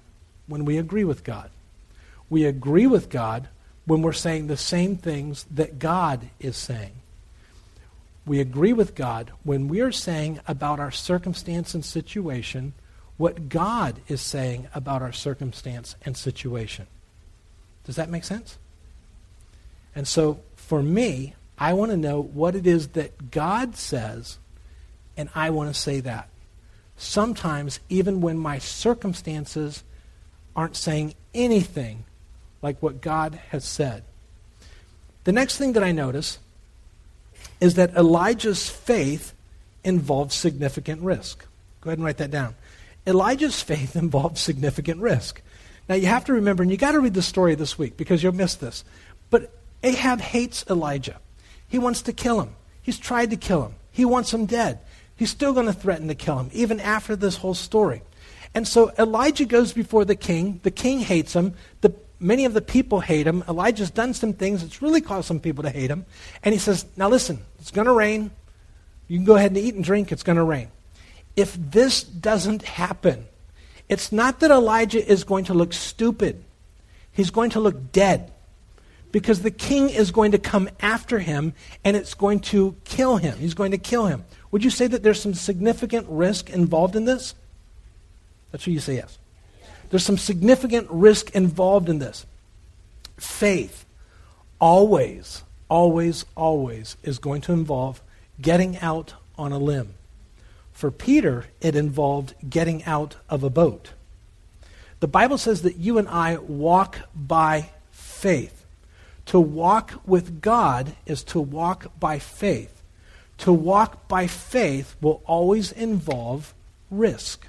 when 0.47 0.65
we 0.65 0.77
agree 0.77 1.03
with 1.03 1.23
God. 1.23 1.49
We 2.29 2.45
agree 2.45 2.87
with 2.87 3.09
God 3.09 3.47
when 3.85 4.01
we're 4.01 4.13
saying 4.13 4.47
the 4.47 4.57
same 4.57 4.97
things 4.97 5.45
that 5.51 5.79
God 5.79 6.29
is 6.39 6.57
saying. 6.57 6.91
We 8.25 8.41
agree 8.41 8.73
with 8.73 8.95
God 8.95 9.31
when 9.43 9.69
we 9.69 9.79
are 9.79 9.91
saying 9.91 10.41
about 10.47 10.81
our 10.81 10.91
circumstance 10.91 11.73
and 11.73 11.83
situation 11.83 12.73
what 13.17 13.49
God 13.49 13.99
is 14.07 14.21
saying 14.21 14.67
about 14.73 15.01
our 15.01 15.11
circumstance 15.11 15.95
and 16.05 16.15
situation. 16.15 16.87
Does 17.83 17.95
that 17.95 18.09
make 18.09 18.23
sense? 18.23 18.57
And 19.95 20.07
so, 20.07 20.39
for 20.55 20.83
me, 20.83 21.33
I 21.57 21.73
want 21.73 21.91
to 21.91 21.97
know 21.97 22.21
what 22.21 22.55
it 22.55 22.67
is 22.67 22.89
that 22.89 23.31
God 23.31 23.75
says, 23.75 24.37
and 25.15 25.29
I 25.33 25.49
want 25.49 25.73
to 25.73 25.79
say 25.79 25.99
that. 26.01 26.29
Sometimes, 26.97 27.79
even 27.89 28.21
when 28.21 28.37
my 28.37 28.59
circumstances 28.59 29.83
aren't 30.55 30.75
saying 30.75 31.15
anything 31.33 32.03
like 32.61 32.81
what 32.81 33.01
God 33.01 33.39
has 33.49 33.63
said. 33.63 34.03
The 35.23 35.31
next 35.31 35.57
thing 35.57 35.73
that 35.73 35.83
I 35.83 35.91
notice 35.91 36.39
is 37.59 37.75
that 37.75 37.95
Elijah's 37.95 38.69
faith 38.69 39.33
involved 39.83 40.31
significant 40.31 41.01
risk. 41.01 41.45
Go 41.81 41.89
ahead 41.89 41.99
and 41.99 42.05
write 42.05 42.17
that 42.17 42.31
down. 42.31 42.55
Elijah's 43.07 43.61
faith 43.61 43.95
involved 43.95 44.37
significant 44.37 45.01
risk. 45.01 45.41
Now 45.89 45.95
you 45.95 46.07
have 46.07 46.25
to 46.25 46.33
remember, 46.33 46.63
and 46.63 46.71
you 46.71 46.77
got 46.77 46.91
to 46.91 46.99
read 46.99 47.13
the 47.13 47.21
story 47.21 47.55
this 47.55 47.79
week 47.79 47.97
because 47.97 48.21
you'll 48.21 48.35
miss 48.35 48.55
this. 48.55 48.83
But 49.29 49.51
Ahab 49.83 50.19
hates 50.19 50.65
Elijah. 50.69 51.19
He 51.67 51.79
wants 51.79 52.01
to 52.03 52.13
kill 52.13 52.41
him. 52.41 52.55
He's 52.81 52.97
tried 52.97 53.29
to 53.31 53.37
kill 53.37 53.63
him. 53.63 53.75
He 53.91 54.05
wants 54.05 54.33
him 54.33 54.45
dead. 54.45 54.79
He's 55.15 55.31
still 55.31 55.53
going 55.53 55.65
to 55.65 55.73
threaten 55.73 56.07
to 56.09 56.15
kill 56.15 56.37
him, 56.39 56.49
even 56.53 56.79
after 56.79 57.15
this 57.15 57.37
whole 57.37 57.55
story. 57.55 58.03
And 58.53 58.67
so 58.67 58.91
Elijah 58.99 59.45
goes 59.45 59.73
before 59.73 60.05
the 60.05 60.15
king. 60.15 60.59
The 60.63 60.71
king 60.71 60.99
hates 60.99 61.33
him. 61.33 61.53
The, 61.81 61.93
many 62.19 62.45
of 62.45 62.53
the 62.53 62.61
people 62.61 62.99
hate 62.99 63.27
him. 63.27 63.43
Elijah's 63.47 63.91
done 63.91 64.13
some 64.13 64.33
things 64.33 64.61
that's 64.61 64.81
really 64.81 65.01
caused 65.01 65.27
some 65.27 65.39
people 65.39 65.63
to 65.63 65.69
hate 65.69 65.89
him. 65.89 66.05
And 66.43 66.53
he 66.53 66.59
says, 66.59 66.85
Now 66.95 67.09
listen, 67.09 67.39
it's 67.59 67.71
going 67.71 67.87
to 67.87 67.93
rain. 67.93 68.31
You 69.07 69.17
can 69.17 69.25
go 69.25 69.35
ahead 69.35 69.51
and 69.51 69.57
eat 69.57 69.75
and 69.75 69.83
drink, 69.83 70.11
it's 70.11 70.23
going 70.23 70.37
to 70.37 70.43
rain. 70.43 70.69
If 71.37 71.55
this 71.57 72.03
doesn't 72.03 72.63
happen, 72.63 73.27
it's 73.87 74.11
not 74.11 74.41
that 74.41 74.51
Elijah 74.51 75.05
is 75.05 75.23
going 75.23 75.45
to 75.45 75.53
look 75.53 75.71
stupid, 75.71 76.43
he's 77.11 77.29
going 77.29 77.51
to 77.51 77.61
look 77.61 77.93
dead. 77.93 78.33
Because 79.09 79.41
the 79.41 79.51
king 79.51 79.89
is 79.89 80.11
going 80.11 80.33
to 80.33 80.37
come 80.37 80.69
after 80.81 81.19
him 81.19 81.53
and 81.85 81.95
it's 81.95 82.13
going 82.13 82.41
to 82.41 82.75
kill 82.83 83.15
him. 83.15 83.37
He's 83.37 83.53
going 83.53 83.71
to 83.71 83.77
kill 83.77 84.07
him. 84.07 84.25
Would 84.51 84.65
you 84.65 84.69
say 84.69 84.85
that 84.85 85.01
there's 85.01 85.21
some 85.21 85.33
significant 85.33 86.05
risk 86.09 86.49
involved 86.49 86.93
in 86.95 87.05
this? 87.05 87.33
That's 88.51 88.67
what 88.67 88.73
you 88.73 88.81
say 88.81 88.95
yes. 88.95 89.17
There's 89.89 90.03
some 90.03 90.17
significant 90.17 90.87
risk 90.91 91.33
involved 91.33 91.87
in 91.87 91.99
this. 91.99 92.25
Faith 93.15 93.85
always, 94.59 95.43
always, 95.69 96.25
always 96.35 96.97
is 97.01 97.17
going 97.17 97.41
to 97.41 97.53
involve 97.53 98.01
getting 98.41 98.77
out 98.79 99.13
on 99.37 99.53
a 99.53 99.57
limb. 99.57 99.93
For 100.77 100.91
Peter, 100.91 101.45
it 101.59 101.75
involved 101.75 102.35
getting 102.47 102.83
out 102.83 103.15
of 103.31 103.43
a 103.43 103.49
boat. 103.49 103.93
The 104.99 105.07
Bible 105.07 105.39
says 105.39 105.63
that 105.63 105.77
you 105.77 105.97
and 105.97 106.07
I 106.07 106.37
walk 106.37 106.99
by 107.15 107.71
faith. 107.89 108.63
To 109.25 109.39
walk 109.39 109.99
with 110.05 110.39
God 110.39 110.95
is 111.07 111.23
to 111.23 111.39
walk 111.39 111.99
by 111.99 112.19
faith. 112.19 112.83
To 113.39 113.51
walk 113.51 114.07
by 114.07 114.27
faith 114.27 114.95
will 115.01 115.23
always 115.25 115.71
involve 115.71 116.53
risk. 116.91 117.47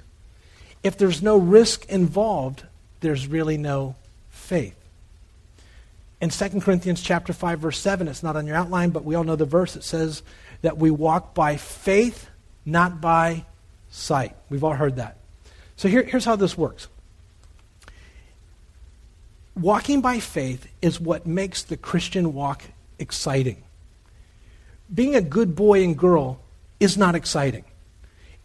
If 0.81 0.97
there's 0.97 1.21
no 1.21 1.37
risk 1.37 1.85
involved, 1.85 2.63
there's 3.01 3.27
really 3.27 3.57
no 3.57 3.95
faith. 4.31 4.75
In 6.19 6.31
2 6.31 6.61
Corinthians 6.61 7.03
chapter 7.03 7.31
5 7.31 7.59
verse 7.59 7.77
7, 7.77 8.07
it's 8.07 8.23
not 8.23 8.35
on 8.35 8.47
your 8.47 8.55
outline, 8.55 8.89
but 8.89 9.05
we 9.05 9.13
all 9.13 9.23
know 9.23 9.35
the 9.35 9.45
verse 9.45 9.75
it 9.75 9.83
says 9.83 10.23
that 10.63 10.79
we 10.79 10.89
walk 10.89 11.35
by 11.35 11.57
faith, 11.57 12.27
not 12.69 13.01
by 13.01 13.45
sight. 13.89 14.35
We've 14.49 14.63
all 14.63 14.73
heard 14.73 14.97
that. 14.97 15.17
So 15.75 15.87
here, 15.87 16.03
here's 16.03 16.25
how 16.25 16.35
this 16.35 16.57
works. 16.57 16.87
Walking 19.55 20.01
by 20.01 20.19
faith 20.19 20.67
is 20.81 20.99
what 20.99 21.25
makes 21.25 21.63
the 21.63 21.77
Christian 21.77 22.33
walk 22.33 22.63
exciting. 22.97 23.63
Being 24.93 25.15
a 25.15 25.21
good 25.21 25.55
boy 25.55 25.83
and 25.83 25.97
girl 25.97 26.39
is 26.79 26.97
not 26.97 27.15
exciting. 27.15 27.65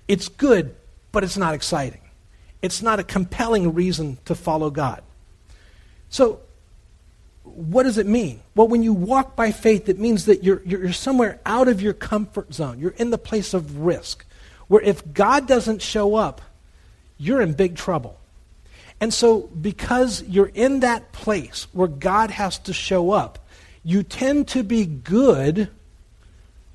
It's 0.09 0.29
good, 0.29 0.75
but 1.13 1.25
it's 1.25 1.37
not 1.37 1.55
exciting. 1.55 2.01
It's 2.63 2.83
not 2.83 2.99
a 2.99 3.05
compelling 3.05 3.75
reason 3.75 4.19
to 4.25 4.35
follow 4.35 4.71
God. 4.71 5.03
So, 6.09 6.41
what 7.45 7.85
does 7.85 7.99
it 7.99 8.07
mean? 8.07 8.41
Well, 8.55 8.69
when 8.69 8.83
you 8.83 8.93
walk 8.93 9.37
by 9.37 9.53
faith, 9.53 9.89
it 9.89 9.99
means 9.99 10.27
that 10.27 10.43
you're, 10.43 10.63
you're, 10.65 10.93
somewhere 10.93 11.41
out 11.45 11.69
of 11.69 11.81
your 11.81 11.93
comfort 11.93 12.53
zone. 12.53 12.79
You're 12.79 12.93
in 12.93 13.11
the 13.11 13.19
place 13.19 13.55
of 13.55 13.79
risk, 13.79 14.25
where 14.67 14.83
if 14.83 15.13
God 15.13 15.47
doesn't 15.47 15.83
show 15.83 16.17
up, 16.17 16.41
you're 17.19 17.41
in 17.41 17.53
big 17.53 17.77
trouble. 17.77 18.19
And 19.01 19.13
so, 19.13 19.43
because 19.61 20.23
you're 20.23 20.51
in 20.55 20.81
that 20.81 21.13
place 21.13 21.67
where 21.73 21.89
God 21.89 22.31
has 22.31 22.59
to 22.61 22.73
show 22.73 23.11
up, 23.11 23.39
you 23.83 24.03
tend 24.03 24.49
to 24.49 24.63
be 24.63 24.87
good 24.87 25.69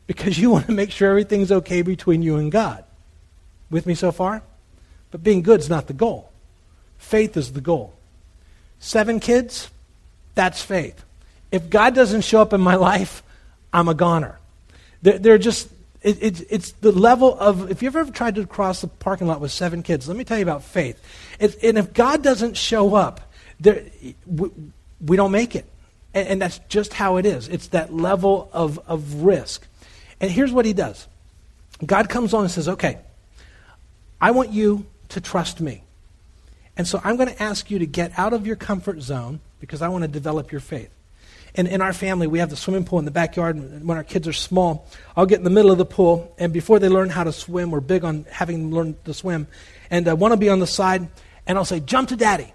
because 0.06 0.38
you 0.38 0.50
want 0.52 0.68
to 0.68 0.72
make 0.72 0.92
sure 0.92 1.10
everything's 1.10 1.52
okay 1.52 1.82
between 1.82 2.22
you 2.22 2.38
and 2.38 2.52
God. 2.52 2.84
With 3.70 3.86
me 3.86 3.96
so 3.96 4.12
far? 4.12 4.44
But 5.12 5.24
being 5.24 5.42
good 5.42 5.60
is 5.60 5.70
not 5.70 5.88
the 5.88 5.94
goal. 5.94 6.32
Faith 6.98 7.36
is 7.36 7.54
the 7.54 7.62
goal. 7.62 7.94
Seven 8.80 9.20
kids, 9.20 9.70
that's 10.40 10.62
faith. 10.62 11.04
If 11.52 11.70
God 11.70 11.94
doesn't 11.94 12.22
show 12.22 12.42
up 12.42 12.54
in 12.54 12.62
my 12.62 12.76
life, 12.76 13.24
I'm 13.74 13.90
a 13.90 13.94
goner. 13.94 14.40
They're, 15.02 15.20
they're 15.20 15.38
just, 15.38 15.68
it, 16.02 16.24
it, 16.24 16.48
it's 16.50 16.72
the 16.72 16.94
level 16.94 17.38
of, 17.38 17.70
if 17.70 17.84
you've 17.84 17.98
ever 17.98 18.10
tried 18.10 18.36
to 18.36 18.48
cross 18.48 18.80
the 18.80 18.88
parking 18.88 19.28
lot 19.28 19.42
with 19.42 19.52
seven 19.52 19.84
kids, 19.84 20.08
let 20.08 20.16
me 20.16 20.24
tell 20.24 20.38
you 20.38 20.44
about 20.44 20.64
faith. 20.64 20.98
It, 21.42 21.62
and 21.62 21.78
if 21.78 21.92
God 21.92 22.24
doesn't 22.24 22.56
show 22.56 22.96
up, 22.96 23.20
there, 23.60 23.84
we, 24.26 24.50
we 25.06 25.18
don't 25.18 25.34
make 25.34 25.58
it. 25.58 25.66
And, 26.14 26.26
and 26.30 26.42
that's 26.42 26.60
just 26.70 26.94
how 26.94 27.18
it 27.18 27.26
is. 27.26 27.50
It's 27.50 27.68
that 27.68 27.94
level 27.94 28.50
of, 28.54 28.80
of 28.88 29.16
risk. 29.16 29.68
And 30.22 30.32
here's 30.32 30.54
what 30.54 30.66
he 30.66 30.72
does 30.72 31.06
God 31.86 32.08
comes 32.08 32.34
on 32.34 32.44
and 32.44 32.52
says, 32.52 32.70
okay, 32.70 32.98
I 34.22 34.32
want 34.32 34.52
you 34.52 34.86
to 35.10 35.20
trust 35.20 35.60
me. 35.60 35.84
And 36.78 36.88
so 36.88 37.02
I'm 37.04 37.18
going 37.18 37.28
to 37.28 37.44
ask 37.44 37.70
you 37.70 37.80
to 37.80 37.86
get 37.86 38.18
out 38.18 38.32
of 38.32 38.48
your 38.48 38.56
comfort 38.56 39.02
zone 39.02 39.42
because 39.60 39.82
I 39.82 39.90
want 39.90 40.04
to 40.04 40.08
develop 40.08 40.52
your 40.52 40.62
faith. 40.62 40.90
And 41.56 41.68
in 41.68 41.82
our 41.82 41.94
family, 41.94 42.28
we 42.28 42.40
have 42.40 42.50
the 42.50 42.56
swimming 42.56 42.86
pool 42.86 43.00
in 43.00 43.06
the 43.06 43.12
backyard. 43.12 43.56
And 43.56 43.88
when 43.88 43.98
our 43.98 44.04
kids 44.04 44.28
are 44.28 44.34
small, 44.34 44.88
I'll 45.16 45.26
get 45.26 45.40
in 45.40 45.44
the 45.44 45.50
middle 45.50 45.72
of 45.72 45.78
the 45.78 45.86
pool, 45.86 46.34
and 46.38 46.54
before 46.54 46.80
they 46.80 46.90
learn 46.90 47.10
how 47.10 47.24
to 47.24 47.32
swim, 47.32 47.72
we're 47.72 47.80
big 47.80 48.04
on 48.04 48.26
having 48.30 48.70
them 48.70 48.72
learn 48.72 48.96
to 49.06 49.14
swim. 49.14 49.48
And 49.90 50.08
uh, 50.08 50.12
I 50.12 50.14
want 50.14 50.34
to 50.34 50.38
be 50.38 50.50
on 50.50 50.60
the 50.60 50.68
side, 50.68 51.08
and 51.48 51.58
I'll 51.58 51.66
say, 51.66 51.80
Jump 51.80 52.10
to 52.10 52.16
daddy. 52.16 52.54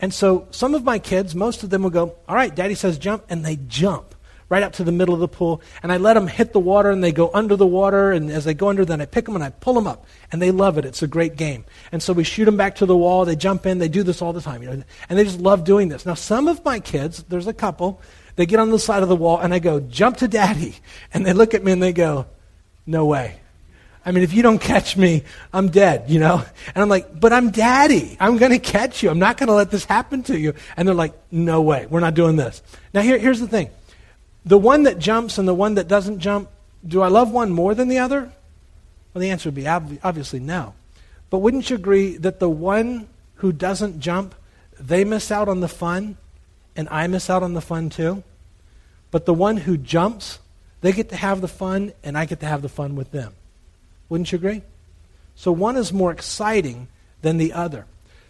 And 0.00 0.12
so 0.12 0.48
some 0.50 0.74
of 0.74 0.82
my 0.82 0.98
kids, 0.98 1.34
most 1.34 1.62
of 1.62 1.70
them 1.70 1.82
will 1.82 1.90
go, 1.90 2.16
All 2.28 2.34
right, 2.34 2.54
daddy 2.54 2.74
says 2.74 2.98
jump, 2.98 3.24
and 3.28 3.44
they 3.44 3.56
jump 3.56 4.13
right 4.54 4.62
up 4.62 4.72
to 4.74 4.84
the 4.84 4.92
middle 4.92 5.14
of 5.14 5.18
the 5.18 5.26
pool, 5.26 5.60
and 5.82 5.90
I 5.90 5.96
let 5.96 6.14
them 6.14 6.28
hit 6.28 6.52
the 6.52 6.60
water, 6.60 6.90
and 6.90 7.02
they 7.02 7.10
go 7.10 7.28
under 7.34 7.56
the 7.56 7.66
water, 7.66 8.12
and 8.12 8.30
as 8.30 8.44
they 8.44 8.54
go 8.54 8.68
under, 8.68 8.84
then 8.84 9.00
I 9.00 9.06
pick 9.06 9.24
them 9.24 9.34
and 9.34 9.42
I 9.42 9.50
pull 9.50 9.74
them 9.74 9.88
up, 9.88 10.06
and 10.30 10.40
they 10.40 10.52
love 10.52 10.78
it. 10.78 10.84
It's 10.84 11.02
a 11.02 11.08
great 11.08 11.34
game. 11.34 11.64
And 11.90 12.00
so 12.00 12.12
we 12.12 12.22
shoot 12.22 12.44
them 12.44 12.56
back 12.56 12.76
to 12.76 12.86
the 12.86 12.96
wall. 12.96 13.24
They 13.24 13.34
jump 13.34 13.66
in. 13.66 13.78
They 13.78 13.88
do 13.88 14.04
this 14.04 14.22
all 14.22 14.32
the 14.32 14.40
time, 14.40 14.62
you 14.62 14.70
know, 14.70 14.84
and 15.08 15.18
they 15.18 15.24
just 15.24 15.40
love 15.40 15.64
doing 15.64 15.88
this. 15.88 16.06
Now, 16.06 16.14
some 16.14 16.46
of 16.46 16.64
my 16.64 16.78
kids, 16.78 17.24
there's 17.24 17.48
a 17.48 17.52
couple, 17.52 18.00
they 18.36 18.46
get 18.46 18.60
on 18.60 18.70
the 18.70 18.78
side 18.78 19.02
of 19.02 19.08
the 19.08 19.16
wall, 19.16 19.40
and 19.40 19.52
I 19.52 19.58
go, 19.58 19.80
jump 19.80 20.18
to 20.18 20.28
daddy, 20.28 20.76
and 21.12 21.26
they 21.26 21.32
look 21.32 21.52
at 21.52 21.64
me 21.64 21.72
and 21.72 21.82
they 21.82 21.92
go, 21.92 22.26
no 22.86 23.06
way. 23.06 23.40
I 24.06 24.12
mean, 24.12 24.22
if 24.22 24.34
you 24.34 24.42
don't 24.42 24.60
catch 24.60 24.96
me, 24.96 25.24
I'm 25.52 25.68
dead, 25.68 26.10
you 26.10 26.20
know? 26.20 26.44
And 26.74 26.82
I'm 26.82 26.88
like, 26.90 27.18
but 27.18 27.32
I'm 27.32 27.50
daddy. 27.50 28.16
I'm 28.20 28.36
going 28.36 28.52
to 28.52 28.58
catch 28.60 29.02
you. 29.02 29.10
I'm 29.10 29.18
not 29.18 29.36
going 29.36 29.48
to 29.48 29.54
let 29.54 29.70
this 29.72 29.84
happen 29.86 30.22
to 30.24 30.38
you. 30.38 30.54
And 30.76 30.86
they're 30.86 30.94
like, 30.94 31.14
no 31.32 31.62
way. 31.62 31.86
We're 31.88 32.00
not 32.00 32.14
doing 32.14 32.36
this. 32.36 32.62
Now, 32.92 33.00
here, 33.00 33.18
here's 33.18 33.40
the 33.40 33.48
thing 33.48 33.70
the 34.44 34.58
one 34.58 34.82
that 34.84 34.98
jumps 34.98 35.38
and 35.38 35.48
the 35.48 35.54
one 35.54 35.74
that 35.74 35.88
doesn't 35.88 36.18
jump, 36.18 36.48
do 36.86 37.00
I 37.00 37.08
love 37.08 37.30
one 37.30 37.50
more 37.50 37.74
than 37.74 37.88
the 37.88 37.98
other? 37.98 38.30
Well, 39.12 39.20
the 39.20 39.30
answer 39.30 39.48
would 39.48 39.54
be 39.54 39.66
ob- 39.66 39.98
obviously 40.02 40.40
no. 40.40 40.74
But 41.30 41.38
wouldn't 41.38 41.70
you 41.70 41.76
agree 41.76 42.16
that 42.18 42.40
the 42.40 42.50
one 42.50 43.08
who 43.36 43.52
doesn't 43.52 44.00
jump, 44.00 44.34
they 44.78 45.04
miss 45.04 45.30
out 45.30 45.48
on 45.48 45.60
the 45.60 45.68
fun, 45.68 46.16
and 46.76 46.88
I 46.90 47.06
miss 47.06 47.30
out 47.30 47.42
on 47.42 47.54
the 47.54 47.60
fun 47.60 47.90
too? 47.90 48.22
But 49.10 49.26
the 49.26 49.34
one 49.34 49.58
who 49.58 49.76
jumps, 49.76 50.40
they 50.80 50.92
get 50.92 51.08
to 51.10 51.16
have 51.16 51.40
the 51.40 51.48
fun, 51.48 51.92
and 52.02 52.18
I 52.18 52.24
get 52.24 52.40
to 52.40 52.46
have 52.46 52.62
the 52.62 52.68
fun 52.68 52.96
with 52.96 53.12
them. 53.12 53.32
Wouldn't 54.08 54.30
you 54.30 54.36
agree? 54.36 54.62
So 55.36 55.52
one 55.52 55.76
is 55.76 55.92
more 55.92 56.10
exciting 56.10 56.88
than 57.22 57.38
the 57.38 57.52
other. 57.52 57.86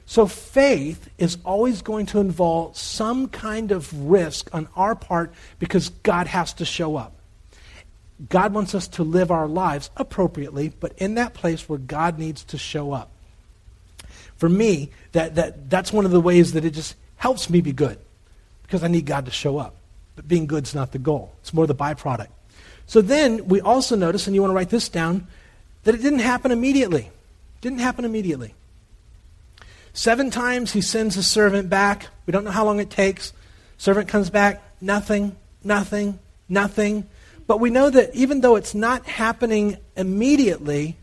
So 0.07 0.27
faith 0.27 1.09
is 1.19 1.39
always 1.45 1.83
going 1.83 2.07
to 2.07 2.21
involve 2.21 2.77
some 2.77 3.29
kind 3.29 3.73
of 3.73 3.93
risk 4.07 4.55
on 4.55 4.69
our 4.77 4.95
part 4.95 5.33
because 5.59 5.89
God 5.89 6.27
has 6.27 6.53
to 6.55 6.65
show 6.65 6.97
up. 6.97 7.13
God 8.29 8.53
wants 8.53 8.75
us 8.75 8.87
to 8.89 9.03
live 9.03 9.31
our 9.31 9.49
lives 9.49 9.91
appropriately, 9.97 10.73
but 10.79 10.93
in 10.99 11.15
that 11.15 11.35
place 11.35 11.69
where 11.69 11.79
God 11.79 12.19
needs 12.19 12.45
to 12.45 12.59
show 12.59 12.93
up. 12.93 13.11
For 14.37 14.49
me, 14.49 14.91
that, 15.13 15.35
that, 15.37 15.71
that's 15.71 15.93
one 15.93 16.05
of 16.05 16.11
the 16.11 16.21
ways 16.21 16.53
that 16.53 16.65
it 16.65 16.71
just 16.71 16.97
helps 17.17 17.49
me 17.49 17.61
be 17.61 17.73
good 17.73 17.99
because 18.63 18.85
I 18.85 18.89
need 18.89 19.07
God 19.07 19.25
to 19.25 19.31
show 19.31 19.59
up. 19.59 19.75
But 20.17 20.29
being 20.29 20.47
good 20.47 20.65
is 20.65 20.75
not 20.75 20.93
the 20.93 20.99
goal, 20.99 21.35
it's 21.41 21.53
more 21.53 21.67
the 21.67 21.75
byproduct. 21.75 22.29
So 22.87 23.01
then 23.01 23.49
we 23.49 23.61
also 23.61 23.97
notice, 23.97 24.27
and 24.27 24.35
you 24.35 24.43
want 24.43 24.51
to 24.51 24.57
write 24.57 24.71
this 24.71 24.89
down, 24.89 25.27
that 25.85 25.95
it 25.95 26.03
didn't 26.03 26.19
happen 26.21 26.51
immediately. 26.51 27.11
Didn't 27.63 27.79
happen 27.79 28.05
immediately. 28.05 28.55
Seven 29.95 30.31
times 30.31 30.73
he 30.73 30.81
sends 30.81 31.15
his 31.15 31.27
servant 31.29 31.71
back. 31.71 32.09
We 32.27 32.33
don't 32.33 32.45
know 32.45 32.51
how 32.51 32.65
long 32.65 32.81
it 32.81 32.91
takes. 32.91 33.33
Servant 33.79 34.09
comes 34.09 34.29
back, 34.29 34.61
nothing, 34.81 35.37
nothing, 35.63 36.19
nothing. 36.49 37.07
But 37.47 37.61
we 37.61 37.71
know 37.71 37.91
that 37.91 38.15
even 38.15 38.41
though 38.41 38.57
it's 38.57 38.75
not 38.75 39.07
happening 39.07 39.77
immediately, 39.97 40.97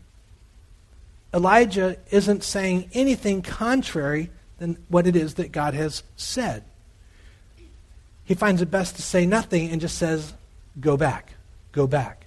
Elijah 1.32 1.96
isn't 2.10 2.44
saying 2.44 2.90
anything 2.92 3.40
contrary 3.40 4.30
than 4.58 4.76
what 4.88 5.06
it 5.06 5.16
is 5.16 5.34
that 5.34 5.52
God 5.52 5.72
has 5.72 6.02
said. 6.16 6.62
He 8.24 8.34
finds 8.34 8.60
it 8.60 8.70
best 8.70 8.96
to 8.96 9.02
say 9.02 9.24
nothing 9.24 9.70
and 9.70 9.80
just 9.80 9.96
says, 9.96 10.34
Go 10.78 10.98
back, 10.98 11.32
go 11.72 11.86
back. 11.86 12.26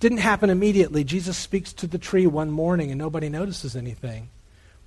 Didn't 0.00 0.18
happen 0.18 0.50
immediately. 0.50 1.04
Jesus 1.04 1.36
speaks 1.36 1.72
to 1.74 1.86
the 1.86 1.98
tree 1.98 2.26
one 2.26 2.50
morning 2.50 2.90
and 2.90 2.98
nobody 2.98 3.28
notices 3.28 3.76
anything. 3.76 4.28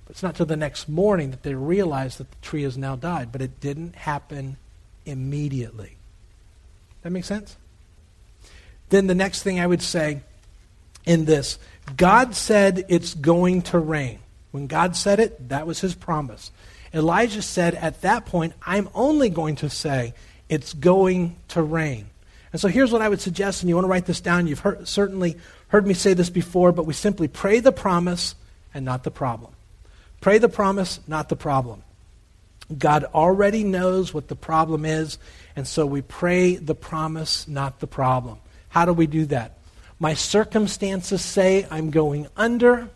But 0.06 0.12
it's 0.12 0.22
not 0.22 0.36
till 0.36 0.46
the 0.46 0.56
next 0.56 0.88
morning 0.88 1.30
that 1.30 1.42
they 1.42 1.54
realize 1.54 2.18
that 2.18 2.30
the 2.30 2.36
tree 2.42 2.62
has 2.62 2.76
now 2.76 2.96
died. 2.96 3.32
But 3.32 3.42
it 3.42 3.60
didn't 3.60 3.96
happen 3.96 4.56
immediately. 5.06 5.96
That 7.02 7.10
makes 7.10 7.26
sense? 7.26 7.56
Then 8.90 9.06
the 9.06 9.14
next 9.14 9.42
thing 9.42 9.60
I 9.60 9.66
would 9.66 9.82
say 9.82 10.20
in 11.04 11.24
this 11.24 11.58
God 11.96 12.34
said 12.34 12.86
it's 12.88 13.14
going 13.14 13.62
to 13.62 13.78
rain. 13.78 14.18
When 14.52 14.66
God 14.66 14.96
said 14.96 15.20
it, 15.20 15.48
that 15.48 15.66
was 15.66 15.80
his 15.80 15.94
promise. 15.94 16.50
Elijah 16.92 17.42
said 17.42 17.74
at 17.74 18.02
that 18.02 18.24
point, 18.24 18.52
I'm 18.64 18.88
only 18.94 19.28
going 19.28 19.56
to 19.56 19.68
say 19.68 20.14
it's 20.48 20.72
going 20.72 21.36
to 21.48 21.62
rain. 21.62 22.06
And 22.52 22.60
so 22.60 22.68
here's 22.68 22.92
what 22.92 23.02
I 23.02 23.08
would 23.08 23.20
suggest, 23.20 23.62
and 23.62 23.68
you 23.68 23.74
want 23.74 23.84
to 23.84 23.90
write 23.90 24.06
this 24.06 24.20
down. 24.20 24.46
You've 24.46 24.60
heard, 24.60 24.86
certainly 24.86 25.36
heard 25.68 25.88
me 25.88 25.92
say 25.92 26.14
this 26.14 26.30
before, 26.30 26.70
but 26.70 26.86
we 26.86 26.94
simply 26.94 27.26
pray 27.26 27.58
the 27.58 27.72
promise 27.72 28.36
and 28.72 28.84
not 28.84 29.02
the 29.02 29.10
problem. 29.10 29.53
Pray 30.24 30.38
the 30.38 30.48
promise, 30.48 31.00
not 31.06 31.28
the 31.28 31.36
problem. 31.36 31.82
God 32.78 33.04
already 33.12 33.62
knows 33.62 34.14
what 34.14 34.28
the 34.28 34.34
problem 34.34 34.86
is, 34.86 35.18
and 35.54 35.68
so 35.68 35.84
we 35.84 36.00
pray 36.00 36.56
the 36.56 36.74
promise, 36.74 37.46
not 37.46 37.80
the 37.80 37.86
problem. 37.86 38.38
How 38.70 38.86
do 38.86 38.94
we 38.94 39.06
do 39.06 39.26
that? 39.26 39.58
My 40.00 40.14
circumstances 40.14 41.20
say 41.20 41.66
I'm 41.70 41.90
going 41.90 42.26
under, 42.38 42.88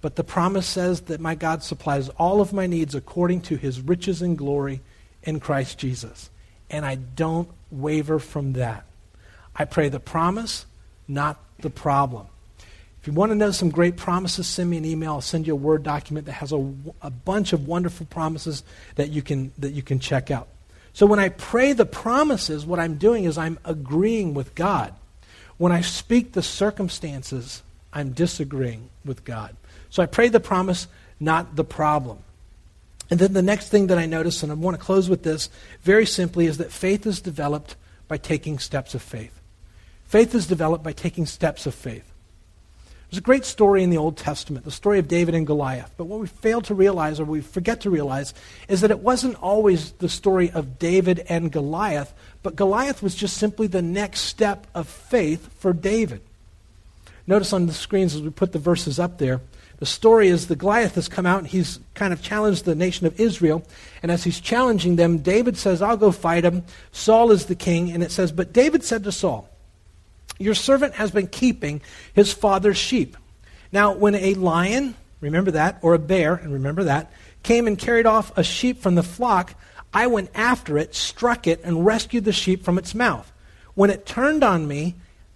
but 0.00 0.16
the 0.16 0.24
promise 0.24 0.66
says 0.66 1.02
that 1.02 1.20
my 1.20 1.34
God 1.34 1.62
supplies 1.62 2.08
all 2.08 2.40
of 2.40 2.54
my 2.54 2.66
needs 2.66 2.94
according 2.94 3.42
to 3.42 3.56
his 3.56 3.82
riches 3.82 4.22
and 4.22 4.38
glory 4.38 4.80
in 5.22 5.40
Christ 5.40 5.76
Jesus. 5.76 6.30
And 6.70 6.86
I 6.86 6.94
don't 6.94 7.50
waver 7.70 8.18
from 8.18 8.54
that. 8.54 8.86
I 9.54 9.66
pray 9.66 9.90
the 9.90 10.00
promise, 10.00 10.64
not 11.06 11.38
the 11.58 11.68
problem. 11.68 12.28
If 13.00 13.06
you 13.06 13.14
want 13.14 13.30
to 13.30 13.36
know 13.36 13.50
some 13.50 13.70
great 13.70 13.96
promises, 13.96 14.46
send 14.46 14.68
me 14.68 14.76
an 14.76 14.84
email. 14.84 15.12
I'll 15.12 15.20
send 15.22 15.46
you 15.46 15.54
a 15.54 15.56
Word 15.56 15.82
document 15.82 16.26
that 16.26 16.32
has 16.32 16.52
a, 16.52 16.72
a 17.00 17.10
bunch 17.10 17.54
of 17.54 17.66
wonderful 17.66 18.06
promises 18.06 18.62
that 18.96 19.08
you, 19.08 19.22
can, 19.22 19.52
that 19.58 19.72
you 19.72 19.82
can 19.82 20.00
check 20.00 20.30
out. 20.30 20.48
So 20.92 21.06
when 21.06 21.18
I 21.18 21.30
pray 21.30 21.72
the 21.72 21.86
promises, 21.86 22.66
what 22.66 22.78
I'm 22.78 22.96
doing 22.96 23.24
is 23.24 23.38
I'm 23.38 23.58
agreeing 23.64 24.34
with 24.34 24.54
God. 24.54 24.92
When 25.56 25.72
I 25.72 25.80
speak 25.80 26.32
the 26.32 26.42
circumstances, 26.42 27.62
I'm 27.92 28.12
disagreeing 28.12 28.90
with 29.04 29.24
God. 29.24 29.56
So 29.88 30.02
I 30.02 30.06
pray 30.06 30.28
the 30.28 30.40
promise, 30.40 30.86
not 31.18 31.56
the 31.56 31.64
problem. 31.64 32.18
And 33.08 33.18
then 33.18 33.32
the 33.32 33.42
next 33.42 33.70
thing 33.70 33.86
that 33.86 33.98
I 33.98 34.06
notice, 34.06 34.42
and 34.42 34.52
I 34.52 34.54
want 34.54 34.78
to 34.78 34.82
close 34.82 35.08
with 35.08 35.22
this 35.22 35.48
very 35.82 36.06
simply, 36.06 36.46
is 36.46 36.58
that 36.58 36.70
faith 36.70 37.06
is 37.06 37.20
developed 37.20 37.76
by 38.08 38.18
taking 38.18 38.58
steps 38.58 38.94
of 38.94 39.02
faith. 39.02 39.40
Faith 40.04 40.34
is 40.34 40.46
developed 40.46 40.84
by 40.84 40.92
taking 40.92 41.24
steps 41.24 41.66
of 41.66 41.74
faith. 41.74 42.09
There's 43.10 43.18
a 43.18 43.22
great 43.22 43.44
story 43.44 43.82
in 43.82 43.90
the 43.90 43.96
Old 43.96 44.16
Testament, 44.16 44.64
the 44.64 44.70
story 44.70 45.00
of 45.00 45.08
David 45.08 45.34
and 45.34 45.44
Goliath. 45.44 45.92
But 45.96 46.04
what 46.04 46.20
we 46.20 46.28
fail 46.28 46.60
to 46.62 46.74
realize, 46.76 47.18
or 47.18 47.24
we 47.24 47.40
forget 47.40 47.80
to 47.80 47.90
realize, 47.90 48.34
is 48.68 48.82
that 48.82 48.92
it 48.92 49.00
wasn't 49.00 49.34
always 49.42 49.90
the 49.92 50.08
story 50.08 50.52
of 50.52 50.78
David 50.78 51.24
and 51.28 51.50
Goliath, 51.50 52.14
but 52.44 52.54
Goliath 52.54 53.02
was 53.02 53.16
just 53.16 53.36
simply 53.36 53.66
the 53.66 53.82
next 53.82 54.20
step 54.20 54.68
of 54.76 54.88
faith 54.88 55.52
for 55.58 55.72
David. 55.72 56.20
Notice 57.26 57.52
on 57.52 57.66
the 57.66 57.72
screens 57.72 58.14
as 58.14 58.22
we 58.22 58.30
put 58.30 58.52
the 58.52 58.60
verses 58.60 59.00
up 59.00 59.18
there, 59.18 59.40
the 59.80 59.86
story 59.86 60.28
is 60.28 60.46
the 60.46 60.54
Goliath 60.54 60.94
has 60.94 61.08
come 61.08 61.26
out 61.26 61.40
and 61.40 61.48
he's 61.48 61.80
kind 61.94 62.12
of 62.12 62.22
challenged 62.22 62.64
the 62.64 62.76
nation 62.76 63.08
of 63.08 63.18
Israel. 63.18 63.66
And 64.04 64.12
as 64.12 64.22
he's 64.22 64.38
challenging 64.38 64.96
them, 64.96 65.18
David 65.18 65.56
says, 65.56 65.82
I'll 65.82 65.96
go 65.96 66.12
fight 66.12 66.44
him. 66.44 66.64
Saul 66.92 67.32
is 67.32 67.46
the 67.46 67.54
king. 67.54 67.90
And 67.90 68.04
it 68.04 68.12
says, 68.12 68.30
But 68.30 68.52
David 68.52 68.84
said 68.84 69.02
to 69.04 69.12
Saul, 69.12 69.48
your 70.40 70.54
servant 70.54 70.94
has 70.94 71.10
been 71.10 71.26
keeping 71.26 71.82
his 72.14 72.32
father's 72.32 72.78
sheep. 72.78 73.16
Now, 73.70 73.92
when 73.92 74.14
a 74.14 74.34
lion, 74.34 74.96
remember 75.20 75.52
that, 75.52 75.78
or 75.82 75.94
a 75.94 75.98
bear, 75.98 76.34
and 76.34 76.52
remember 76.52 76.84
that, 76.84 77.12
came 77.42 77.66
and 77.66 77.78
carried 77.78 78.06
off 78.06 78.36
a 78.36 78.42
sheep 78.42 78.80
from 78.80 78.94
the 78.94 79.02
flock, 79.02 79.54
I 79.92 80.06
went 80.06 80.30
after 80.34 80.78
it, 80.78 80.94
struck 80.94 81.46
it, 81.46 81.60
and 81.62 81.84
rescued 81.84 82.24
the 82.24 82.32
sheep 82.32 82.64
from 82.64 82.78
its 82.78 82.94
mouth. 82.94 83.30
When 83.74 83.90
it 83.90 84.06
turned 84.06 84.42
on 84.42 84.66
me, 84.66 84.94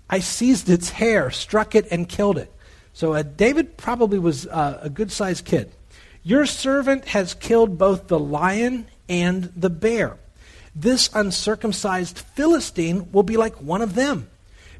I 0.09 0.20
seized 0.20 0.68
its 0.70 0.90
hair, 0.90 1.30
struck 1.30 1.74
it, 1.74 1.86
and 1.90 2.09
killed 2.09 2.38
it. 2.38 2.50
So 2.94 3.12
uh, 3.12 3.22
David 3.22 3.76
probably 3.76 4.18
was 4.18 4.46
uh, 4.46 4.80
a 4.82 4.88
good 4.88 5.12
sized 5.12 5.44
kid. 5.44 5.70
Your 6.22 6.46
servant 6.46 7.07
has 7.09 7.34
killed 7.34 7.76
both 7.76 8.09
the 8.09 8.18
lion 8.18 8.86
and 9.09 9.52
the 9.55 9.70
bear. 9.70 10.16
This 10.74 11.11
uncircumcised 11.12 12.18
Philistine 12.18 13.12
will 13.12 13.22
be 13.22 13.36
like 13.36 13.61
one 13.61 13.82
of 13.82 13.94
them 13.94 14.30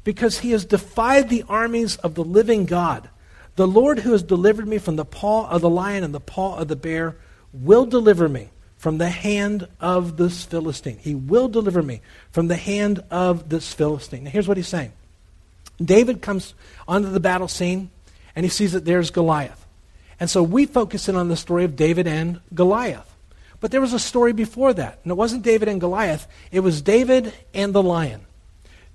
because 0.05 0.39
he 0.39 0.51
has 0.51 0.63
defied 0.63 1.27
the 1.27 1.43
armies 1.49 1.97
of 1.97 2.15
the 2.15 2.23
living 2.23 2.65
God. 2.65 3.09
The 3.57 3.67
Lord 3.67 3.99
who 3.99 4.13
has 4.13 4.23
delivered 4.23 4.67
me 4.67 4.77
from 4.77 4.95
the 4.95 5.03
paw 5.03 5.49
of 5.49 5.59
the 5.59 5.69
lion 5.69 6.05
and 6.05 6.13
the 6.13 6.21
paw 6.21 6.57
of 6.57 6.69
the 6.69 6.75
bear 6.77 7.17
will 7.51 7.85
deliver 7.85 8.29
me 8.29 8.49
from 8.77 8.99
the 8.99 9.09
hand 9.09 9.67
of 9.81 10.15
this 10.15 10.43
Philistine. 10.43 10.99
He 10.99 11.15
will 11.15 11.47
deliver 11.47 11.81
me 11.81 12.01
from 12.31 12.47
the 12.47 12.55
hand 12.55 13.03
of 13.09 13.49
this 13.49 13.73
Philistine. 13.73 14.25
Now, 14.25 14.29
here's 14.29 14.47
what 14.47 14.57
he's 14.57 14.67
saying 14.67 14.93
David 15.83 16.21
comes 16.21 16.53
onto 16.87 17.09
the 17.09 17.19
battle 17.19 17.47
scene 17.47 17.89
and 18.35 18.45
he 18.45 18.49
sees 18.49 18.73
that 18.73 18.85
there's 18.85 19.09
Goliath. 19.09 19.65
And 20.19 20.29
so 20.29 20.43
we 20.43 20.65
focus 20.65 21.09
in 21.09 21.15
on 21.15 21.29
the 21.29 21.35
story 21.35 21.65
of 21.65 21.75
David 21.75 22.07
and 22.07 22.39
Goliath. 22.53 23.11
But 23.59 23.71
there 23.71 23.81
was 23.81 23.93
a 23.93 23.99
story 23.99 24.33
before 24.33 24.73
that. 24.73 24.99
And 25.03 25.11
it 25.11 25.15
wasn't 25.15 25.43
David 25.43 25.67
and 25.67 25.81
Goliath, 25.81 26.27
it 26.51 26.59
was 26.59 26.81
David 26.81 27.33
and 27.53 27.73
the 27.73 27.81
lion. 27.81 28.21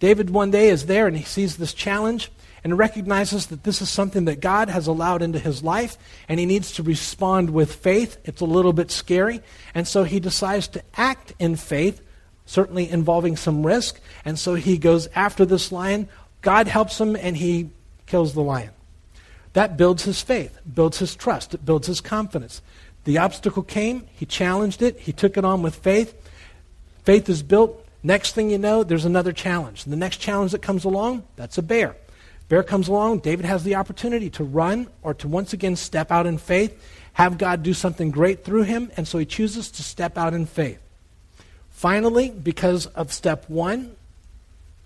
David 0.01 0.31
one 0.31 0.51
day 0.51 0.69
is 0.69 0.87
there 0.87 1.07
and 1.07 1.17
he 1.17 1.25
sees 1.25 1.57
this 1.57 1.73
challenge 1.73 2.33
and 2.65 2.77
recognizes 2.77 3.47
that 3.47 3.65
this 3.65 3.81
is 3.81 3.89
something 3.89 4.25
that 4.25 4.41
God 4.41 4.69
has 4.69 4.87
allowed 4.87 5.23
into 5.23 5.39
his 5.39 5.63
life 5.63 5.97
and 6.29 6.41
he 6.41 6.47
needs 6.47 6.73
to 6.73 6.83
respond 6.83 7.51
with 7.51 7.75
faith. 7.75 8.19
It's 8.25 8.41
a 8.41 8.47
little 8.47 8.73
bit 8.73 8.91
scary. 8.91 9.41
And 9.75 9.87
so 9.87 10.05
he 10.05 10.21
decides 10.21 10.69
to 10.69 10.83
act 10.95 11.33
in 11.39 11.57
faith, 11.57 12.03
certainly 12.47 12.91
involving 12.91 13.37
some 13.37 13.65
risk. 13.65 14.01
And 14.25 14.39
so 14.39 14.55
he 14.55 14.79
goes 14.79 15.07
after 15.15 15.45
this 15.45 15.71
lion. 15.71 16.09
God 16.43 16.67
helps 16.67 17.01
him 17.01 17.15
and 17.17 17.37
he 17.37 17.71
kills 18.07 18.35
the 18.35 18.43
lion. 18.43 18.71
That 19.53 19.77
builds 19.77 20.05
his 20.05 20.23
faith, 20.23 20.59
builds 20.73 20.99
his 20.99 21.17
trust, 21.17 21.55
it 21.55 21.65
builds 21.65 21.87
his 21.87 22.01
confidence. 22.01 22.63
The 23.05 23.19
obstacle 23.19 23.63
came, 23.63 24.07
he 24.13 24.27
challenged 24.27 24.83
it, 24.83 25.01
he 25.01 25.13
took 25.13 25.37
it 25.37 25.45
on 25.45 25.63
with 25.63 25.75
faith. 25.75 26.15
Faith 27.05 27.29
is 27.29 27.43
built, 27.43 27.85
Next 28.03 28.35
thing 28.35 28.51
you 28.51 28.59
know, 28.59 28.83
there's 28.83 29.05
another 29.05 29.33
challenge. 29.33 29.85
The 29.85 29.97
next 29.97 30.19
challenge 30.19 30.53
that 30.53 30.63
comes 30.63 30.85
along, 30.85 31.25
that's 31.37 31.59
a 31.59 31.63
bear. 31.63 31.97
Bear 32.49 32.63
comes 32.63 32.89
along, 32.89 33.21
David 33.21 33.45
has 33.45 33.63
the 33.63 33.77
opportunity 33.77 34.29
to 34.31 34.43
run 34.45 34.89
or 35.03 35.15
to 35.15 35.29
once 35.29 35.53
again 35.53 35.77
step 35.77 36.11
out 36.11 36.27
in 36.27 36.37
faith, 36.37 36.83
have 37.13 37.39
God 37.39 37.63
do 37.63 37.75
something 37.75 38.11
great 38.11 38.45
through 38.45 38.63
him, 38.63 38.91
and 38.97 39.07
so 39.07 39.19
he 39.19 39.25
chooses 39.25 39.71
to 39.73 39.83
step 39.83 40.19
out 40.19 40.35
in 40.35 40.47
faith. 40.47 40.81
Finally, 41.71 42.31
because 42.31 42.87
of 42.87 43.13
step 43.13 43.49
one, 43.49 43.95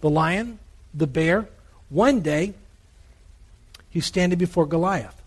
the 0.00 0.10
lion, 0.10 0.58
the 0.92 1.06
bear, 1.06 1.48
one 1.88 2.20
day 2.20 2.52
he's 3.88 4.04
standing 4.04 4.38
before 4.38 4.66
Goliath. 4.66 5.22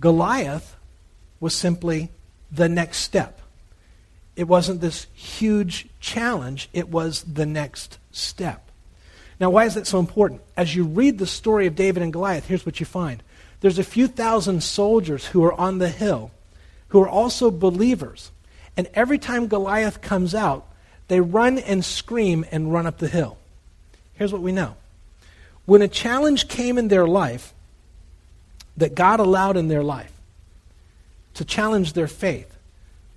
Goliath 0.00 0.76
was 1.40 1.54
simply 1.54 2.08
the 2.50 2.68
next 2.68 2.98
step. 2.98 3.39
It 4.36 4.48
wasn't 4.48 4.80
this 4.80 5.06
huge 5.12 5.88
challenge, 6.00 6.68
it 6.72 6.88
was 6.88 7.22
the 7.22 7.46
next 7.46 7.98
step. 8.10 8.70
Now, 9.38 9.50
why 9.50 9.64
is 9.64 9.74
that 9.74 9.86
so 9.86 9.98
important? 9.98 10.42
As 10.56 10.74
you 10.74 10.84
read 10.84 11.18
the 11.18 11.26
story 11.26 11.66
of 11.66 11.74
David 11.74 12.02
and 12.02 12.12
Goliath, 12.12 12.46
here's 12.46 12.66
what 12.66 12.80
you 12.80 12.86
find 12.86 13.22
there's 13.60 13.78
a 13.78 13.84
few 13.84 14.06
thousand 14.06 14.62
soldiers 14.62 15.26
who 15.26 15.44
are 15.44 15.52
on 15.52 15.78
the 15.78 15.90
hill 15.90 16.30
who 16.90 17.00
are 17.00 17.08
also 17.08 17.50
believers. 17.50 18.30
And 18.76 18.88
every 18.94 19.18
time 19.18 19.48
Goliath 19.48 20.00
comes 20.00 20.34
out, 20.34 20.66
they 21.08 21.20
run 21.20 21.58
and 21.58 21.84
scream 21.84 22.44
and 22.52 22.72
run 22.72 22.86
up 22.86 22.98
the 22.98 23.08
hill. 23.08 23.38
Here's 24.14 24.32
what 24.32 24.42
we 24.42 24.52
know 24.52 24.76
when 25.66 25.82
a 25.82 25.88
challenge 25.88 26.48
came 26.48 26.78
in 26.78 26.88
their 26.88 27.06
life 27.06 27.54
that 28.76 28.94
God 28.94 29.20
allowed 29.20 29.56
in 29.56 29.68
their 29.68 29.82
life 29.82 30.12
to 31.34 31.44
challenge 31.44 31.92
their 31.92 32.08
faith, 32.08 32.56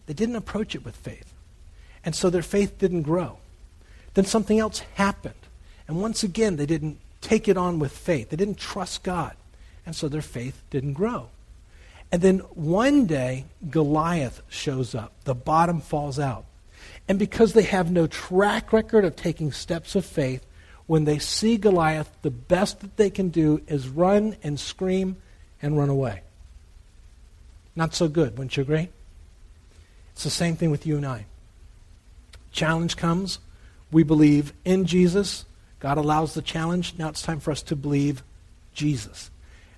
they 0.06 0.14
didn't 0.14 0.36
approach 0.36 0.76
it 0.76 0.86
with 0.86 0.96
faith. 0.96 1.34
And 2.06 2.16
so 2.16 2.30
their 2.30 2.42
faith 2.42 2.78
didn't 2.78 3.04
grow. 3.04 3.38
Then 4.14 4.26
something 4.26 4.60
else 4.60 4.80
happened. 4.96 5.34
And 5.88 6.02
once 6.02 6.24
again, 6.24 6.56
they 6.56 6.66
didn't 6.66 7.00
take 7.22 7.48
it 7.48 7.58
on 7.58 7.80
with 7.80 7.92
faith. 7.92 8.30
They 8.30 8.38
didn't 8.38 8.58
trust 8.58 9.04
God. 9.04 9.36
And 9.86 9.96
so 9.96 10.08
their 10.08 10.22
faith 10.22 10.62
didn't 10.70 10.94
grow. 10.94 11.30
And 12.12 12.22
then 12.22 12.40
one 12.54 13.06
day, 13.06 13.46
Goliath 13.70 14.42
shows 14.50 14.94
up. 14.94 15.14
The 15.24 15.34
bottom 15.34 15.82
falls 15.82 16.20
out. 16.20 16.46
And 17.08 17.18
because 17.18 17.54
they 17.54 17.64
have 17.64 17.92
no 17.92 18.08
track 18.08 18.72
record 18.72 19.04
of 19.04 19.16
taking 19.16 19.52
steps 19.52 19.96
of 19.96 20.06
faith, 20.06 20.46
when 20.86 21.06
they 21.06 21.18
see 21.18 21.58
Goliath, 21.58 22.12
the 22.22 22.30
best 22.30 22.82
that 22.82 22.98
they 22.98 23.10
can 23.10 23.30
do 23.30 23.62
is 23.68 23.88
run 23.88 24.36
and 24.44 24.60
scream 24.60 25.18
and 25.62 25.78
run 25.78 25.90
away. 25.90 26.22
Not 27.76 27.96
so 27.96 28.08
good, 28.08 28.38
wouldn't 28.38 28.56
you 28.58 28.64
agree? 28.64 28.90
It's 30.14 30.24
the 30.24 30.30
same 30.30 30.56
thing 30.56 30.72
with 30.72 30.86
you 30.86 30.98
and 30.98 31.06
I. 31.06 31.26
Challenge 32.52 32.96
comes. 32.96 33.40
We 33.92 34.04
believe 34.04 34.54
in 34.64 34.86
Jesus. 34.86 35.46
God 35.80 35.98
allows 35.98 36.34
the 36.34 36.42
challenge. 36.42 36.96
Now 36.98 37.10
it's 37.10 37.22
time 37.22 37.40
for 37.40 37.52
us 37.52 37.62
to 37.64 37.76
believe 37.76 38.24
Jesus. 38.74 39.30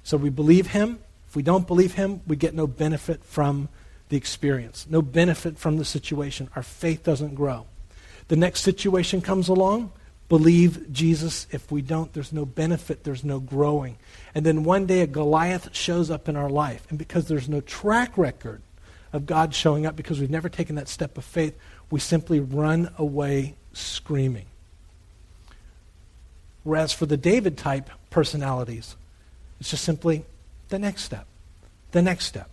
So 0.03 0.17
we 0.17 0.29
believe 0.29 0.67
him. 0.67 0.99
If 1.27 1.35
we 1.35 1.43
don't 1.43 1.67
believe 1.67 1.95
him, 1.95 2.21
we 2.27 2.35
get 2.35 2.53
no 2.53 2.67
benefit 2.67 3.23
from 3.23 3.69
the 4.09 4.17
experience, 4.17 4.85
no 4.89 5.01
benefit 5.01 5.57
from 5.57 5.77
the 5.77 5.85
situation. 5.85 6.49
Our 6.55 6.63
faith 6.63 7.03
doesn't 7.03 7.35
grow. 7.35 7.65
The 8.27 8.35
next 8.35 8.61
situation 8.61 9.21
comes 9.21 9.49
along, 9.49 9.91
believe 10.29 10.91
Jesus. 10.91 11.47
If 11.51 11.71
we 11.71 11.81
don't, 11.81 12.13
there's 12.13 12.31
no 12.31 12.45
benefit, 12.45 13.03
there's 13.03 13.23
no 13.23 13.39
growing. 13.39 13.97
And 14.33 14.45
then 14.45 14.63
one 14.63 14.85
day 14.85 15.01
a 15.01 15.07
Goliath 15.07 15.75
shows 15.75 16.11
up 16.11 16.29
in 16.29 16.35
our 16.35 16.49
life. 16.49 16.85
And 16.89 16.99
because 16.99 17.27
there's 17.27 17.49
no 17.49 17.61
track 17.61 18.17
record 18.17 18.61
of 19.15 19.25
God 19.25 19.55
showing 19.55 19.85
up 19.85 19.95
because 19.95 20.19
we've 20.19 20.29
never 20.29 20.49
taken 20.49 20.75
that 20.75 20.89
step 20.89 21.17
of 21.17 21.23
faith, 21.23 21.57
we 21.89 21.99
simply 21.99 22.39
run 22.39 22.89
away 22.97 23.55
screaming. 23.73 24.45
Whereas 26.63 26.91
for 26.91 27.05
the 27.05 27.15
David 27.15 27.57
type 27.57 27.89
personalities, 28.09 28.95
it's 29.59 29.69
just 29.69 29.85
simply 29.85 30.25
the 30.69 30.79
next 30.79 31.03
step. 31.03 31.25
The 31.91 32.01
next 32.01 32.25
step. 32.25 32.49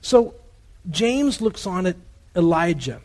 So 0.00 0.34
James 0.90 1.40
looks 1.40 1.66
on 1.66 1.86
at 1.86 1.96
Elijah. 2.34 3.00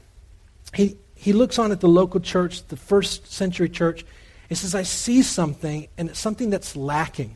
He, 0.74 0.98
he 1.16 1.34
looks 1.34 1.60
on 1.60 1.72
at 1.72 1.82
the 1.82 1.88
local 1.88 2.20
church, 2.20 2.66
the 2.68 2.78
first 2.78 3.32
century 3.32 3.70
church. 3.70 4.06
He 4.50 4.56
says, 4.56 4.74
I 4.74 4.84
see 4.84 5.22
something, 5.22 5.88
and 5.98 6.10
it's 6.10 6.20
something 6.20 6.50
that's 6.50 6.76
lacking. 6.76 7.36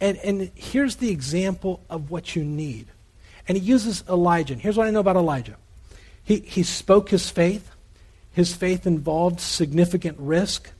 And, 0.00 0.18
and 0.18 0.50
here's 0.54 0.96
the 0.96 1.10
example 1.10 1.80
of 1.88 2.10
what 2.10 2.36
you 2.36 2.44
need. 2.44 2.88
And 3.48 3.58
he 3.58 3.64
uses 3.64 4.04
Elijah. 4.08 4.54
And 4.54 4.62
here's 4.62 4.76
what 4.76 4.86
I 4.86 4.90
know 4.90 5.00
about 5.00 5.16
Elijah 5.16 5.56
he, 6.24 6.40
he 6.40 6.62
spoke 6.62 7.08
his 7.08 7.30
faith, 7.30 7.70
his 8.32 8.54
faith 8.54 8.86
involved 8.86 9.40
significant 9.40 10.18
risk. 10.18 10.70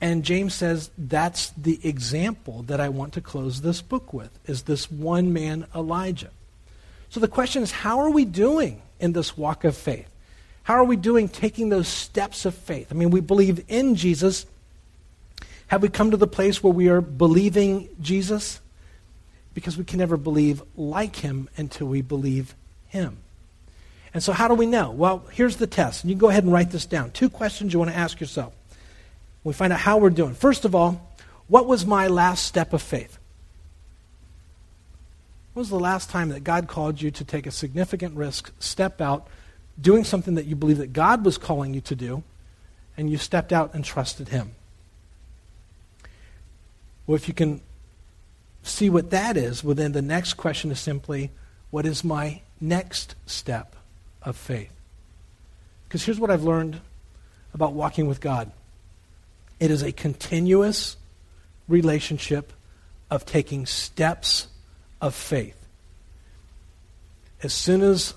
And 0.00 0.24
James 0.24 0.54
says 0.54 0.90
that's 0.98 1.50
the 1.50 1.78
example 1.86 2.64
that 2.64 2.80
I 2.80 2.88
want 2.88 3.12
to 3.12 3.20
close 3.20 3.60
this 3.60 3.80
book 3.80 4.12
with, 4.12 4.36
is 4.46 4.62
this 4.62 4.90
one 4.90 5.32
man, 5.32 5.66
Elijah. 5.74 6.30
So 7.08 7.20
the 7.20 7.28
question 7.28 7.62
is, 7.62 7.70
how 7.70 8.00
are 8.00 8.10
we 8.10 8.24
doing 8.24 8.82
in 8.98 9.12
this 9.12 9.36
walk 9.36 9.64
of 9.64 9.76
faith? 9.76 10.08
How 10.64 10.74
are 10.74 10.84
we 10.84 10.96
doing 10.96 11.28
taking 11.28 11.68
those 11.68 11.88
steps 11.88 12.46
of 12.46 12.54
faith? 12.54 12.88
I 12.90 12.94
mean, 12.94 13.10
we 13.10 13.20
believe 13.20 13.64
in 13.68 13.94
Jesus. 13.94 14.46
Have 15.66 15.82
we 15.82 15.88
come 15.88 16.10
to 16.10 16.16
the 16.16 16.26
place 16.26 16.62
where 16.62 16.72
we 16.72 16.88
are 16.88 17.00
believing 17.00 17.88
Jesus? 18.00 18.60
Because 19.54 19.76
we 19.76 19.84
can 19.84 19.98
never 19.98 20.16
believe 20.16 20.62
like 20.76 21.16
him 21.16 21.48
until 21.56 21.86
we 21.86 22.00
believe 22.02 22.54
him. 22.88 23.18
And 24.14 24.22
so, 24.22 24.32
how 24.32 24.48
do 24.48 24.54
we 24.54 24.66
know? 24.66 24.90
Well, 24.90 25.24
here's 25.32 25.56
the 25.56 25.66
test. 25.66 26.04
And 26.04 26.10
you 26.10 26.16
go 26.16 26.28
ahead 26.28 26.44
and 26.44 26.52
write 26.52 26.70
this 26.70 26.86
down. 26.86 27.10
Two 27.10 27.30
questions 27.30 27.72
you 27.72 27.78
want 27.78 27.90
to 27.90 27.96
ask 27.96 28.20
yourself. 28.20 28.54
We 29.44 29.52
find 29.52 29.72
out 29.72 29.80
how 29.80 29.98
we're 29.98 30.10
doing. 30.10 30.34
First 30.34 30.64
of 30.64 30.74
all, 30.74 31.14
what 31.48 31.66
was 31.66 31.84
my 31.86 32.06
last 32.06 32.46
step 32.46 32.72
of 32.72 32.82
faith? 32.82 33.18
When 35.52 35.62
was 35.62 35.68
the 35.68 35.78
last 35.78 36.08
time 36.08 36.30
that 36.30 36.44
God 36.44 36.68
called 36.68 37.02
you 37.02 37.10
to 37.10 37.24
take 37.24 37.46
a 37.46 37.50
significant 37.50 38.16
risk, 38.16 38.52
step 38.58 39.00
out, 39.00 39.26
doing 39.80 40.04
something 40.04 40.34
that 40.34 40.46
you 40.46 40.56
believe 40.56 40.78
that 40.78 40.92
God 40.92 41.24
was 41.24 41.36
calling 41.36 41.74
you 41.74 41.80
to 41.82 41.94
do, 41.94 42.22
and 42.96 43.10
you 43.10 43.18
stepped 43.18 43.52
out 43.52 43.74
and 43.74 43.84
trusted 43.84 44.28
Him? 44.28 44.52
Well, 47.06 47.16
if 47.16 47.28
you 47.28 47.34
can 47.34 47.60
see 48.62 48.90
what 48.90 49.10
that 49.10 49.36
is, 49.36 49.62
well, 49.64 49.74
then 49.74 49.92
the 49.92 50.02
next 50.02 50.34
question 50.34 50.70
is 50.70 50.80
simply, 50.80 51.30
what 51.70 51.86
is 51.86 52.04
my 52.04 52.42
next 52.60 53.14
step 53.26 53.74
of 54.22 54.36
faith? 54.36 54.70
Because 55.88 56.04
here's 56.04 56.20
what 56.20 56.30
I've 56.30 56.44
learned 56.44 56.80
about 57.54 57.72
walking 57.72 58.06
with 58.06 58.20
God 58.20 58.50
it 59.60 59.70
is 59.70 59.82
a 59.82 59.92
continuous 59.92 60.96
relationship 61.68 62.52
of 63.10 63.24
taking 63.24 63.64
steps 63.64 64.48
of 65.00 65.14
faith. 65.14 65.56
As 67.42 67.52
soon 67.52 67.82
as 67.82 68.14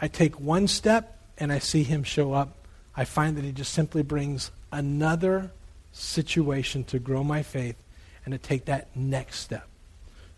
I 0.00 0.08
take 0.08 0.40
one 0.40 0.66
step 0.66 1.18
and 1.36 1.52
I 1.52 1.58
see 1.58 1.82
him 1.82 2.04
show 2.04 2.32
up, 2.32 2.54
I 2.96 3.04
find 3.04 3.36
that 3.36 3.44
he 3.44 3.52
just 3.52 3.72
simply 3.72 4.02
brings 4.02 4.50
another 4.72 5.50
situation 5.92 6.84
to 6.84 6.98
grow 6.98 7.22
my 7.22 7.42
faith 7.42 7.76
and 8.24 8.32
to 8.32 8.38
take 8.38 8.66
that 8.66 8.88
next 8.96 9.40
step. 9.40 9.68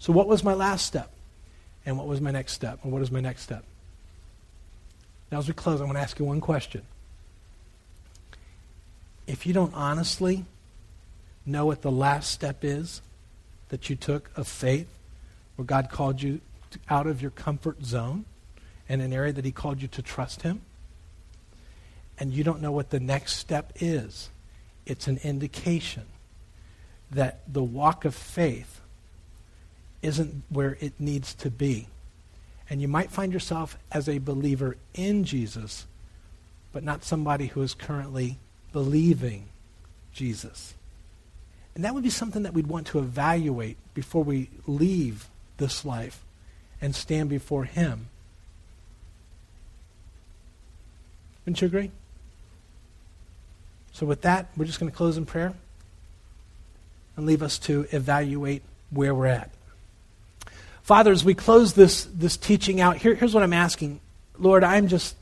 So, 0.00 0.12
what 0.12 0.26
was 0.26 0.42
my 0.42 0.54
last 0.54 0.86
step? 0.86 1.12
And 1.86 1.96
what 1.96 2.06
was 2.06 2.20
my 2.20 2.30
next 2.30 2.54
step? 2.54 2.80
And 2.82 2.90
what 2.90 3.02
is 3.02 3.10
my 3.10 3.20
next 3.20 3.42
step? 3.42 3.64
Now, 5.30 5.38
as 5.38 5.46
we 5.46 5.54
close, 5.54 5.80
I 5.80 5.84
want 5.84 5.96
to 5.96 6.02
ask 6.02 6.18
you 6.18 6.24
one 6.24 6.40
question. 6.40 6.82
If 9.26 9.46
you 9.46 9.52
don't 9.52 9.74
honestly 9.74 10.46
know 11.46 11.66
what 11.66 11.82
the 11.82 11.90
last 11.90 12.30
step 12.30 12.64
is 12.64 13.02
that 13.68 13.88
you 13.88 13.94
took 13.94 14.30
of 14.36 14.48
faith, 14.48 14.88
where 15.56 15.64
God 15.64 15.90
called 15.90 16.20
you 16.22 16.40
out 16.88 17.06
of 17.06 17.20
your 17.20 17.30
comfort 17.30 17.84
zone 17.84 18.24
and 18.88 19.00
an 19.02 19.12
area 19.12 19.32
that 19.32 19.44
He 19.44 19.52
called 19.52 19.82
you 19.82 19.88
to 19.88 20.02
trust 20.02 20.42
Him, 20.42 20.62
and 22.18 22.32
you 22.32 22.42
don't 22.42 22.60
know 22.60 22.72
what 22.72 22.90
the 22.90 23.00
next 23.00 23.36
step 23.36 23.72
is, 23.76 24.30
it's 24.86 25.06
an 25.06 25.20
indication 25.22 26.04
that 27.10 27.40
the 27.46 27.62
walk 27.62 28.04
of 28.04 28.14
faith 28.14 28.79
isn't 30.02 30.42
where 30.48 30.76
it 30.80 30.92
needs 30.98 31.34
to 31.34 31.50
be. 31.50 31.88
And 32.68 32.80
you 32.80 32.88
might 32.88 33.10
find 33.10 33.32
yourself 33.32 33.76
as 33.90 34.08
a 34.08 34.18
believer 34.18 34.76
in 34.94 35.24
Jesus, 35.24 35.86
but 36.72 36.84
not 36.84 37.04
somebody 37.04 37.48
who 37.48 37.62
is 37.62 37.74
currently 37.74 38.38
believing 38.72 39.48
Jesus. 40.12 40.74
And 41.74 41.84
that 41.84 41.94
would 41.94 42.02
be 42.02 42.10
something 42.10 42.44
that 42.44 42.54
we'd 42.54 42.66
want 42.66 42.86
to 42.88 42.98
evaluate 42.98 43.76
before 43.94 44.22
we 44.22 44.50
leave 44.66 45.28
this 45.56 45.84
life 45.84 46.22
and 46.80 46.94
stand 46.94 47.28
before 47.28 47.64
Him. 47.64 48.08
Wouldn't 51.44 51.60
you 51.60 51.66
agree? 51.66 51.90
So, 53.92 54.06
with 54.06 54.22
that, 54.22 54.48
we're 54.56 54.64
just 54.64 54.78
going 54.78 54.90
to 54.90 54.96
close 54.96 55.16
in 55.16 55.26
prayer 55.26 55.52
and 57.16 57.26
leave 57.26 57.42
us 57.42 57.58
to 57.58 57.86
evaluate 57.90 58.62
where 58.90 59.14
we're 59.14 59.26
at. 59.26 59.50
Father, 60.90 61.12
as 61.12 61.24
we 61.24 61.34
close 61.34 61.74
this, 61.74 62.06
this 62.06 62.36
teaching 62.36 62.80
out, 62.80 62.96
here, 62.96 63.14
here's 63.14 63.32
what 63.32 63.44
I'm 63.44 63.52
asking. 63.52 64.00
Lord, 64.36 64.64
I'm 64.64 64.88
just 64.88 65.14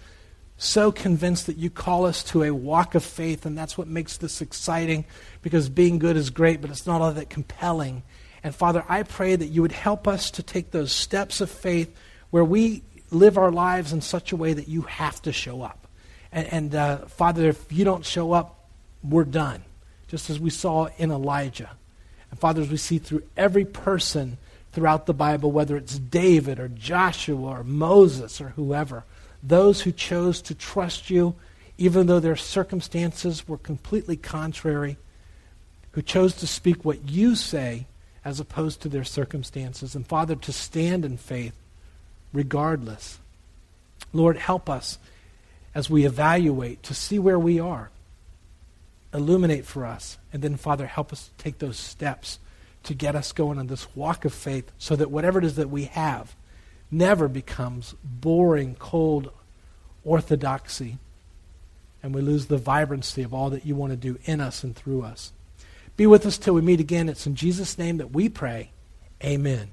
so 0.56 0.90
convinced 0.90 1.44
that 1.44 1.58
you 1.58 1.68
call 1.68 2.06
us 2.06 2.24
to 2.24 2.42
a 2.42 2.54
walk 2.54 2.94
of 2.94 3.04
faith, 3.04 3.44
and 3.44 3.58
that's 3.58 3.76
what 3.76 3.86
makes 3.86 4.16
this 4.16 4.40
exciting 4.40 5.04
because 5.42 5.68
being 5.68 5.98
good 5.98 6.16
is 6.16 6.30
great, 6.30 6.62
but 6.62 6.70
it's 6.70 6.86
not 6.86 7.02
all 7.02 7.12
that 7.12 7.28
compelling. 7.28 8.02
And 8.42 8.54
Father, 8.54 8.82
I 8.88 9.02
pray 9.02 9.36
that 9.36 9.48
you 9.48 9.60
would 9.60 9.72
help 9.72 10.08
us 10.08 10.30
to 10.30 10.42
take 10.42 10.70
those 10.70 10.90
steps 10.90 11.42
of 11.42 11.50
faith 11.50 11.94
where 12.30 12.44
we 12.44 12.82
live 13.10 13.36
our 13.36 13.52
lives 13.52 13.92
in 13.92 14.00
such 14.00 14.32
a 14.32 14.36
way 14.36 14.54
that 14.54 14.68
you 14.68 14.80
have 14.80 15.20
to 15.20 15.34
show 15.34 15.60
up. 15.60 15.86
And, 16.32 16.46
and 16.50 16.74
uh, 16.74 16.96
Father, 17.08 17.46
if 17.46 17.70
you 17.70 17.84
don't 17.84 18.06
show 18.06 18.32
up, 18.32 18.70
we're 19.02 19.24
done, 19.24 19.62
just 20.06 20.30
as 20.30 20.40
we 20.40 20.48
saw 20.48 20.88
in 20.96 21.10
Elijah. 21.10 21.68
And 22.30 22.40
Father, 22.40 22.62
as 22.62 22.70
we 22.70 22.78
see 22.78 22.96
through 22.96 23.24
every 23.36 23.66
person 23.66 24.38
throughout 24.78 25.06
the 25.06 25.12
Bible, 25.14 25.50
whether 25.50 25.76
it's 25.76 25.98
David 25.98 26.60
or 26.60 26.68
Joshua 26.68 27.50
or 27.50 27.64
Moses 27.64 28.40
or 28.40 28.50
whoever, 28.50 29.02
those 29.42 29.80
who 29.80 29.90
chose 29.90 30.40
to 30.42 30.54
trust 30.54 31.10
you, 31.10 31.34
even 31.78 32.06
though 32.06 32.20
their 32.20 32.36
circumstances 32.36 33.48
were 33.48 33.58
completely 33.58 34.16
contrary, 34.16 34.96
who 35.90 36.00
chose 36.00 36.32
to 36.34 36.46
speak 36.46 36.84
what 36.84 37.08
you 37.08 37.34
say 37.34 37.86
as 38.24 38.38
opposed 38.38 38.80
to 38.80 38.88
their 38.88 39.02
circumstances. 39.02 39.96
And 39.96 40.06
Father, 40.06 40.36
to 40.36 40.52
stand 40.52 41.04
in 41.04 41.16
faith 41.16 41.56
regardless. 42.32 43.18
Lord, 44.12 44.36
help 44.36 44.70
us 44.70 44.96
as 45.74 45.90
we 45.90 46.06
evaluate 46.06 46.84
to 46.84 46.94
see 46.94 47.18
where 47.18 47.38
we 47.38 47.58
are. 47.58 47.90
Illuminate 49.12 49.66
for 49.66 49.84
us. 49.84 50.18
And 50.32 50.40
then, 50.40 50.54
Father, 50.54 50.86
help 50.86 51.12
us 51.12 51.30
take 51.36 51.58
those 51.58 51.78
steps 51.78 52.38
to 52.84 52.94
get 52.94 53.14
us 53.14 53.32
going 53.32 53.58
on 53.58 53.66
this 53.66 53.94
walk 53.94 54.24
of 54.24 54.32
faith 54.32 54.70
so 54.78 54.96
that 54.96 55.10
whatever 55.10 55.38
it 55.38 55.44
is 55.44 55.56
that 55.56 55.70
we 55.70 55.84
have 55.84 56.34
never 56.90 57.28
becomes 57.28 57.94
boring, 58.02 58.74
cold 58.78 59.30
orthodoxy, 60.04 60.98
and 62.02 62.14
we 62.14 62.20
lose 62.20 62.46
the 62.46 62.56
vibrancy 62.56 63.22
of 63.22 63.34
all 63.34 63.50
that 63.50 63.66
you 63.66 63.74
want 63.74 63.90
to 63.90 63.96
do 63.96 64.18
in 64.24 64.40
us 64.40 64.62
and 64.62 64.74
through 64.74 65.02
us. 65.02 65.32
Be 65.96 66.06
with 66.06 66.24
us 66.24 66.38
till 66.38 66.54
we 66.54 66.62
meet 66.62 66.80
again. 66.80 67.08
It's 67.08 67.26
in 67.26 67.34
Jesus' 67.34 67.76
name 67.76 67.96
that 67.98 68.12
we 68.12 68.28
pray. 68.28 68.70
Amen. 69.22 69.72